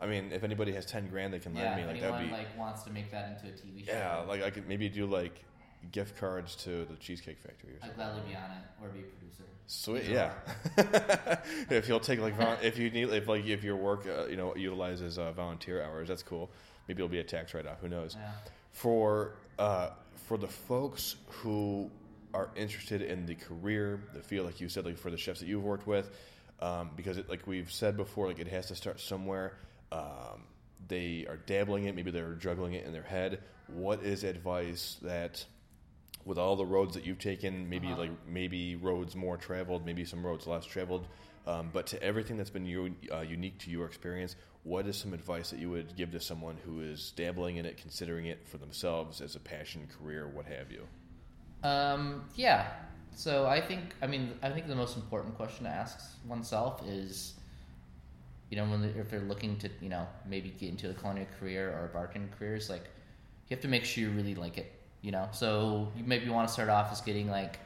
I 0.00 0.06
mean, 0.06 0.30
if 0.32 0.44
anybody 0.44 0.72
has 0.72 0.86
ten 0.86 1.08
grand, 1.08 1.34
they 1.34 1.38
can 1.38 1.52
lend 1.54 1.66
Yeah, 1.66 1.76
me. 1.76 1.92
Like 1.92 2.00
that'd 2.00 2.26
be. 2.26 2.32
like 2.32 2.56
wants 2.58 2.84
to 2.84 2.90
make 2.90 3.10
that 3.10 3.28
into 3.28 3.52
a 3.52 3.56
TV 3.58 3.84
show. 3.84 3.92
yeah. 3.92 4.20
Like 4.26 4.42
I 4.42 4.48
could 4.48 4.66
maybe 4.66 4.88
do 4.88 5.04
like 5.04 5.44
gift 5.92 6.16
cards 6.16 6.56
to 6.64 6.86
the 6.86 6.96
Cheesecake 6.98 7.38
Factory 7.38 7.72
or 7.72 7.76
I'd 7.76 7.80
something. 7.80 7.96
gladly 7.96 8.22
be 8.30 8.34
on 8.34 8.44
it 8.50 8.64
or 8.82 8.88
be 8.88 9.00
a 9.00 9.02
producer. 9.02 9.42
Sweet, 9.66 10.04
Either 10.04 10.32
yeah. 10.78 11.36
if 11.76 11.86
you'll 11.86 12.00
take 12.00 12.18
like 12.20 12.32
if 12.62 12.78
you 12.78 12.88
need 12.90 13.10
if 13.10 13.28
like 13.28 13.44
if 13.44 13.62
your 13.62 13.76
work 13.76 14.06
uh, 14.06 14.24
you 14.28 14.36
know 14.38 14.56
utilizes 14.56 15.18
uh, 15.18 15.30
volunteer 15.32 15.82
hours, 15.82 16.08
that's 16.08 16.22
cool. 16.22 16.48
Maybe 16.86 17.02
it'll 17.02 17.10
be 17.10 17.18
a 17.18 17.24
tax 17.24 17.52
write 17.52 17.66
off. 17.66 17.80
Who 17.82 17.90
knows? 17.90 18.16
Yeah. 18.18 18.30
For 18.72 19.34
uh, 19.58 19.90
for 20.26 20.38
the 20.38 20.48
folks 20.48 21.16
who 21.26 21.90
are 22.32 22.48
interested 22.56 23.02
in 23.02 23.26
the 23.26 23.34
career, 23.34 24.00
the 24.14 24.22
field, 24.22 24.46
like 24.46 24.62
you 24.62 24.70
said, 24.70 24.86
like 24.86 24.96
for 24.96 25.10
the 25.10 25.18
chefs 25.18 25.40
that 25.40 25.46
you've 25.48 25.64
worked 25.64 25.86
with, 25.86 26.10
um, 26.60 26.90
because 26.96 27.18
it, 27.18 27.28
like 27.28 27.46
we've 27.46 27.70
said 27.70 27.96
before, 27.96 28.26
like 28.28 28.38
it 28.38 28.48
has 28.48 28.66
to 28.66 28.74
start 28.74 29.00
somewhere. 29.00 29.54
Um, 29.92 30.44
they 30.88 31.26
are 31.28 31.36
dabbling 31.36 31.84
it, 31.84 31.94
maybe 31.94 32.10
they're 32.10 32.34
juggling 32.34 32.74
it 32.74 32.86
in 32.86 32.92
their 32.92 33.02
head. 33.02 33.40
What 33.68 34.02
is 34.02 34.24
advice 34.24 34.96
that 35.02 35.44
with 36.24 36.38
all 36.38 36.56
the 36.56 36.66
roads 36.66 36.94
that 36.94 37.04
you've 37.06 37.18
taken, 37.18 37.68
maybe 37.68 37.88
Uh-huh. 37.88 38.00
like 38.02 38.10
maybe 38.26 38.76
roads 38.76 39.14
more 39.16 39.36
traveled, 39.36 39.84
maybe 39.86 40.04
some 40.04 40.24
roads 40.24 40.46
less 40.46 40.64
traveled, 40.66 41.06
um, 41.46 41.70
but 41.72 41.86
to 41.88 42.02
everything 42.02 42.36
that's 42.36 42.50
been 42.50 42.66
u- 42.66 42.94
uh, 43.12 43.20
unique 43.20 43.58
to 43.60 43.70
your 43.70 43.86
experience, 43.86 44.36
what 44.64 44.86
is 44.86 44.96
some 44.96 45.14
advice 45.14 45.50
that 45.50 45.58
you 45.58 45.70
would 45.70 45.96
give 45.96 46.10
to 46.12 46.20
someone 46.20 46.56
who 46.64 46.80
is 46.80 47.12
dabbling 47.12 47.56
in 47.56 47.64
it, 47.64 47.78
considering 47.78 48.26
it 48.26 48.46
for 48.46 48.58
themselves 48.58 49.20
as 49.22 49.36
a 49.36 49.40
passion, 49.40 49.88
career, 49.98 50.28
what 50.28 50.44
have 50.46 50.70
you? 50.70 50.86
Um, 51.62 52.28
yeah. 52.34 52.66
So 53.14 53.46
I 53.46 53.60
think, 53.60 53.94
I 54.00 54.06
mean, 54.06 54.32
I 54.42 54.50
think 54.50 54.68
the 54.68 54.76
most 54.76 54.96
important 54.96 55.36
question 55.36 55.64
to 55.64 55.70
ask 55.70 55.98
oneself 56.26 56.82
is, 56.86 57.34
you 58.50 58.56
know, 58.56 58.64
when 58.64 58.80
they, 58.80 58.88
if 58.88 59.10
they're 59.10 59.20
looking 59.20 59.56
to, 59.58 59.68
you 59.80 59.88
know, 59.88 60.06
maybe 60.26 60.50
get 60.50 60.70
into 60.70 60.90
a 60.90 60.94
culinary 60.94 61.26
career 61.38 61.70
or 61.70 61.86
a 61.86 61.88
bartending 61.88 62.30
career, 62.38 62.54
is 62.54 62.70
like 62.70 62.84
you 63.48 63.54
have 63.56 63.60
to 63.62 63.68
make 63.68 63.84
sure 63.84 64.04
you 64.04 64.10
really 64.10 64.34
like 64.34 64.56
it. 64.56 64.72
You 65.02 65.12
know, 65.12 65.28
so 65.32 65.92
you 65.96 66.04
maybe 66.04 66.28
want 66.28 66.48
to 66.48 66.52
start 66.52 66.68
off 66.68 66.90
as 66.90 67.00
getting 67.00 67.30
like 67.30 67.58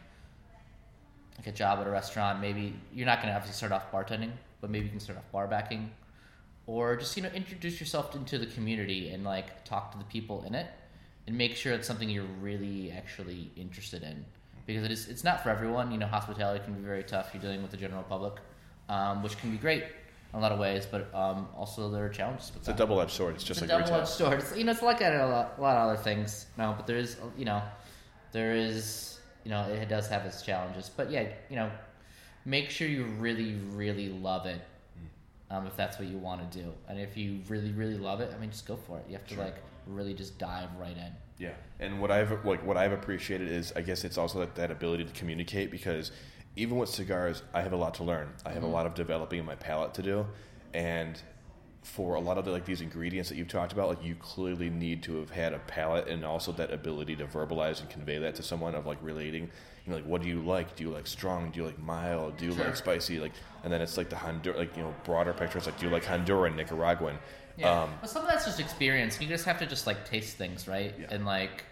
like 1.39 1.47
a 1.47 1.53
job 1.53 1.79
at 1.81 1.87
a 1.87 1.91
restaurant. 1.91 2.41
Maybe 2.41 2.75
you're 2.93 3.07
not 3.07 3.19
going 3.23 3.29
to 3.29 3.35
obviously 3.35 3.57
start 3.57 3.73
off 3.73 3.91
bartending, 3.91 4.33
but 4.61 4.71
maybe 4.71 4.85
you 4.87 4.91
can 4.91 5.01
start 5.01 5.19
off 5.19 5.31
bar 5.33 5.47
backing, 5.47 5.91
or 6.67 6.97
just 6.97 7.17
you 7.17 7.23
know 7.23 7.31
introduce 7.31 7.81
yourself 7.81 8.15
into 8.15 8.39
the 8.39 8.47
community 8.47 9.11
and 9.11 9.25
like 9.25 9.65
talk 9.65 9.93
to 9.93 9.99
the 9.99 10.05
people 10.05 10.45
in 10.45 10.55
it, 10.55 10.67
and 11.27 11.37
make 11.37 11.57
sure 11.57 11.73
it's 11.73 11.87
something 11.87 12.11
you're 12.11 12.25
really 12.41 12.91
actually 12.93 13.51
interested 13.57 14.03
in 14.03 14.25
because 14.67 14.85
it 14.85 14.91
is 14.91 15.09
it's 15.09 15.25
not 15.25 15.43
for 15.43 15.51
everyone. 15.51 15.91
You 15.91 15.99
know, 15.99 16.07
hospitality 16.07 16.65
can 16.65 16.75
be 16.75 16.83
very 16.83 17.03
tough. 17.03 17.31
You're 17.33 17.43
dealing 17.43 17.63
with 17.63 17.71
the 17.71 17.77
general 17.77 18.03
public, 18.03 18.35
um, 18.89 19.23
which 19.23 19.39
can 19.39 19.51
be 19.51 19.59
great 19.59 19.85
in 20.33 20.39
a 20.39 20.43
lot 20.43 20.53
of 20.53 20.59
ways, 20.59 20.87
but 20.91 21.15
um, 21.15 21.49
also 21.57 21.91
there 21.91 22.05
are 22.05 22.09
challenges 22.09 22.51
with 22.53 22.61
It's 22.61 22.69
a 22.69 22.73
double 22.73 23.01
edged 23.01 23.11
sword. 23.11 23.35
It's 23.35 23.45
just 23.45 23.61
It's 23.61 23.71
like 23.71 23.81
a 23.81 23.85
double 23.85 24.01
edged 24.01 24.11
sword. 24.11 24.39
It's, 24.41 24.57
you 24.57 24.65
know, 24.65 24.73
it's 24.73 24.83
like 24.83 25.01
a 25.03 25.27
lot, 25.27 25.55
a 25.59 25.61
lot 25.61 25.77
of 25.77 25.91
other 25.91 26.03
things. 26.03 26.47
No, 26.57 26.75
but 26.77 26.87
there 26.87 26.97
is, 26.97 27.19
you 27.37 27.45
know, 27.45 27.63
there 28.33 28.55
is, 28.55 29.19
you 29.45 29.51
know, 29.51 29.63
it 29.69 29.89
does 29.89 30.09
have 30.09 30.25
its 30.25 30.43
challenges. 30.43 30.91
But 30.95 31.11
yeah, 31.11 31.27
you 31.51 31.57
know, 31.57 31.71
make 32.47 32.71
sure 32.71 32.89
you 32.89 33.05
really, 33.19 33.57
really 33.73 34.09
love 34.09 34.47
it. 34.47 34.61
Um, 35.51 35.67
if 35.67 35.77
that's 35.77 35.99
what 35.99 36.09
you 36.09 36.17
want 36.17 36.51
to 36.51 36.59
do, 36.63 36.73
and 36.89 36.99
if 36.99 37.15
you 37.15 37.41
really, 37.47 37.73
really 37.73 37.99
love 37.99 38.23
it, 38.23 38.33
I 38.35 38.41
mean, 38.41 38.51
just 38.51 38.67
go 38.67 38.77
for 38.77 38.97
it. 38.97 39.05
You 39.07 39.13
have 39.13 39.27
to 39.27 39.39
like 39.39 39.57
really 39.87 40.15
just 40.15 40.39
dive 40.39 40.71
right 40.81 40.97
in. 40.97 41.13
Yeah, 41.43 41.55
and 41.81 42.01
what 42.01 42.13
I've 42.13 42.45
like 42.45 42.65
what 42.65 42.77
I've 42.77 42.93
appreciated 42.93 43.51
is 43.51 43.73
I 43.75 43.83
guess 43.83 44.05
it's 44.05 44.17
also 44.17 44.39
that, 44.39 44.55
that 44.55 44.71
ability 44.71 45.05
to 45.05 45.13
communicate 45.13 45.73
because 45.73 46.13
even 46.55 46.79
with 46.79 46.89
cigars, 46.89 47.43
I 47.53 47.63
have 47.63 47.73
a 47.73 47.77
lot 47.77 47.95
to 47.95 48.05
learn. 48.05 48.33
I 48.47 48.51
have 48.51 48.63
a 48.63 48.67
mm-hmm. 48.67 48.75
lot 48.75 48.87
of 48.87 48.95
developing 48.95 49.41
in 49.41 49.45
my 49.45 49.57
palate 49.57 49.93
to 49.95 50.03
do, 50.03 50.25
and 50.73 51.21
for 51.83 52.15
a 52.15 52.21
lot 52.21 52.39
of 52.39 52.45
the, 52.45 52.53
like 52.53 52.65
these 52.65 52.81
ingredients 52.81 53.29
that 53.29 53.35
you've 53.35 53.49
talked 53.49 53.73
about, 53.73 53.89
like 53.89 54.05
you 54.05 54.15
clearly 54.15 54.71
need 54.71 55.03
to 55.03 55.17
have 55.17 55.31
had 55.31 55.53
a 55.53 55.59
palate 55.59 56.07
and 56.07 56.25
also 56.25 56.53
that 56.53 56.73
ability 56.73 57.17
to 57.17 57.27
verbalize 57.27 57.81
and 57.81 57.91
convey 57.91 58.19
that 58.19 58.37
to 58.37 58.43
someone 58.45 58.77
of 58.77 58.87
like 58.87 58.99
relating. 59.03 59.51
You 59.85 59.91
know, 59.91 59.97
like 59.97 60.07
what 60.07 60.23
do 60.23 60.29
you 60.29 60.41
like? 60.41 60.77
Do 60.77 60.85
you 60.85 60.91
like 60.91 61.09
strong? 61.09 61.51
Do 61.51 61.59
you 61.59 61.67
like 61.67 61.81
mild? 61.81 62.37
Do 62.37 62.45
you 62.45 62.55
Sure. 62.55 62.67
like 62.67 62.77
spicy? 62.77 63.19
Like, 63.19 63.33
and 63.65 63.73
then 63.73 63.83
it's 63.83 63.97
like 63.97 64.11
the 64.11 64.17
Hondur, 64.17 64.57
like 64.57 64.77
you 64.77 64.85
know, 64.85 64.95
broader 65.03 65.33
pictures. 65.33 65.67
Like, 65.67 65.77
do 65.77 65.87
you 65.87 65.91
like 65.91 66.05
Honduran, 66.05 66.55
Nicaraguan? 66.55 67.19
Yeah. 67.57 67.83
Um, 67.83 67.91
but 68.01 68.11
some 68.11 68.23
of 68.23 68.29
that's 68.29 68.45
just 68.45 68.61
experience. 68.61 69.21
You 69.21 69.29
just 69.29 69.45
have 69.45 69.59
to 69.59 69.67
just 69.67 69.87
like 69.87 70.09
taste 70.09 70.37
things, 70.37 70.67
right? 70.67 70.95
Yeah. 70.99 71.07
And 71.11 71.25
like 71.27 71.65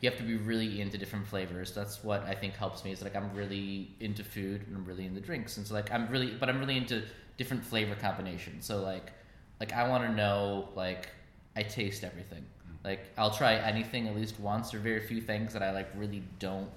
you 0.00 0.10
have 0.10 0.18
to 0.18 0.24
be 0.24 0.36
really 0.36 0.80
into 0.80 0.98
different 0.98 1.26
flavors. 1.26 1.72
That's 1.72 2.02
what 2.02 2.24
I 2.24 2.34
think 2.34 2.54
helps 2.54 2.84
me. 2.84 2.90
Is 2.90 3.02
like 3.02 3.14
I'm 3.14 3.32
really 3.34 3.94
into 4.00 4.24
food 4.24 4.66
and 4.66 4.76
I'm 4.76 4.84
really 4.84 5.06
into 5.06 5.20
drinks, 5.20 5.56
and 5.56 5.66
so 5.66 5.74
like 5.74 5.92
I'm 5.92 6.08
really, 6.08 6.32
but 6.32 6.48
I'm 6.48 6.58
really 6.58 6.76
into 6.76 7.02
different 7.36 7.64
flavor 7.64 7.94
combinations. 7.94 8.66
So 8.66 8.82
like, 8.82 9.12
like 9.60 9.72
I 9.72 9.88
want 9.88 10.04
to 10.04 10.12
know 10.12 10.68
like 10.74 11.08
I 11.56 11.62
taste 11.62 12.02
everything. 12.02 12.44
Like 12.84 13.10
I'll 13.16 13.30
try 13.30 13.54
anything 13.54 14.08
at 14.08 14.16
least 14.16 14.40
once. 14.40 14.70
There 14.70 14.80
are 14.80 14.82
very 14.82 15.00
few 15.00 15.20
things 15.20 15.52
that 15.52 15.62
I 15.62 15.70
like 15.70 15.88
really 15.96 16.24
don't 16.40 16.70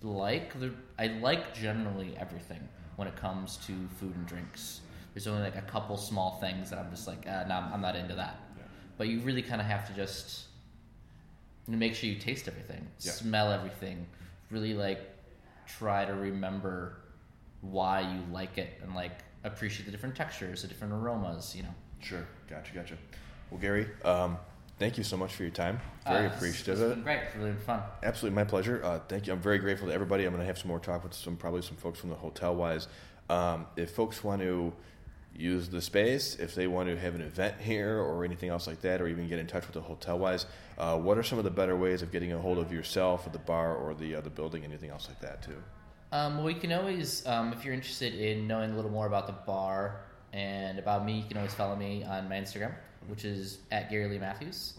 like. 0.00 0.52
I 0.98 1.08
like 1.08 1.54
generally 1.54 2.16
everything 2.18 2.66
when 2.96 3.06
it 3.06 3.16
comes 3.16 3.56
to 3.66 3.72
food 4.00 4.14
and 4.14 4.26
drinks. 4.26 4.80
There's 5.14 5.26
only 5.26 5.42
like 5.42 5.56
a 5.56 5.62
couple 5.62 5.96
small 5.96 6.38
things 6.40 6.70
that 6.70 6.78
I'm 6.78 6.90
just 6.90 7.06
like, 7.06 7.26
uh, 7.26 7.44
no, 7.48 7.54
I'm 7.72 7.80
not 7.80 7.96
into 7.96 8.14
that. 8.14 8.36
But 8.98 9.08
you 9.08 9.20
really 9.20 9.42
kind 9.42 9.60
of 9.60 9.66
have 9.66 9.86
to 9.88 9.94
just 9.94 10.44
make 11.66 11.94
sure 11.94 12.08
you 12.08 12.16
taste 12.18 12.48
everything, 12.48 12.86
Yeah. 13.00 13.12
smell 13.12 13.52
everything, 13.52 14.06
really 14.50 14.74
like 14.74 15.00
try 15.66 16.04
to 16.04 16.12
remember 16.14 16.98
why 17.60 18.00
you 18.00 18.20
like 18.32 18.58
it 18.58 18.80
and 18.82 18.94
like 18.94 19.12
appreciate 19.44 19.86
the 19.86 19.92
different 19.92 20.14
textures, 20.16 20.62
the 20.62 20.68
different 20.68 20.92
aromas. 20.92 21.54
You 21.56 21.64
know, 21.64 21.74
Sure, 22.00 22.26
gotcha, 22.48 22.74
gotcha. 22.74 22.96
Well, 23.50 23.60
Gary, 23.60 23.86
um, 24.04 24.38
thank 24.78 24.98
you 24.98 25.04
so 25.04 25.16
much 25.16 25.34
for 25.34 25.42
your 25.42 25.52
time. 25.52 25.80
Very 26.06 26.26
Uh, 26.26 26.34
appreciative 26.34 26.74
It's 26.74 26.82
of 26.82 26.90
been 26.90 26.98
it. 27.00 27.04
great. 27.04 27.18
It's 27.22 27.36
really 27.36 27.50
been 27.52 27.60
fun. 27.60 27.82
Absolutely, 28.02 28.34
my 28.36 28.44
pleasure. 28.44 28.82
Uh, 28.84 28.98
thank 29.08 29.26
you. 29.26 29.32
I'm 29.32 29.40
very 29.40 29.58
grateful 29.58 29.88
to 29.88 29.94
everybody. 29.94 30.24
I'm 30.24 30.32
going 30.32 30.40
to 30.42 30.46
have 30.46 30.58
some 30.58 30.68
more 30.68 30.80
talk 30.80 31.04
with 31.04 31.14
some 31.14 31.36
probably 31.36 31.62
some 31.62 31.76
folks 31.76 31.98
from 32.00 32.10
the 32.10 32.16
hotel 32.16 32.54
wise. 32.56 32.88
Um, 33.30 33.66
if 33.76 33.92
folks 33.94 34.22
want 34.24 34.42
to 34.42 34.72
use 35.36 35.68
the 35.68 35.80
space, 35.80 36.36
if 36.36 36.54
they 36.54 36.66
want 36.66 36.88
to 36.88 36.96
have 36.98 37.14
an 37.14 37.22
event 37.22 37.54
here 37.60 37.98
or 37.98 38.24
anything 38.24 38.50
else 38.50 38.66
like 38.66 38.80
that, 38.82 39.00
or 39.00 39.08
even 39.08 39.28
get 39.28 39.38
in 39.38 39.46
touch 39.46 39.66
with 39.66 39.74
the 39.74 39.80
hotel 39.80 40.18
wise, 40.18 40.46
uh, 40.78 40.96
what 40.98 41.18
are 41.18 41.22
some 41.22 41.38
of 41.38 41.44
the 41.44 41.50
better 41.50 41.76
ways 41.76 42.02
of 42.02 42.12
getting 42.12 42.32
a 42.32 42.38
hold 42.38 42.58
of 42.58 42.72
yourself, 42.72 43.26
or 43.26 43.30
the 43.30 43.38
bar, 43.38 43.74
or 43.74 43.94
the 43.94 44.16
uh, 44.16 44.20
the 44.20 44.30
building, 44.30 44.64
anything 44.64 44.90
else 44.90 45.08
like 45.08 45.20
that 45.20 45.42
too? 45.42 45.62
Um, 46.12 46.38
well, 46.38 46.50
you 46.50 46.60
can 46.60 46.72
always, 46.72 47.26
um, 47.26 47.52
if 47.54 47.64
you're 47.64 47.72
interested 47.72 48.14
in 48.14 48.46
knowing 48.46 48.72
a 48.72 48.76
little 48.76 48.90
more 48.90 49.06
about 49.06 49.26
the 49.26 49.32
bar 49.32 50.02
and 50.34 50.78
about 50.78 51.06
me, 51.06 51.18
you 51.18 51.24
can 51.26 51.38
always 51.38 51.54
follow 51.54 51.74
me 51.74 52.04
on 52.04 52.28
my 52.28 52.36
Instagram, 52.36 52.74
which 53.08 53.24
is 53.24 53.58
at 53.70 53.88
Gary 53.88 54.08
Lee 54.08 54.18
Matthews. 54.18 54.74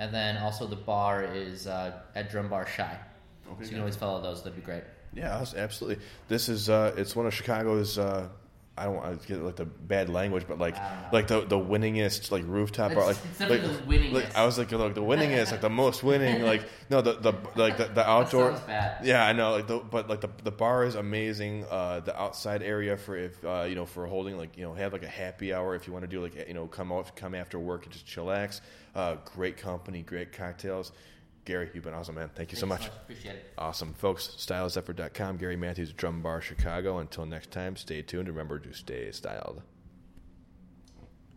And 0.00 0.12
then 0.12 0.36
also 0.38 0.66
the 0.66 0.74
bar 0.74 1.22
is 1.22 1.68
uh, 1.68 2.00
at 2.16 2.28
Drum 2.28 2.48
Bar 2.48 2.66
Shy. 2.66 2.98
so 3.44 3.56
you 3.62 3.68
can 3.68 3.78
always 3.78 3.94
follow 3.94 4.20
those. 4.20 4.42
That'd 4.42 4.56
be 4.56 4.62
great. 4.62 4.82
Yeah, 5.12 5.44
absolutely. 5.56 6.04
This 6.26 6.48
is 6.48 6.68
uh, 6.68 6.92
it's 6.96 7.14
one 7.14 7.26
of 7.26 7.34
Chicago's. 7.34 7.96
I 8.76 8.84
don't 8.86 8.96
want 8.96 9.22
to 9.22 9.28
get 9.28 9.40
like 9.40 9.54
the 9.56 9.64
bad 9.66 10.08
language, 10.08 10.46
but 10.48 10.58
like 10.58 10.76
like 11.12 11.28
the 11.28 11.42
the 11.42 11.56
winningest 11.58 12.32
like 12.32 12.42
rooftop 12.46 12.92
bar. 12.94 13.04
Like, 13.06 13.16
It's- 13.16 13.30
it's 13.30 13.38
definitely 13.38 13.68
like, 13.68 13.78
the 13.86 13.92
winningest. 13.92 14.12
like, 14.24 14.36
I 14.36 14.44
was 14.46 14.58
like, 14.58 14.72
like 14.72 14.94
the 14.94 15.00
winningest, 15.02 15.52
like 15.52 15.60
the 15.60 15.70
most 15.70 16.02
winning. 16.10 16.42
Like 16.42 16.68
no, 16.90 17.00
the 17.00 17.12
the 17.12 17.34
like 17.54 17.76
the, 17.76 17.84
the 17.86 18.08
outdoor. 18.08 18.50
Yeah, 19.02 19.24
I 19.24 19.32
know. 19.32 19.52
Like 19.52 19.68
the 19.68 19.78
but 19.78 20.08
like 20.08 20.20
the 20.22 20.30
the 20.42 20.50
bar 20.50 20.84
is 20.84 20.96
amazing. 20.96 21.64
Uh, 21.70 22.00
the 22.00 22.20
outside 22.20 22.62
area 22.62 22.96
for 22.96 23.16
if 23.16 23.44
uh, 23.44 23.64
you 23.68 23.76
know 23.76 23.86
for 23.86 24.06
holding 24.06 24.36
like 24.36 24.56
you 24.58 24.64
know 24.64 24.74
have 24.74 24.92
like 24.92 25.04
a 25.04 25.08
happy 25.08 25.54
hour 25.54 25.76
if 25.76 25.86
you 25.86 25.92
want 25.92 26.02
to 26.04 26.08
do 26.08 26.20
like 26.20 26.34
you 26.48 26.54
know 26.54 26.66
come 26.66 26.90
off 26.90 27.14
come 27.14 27.34
after 27.36 27.58
work 27.60 27.84
and 27.84 27.92
just 27.92 28.06
chillax. 28.06 28.60
Uh, 28.96 29.16
great 29.24 29.56
company, 29.56 30.02
great 30.02 30.32
cocktails. 30.32 30.90
Gary, 31.44 31.70
you've 31.74 31.84
been 31.84 31.94
awesome, 31.94 32.14
man. 32.14 32.30
Thank 32.34 32.52
you 32.52 32.56
so 32.56 32.66
Thanks 32.66 32.84
much. 32.84 32.92
Appreciate 32.94 33.36
it. 33.36 33.52
Awesome. 33.58 33.92
Folks, 33.94 34.28
styleseffort.com, 34.38 35.36
Gary 35.36 35.56
Matthews, 35.56 35.92
Drum 35.92 36.22
Bar, 36.22 36.40
Chicago. 36.40 36.98
Until 36.98 37.26
next 37.26 37.50
time, 37.50 37.76
stay 37.76 38.02
tuned. 38.02 38.28
Remember 38.28 38.58
to 38.58 38.72
stay 38.72 39.10
styled. 39.10 39.62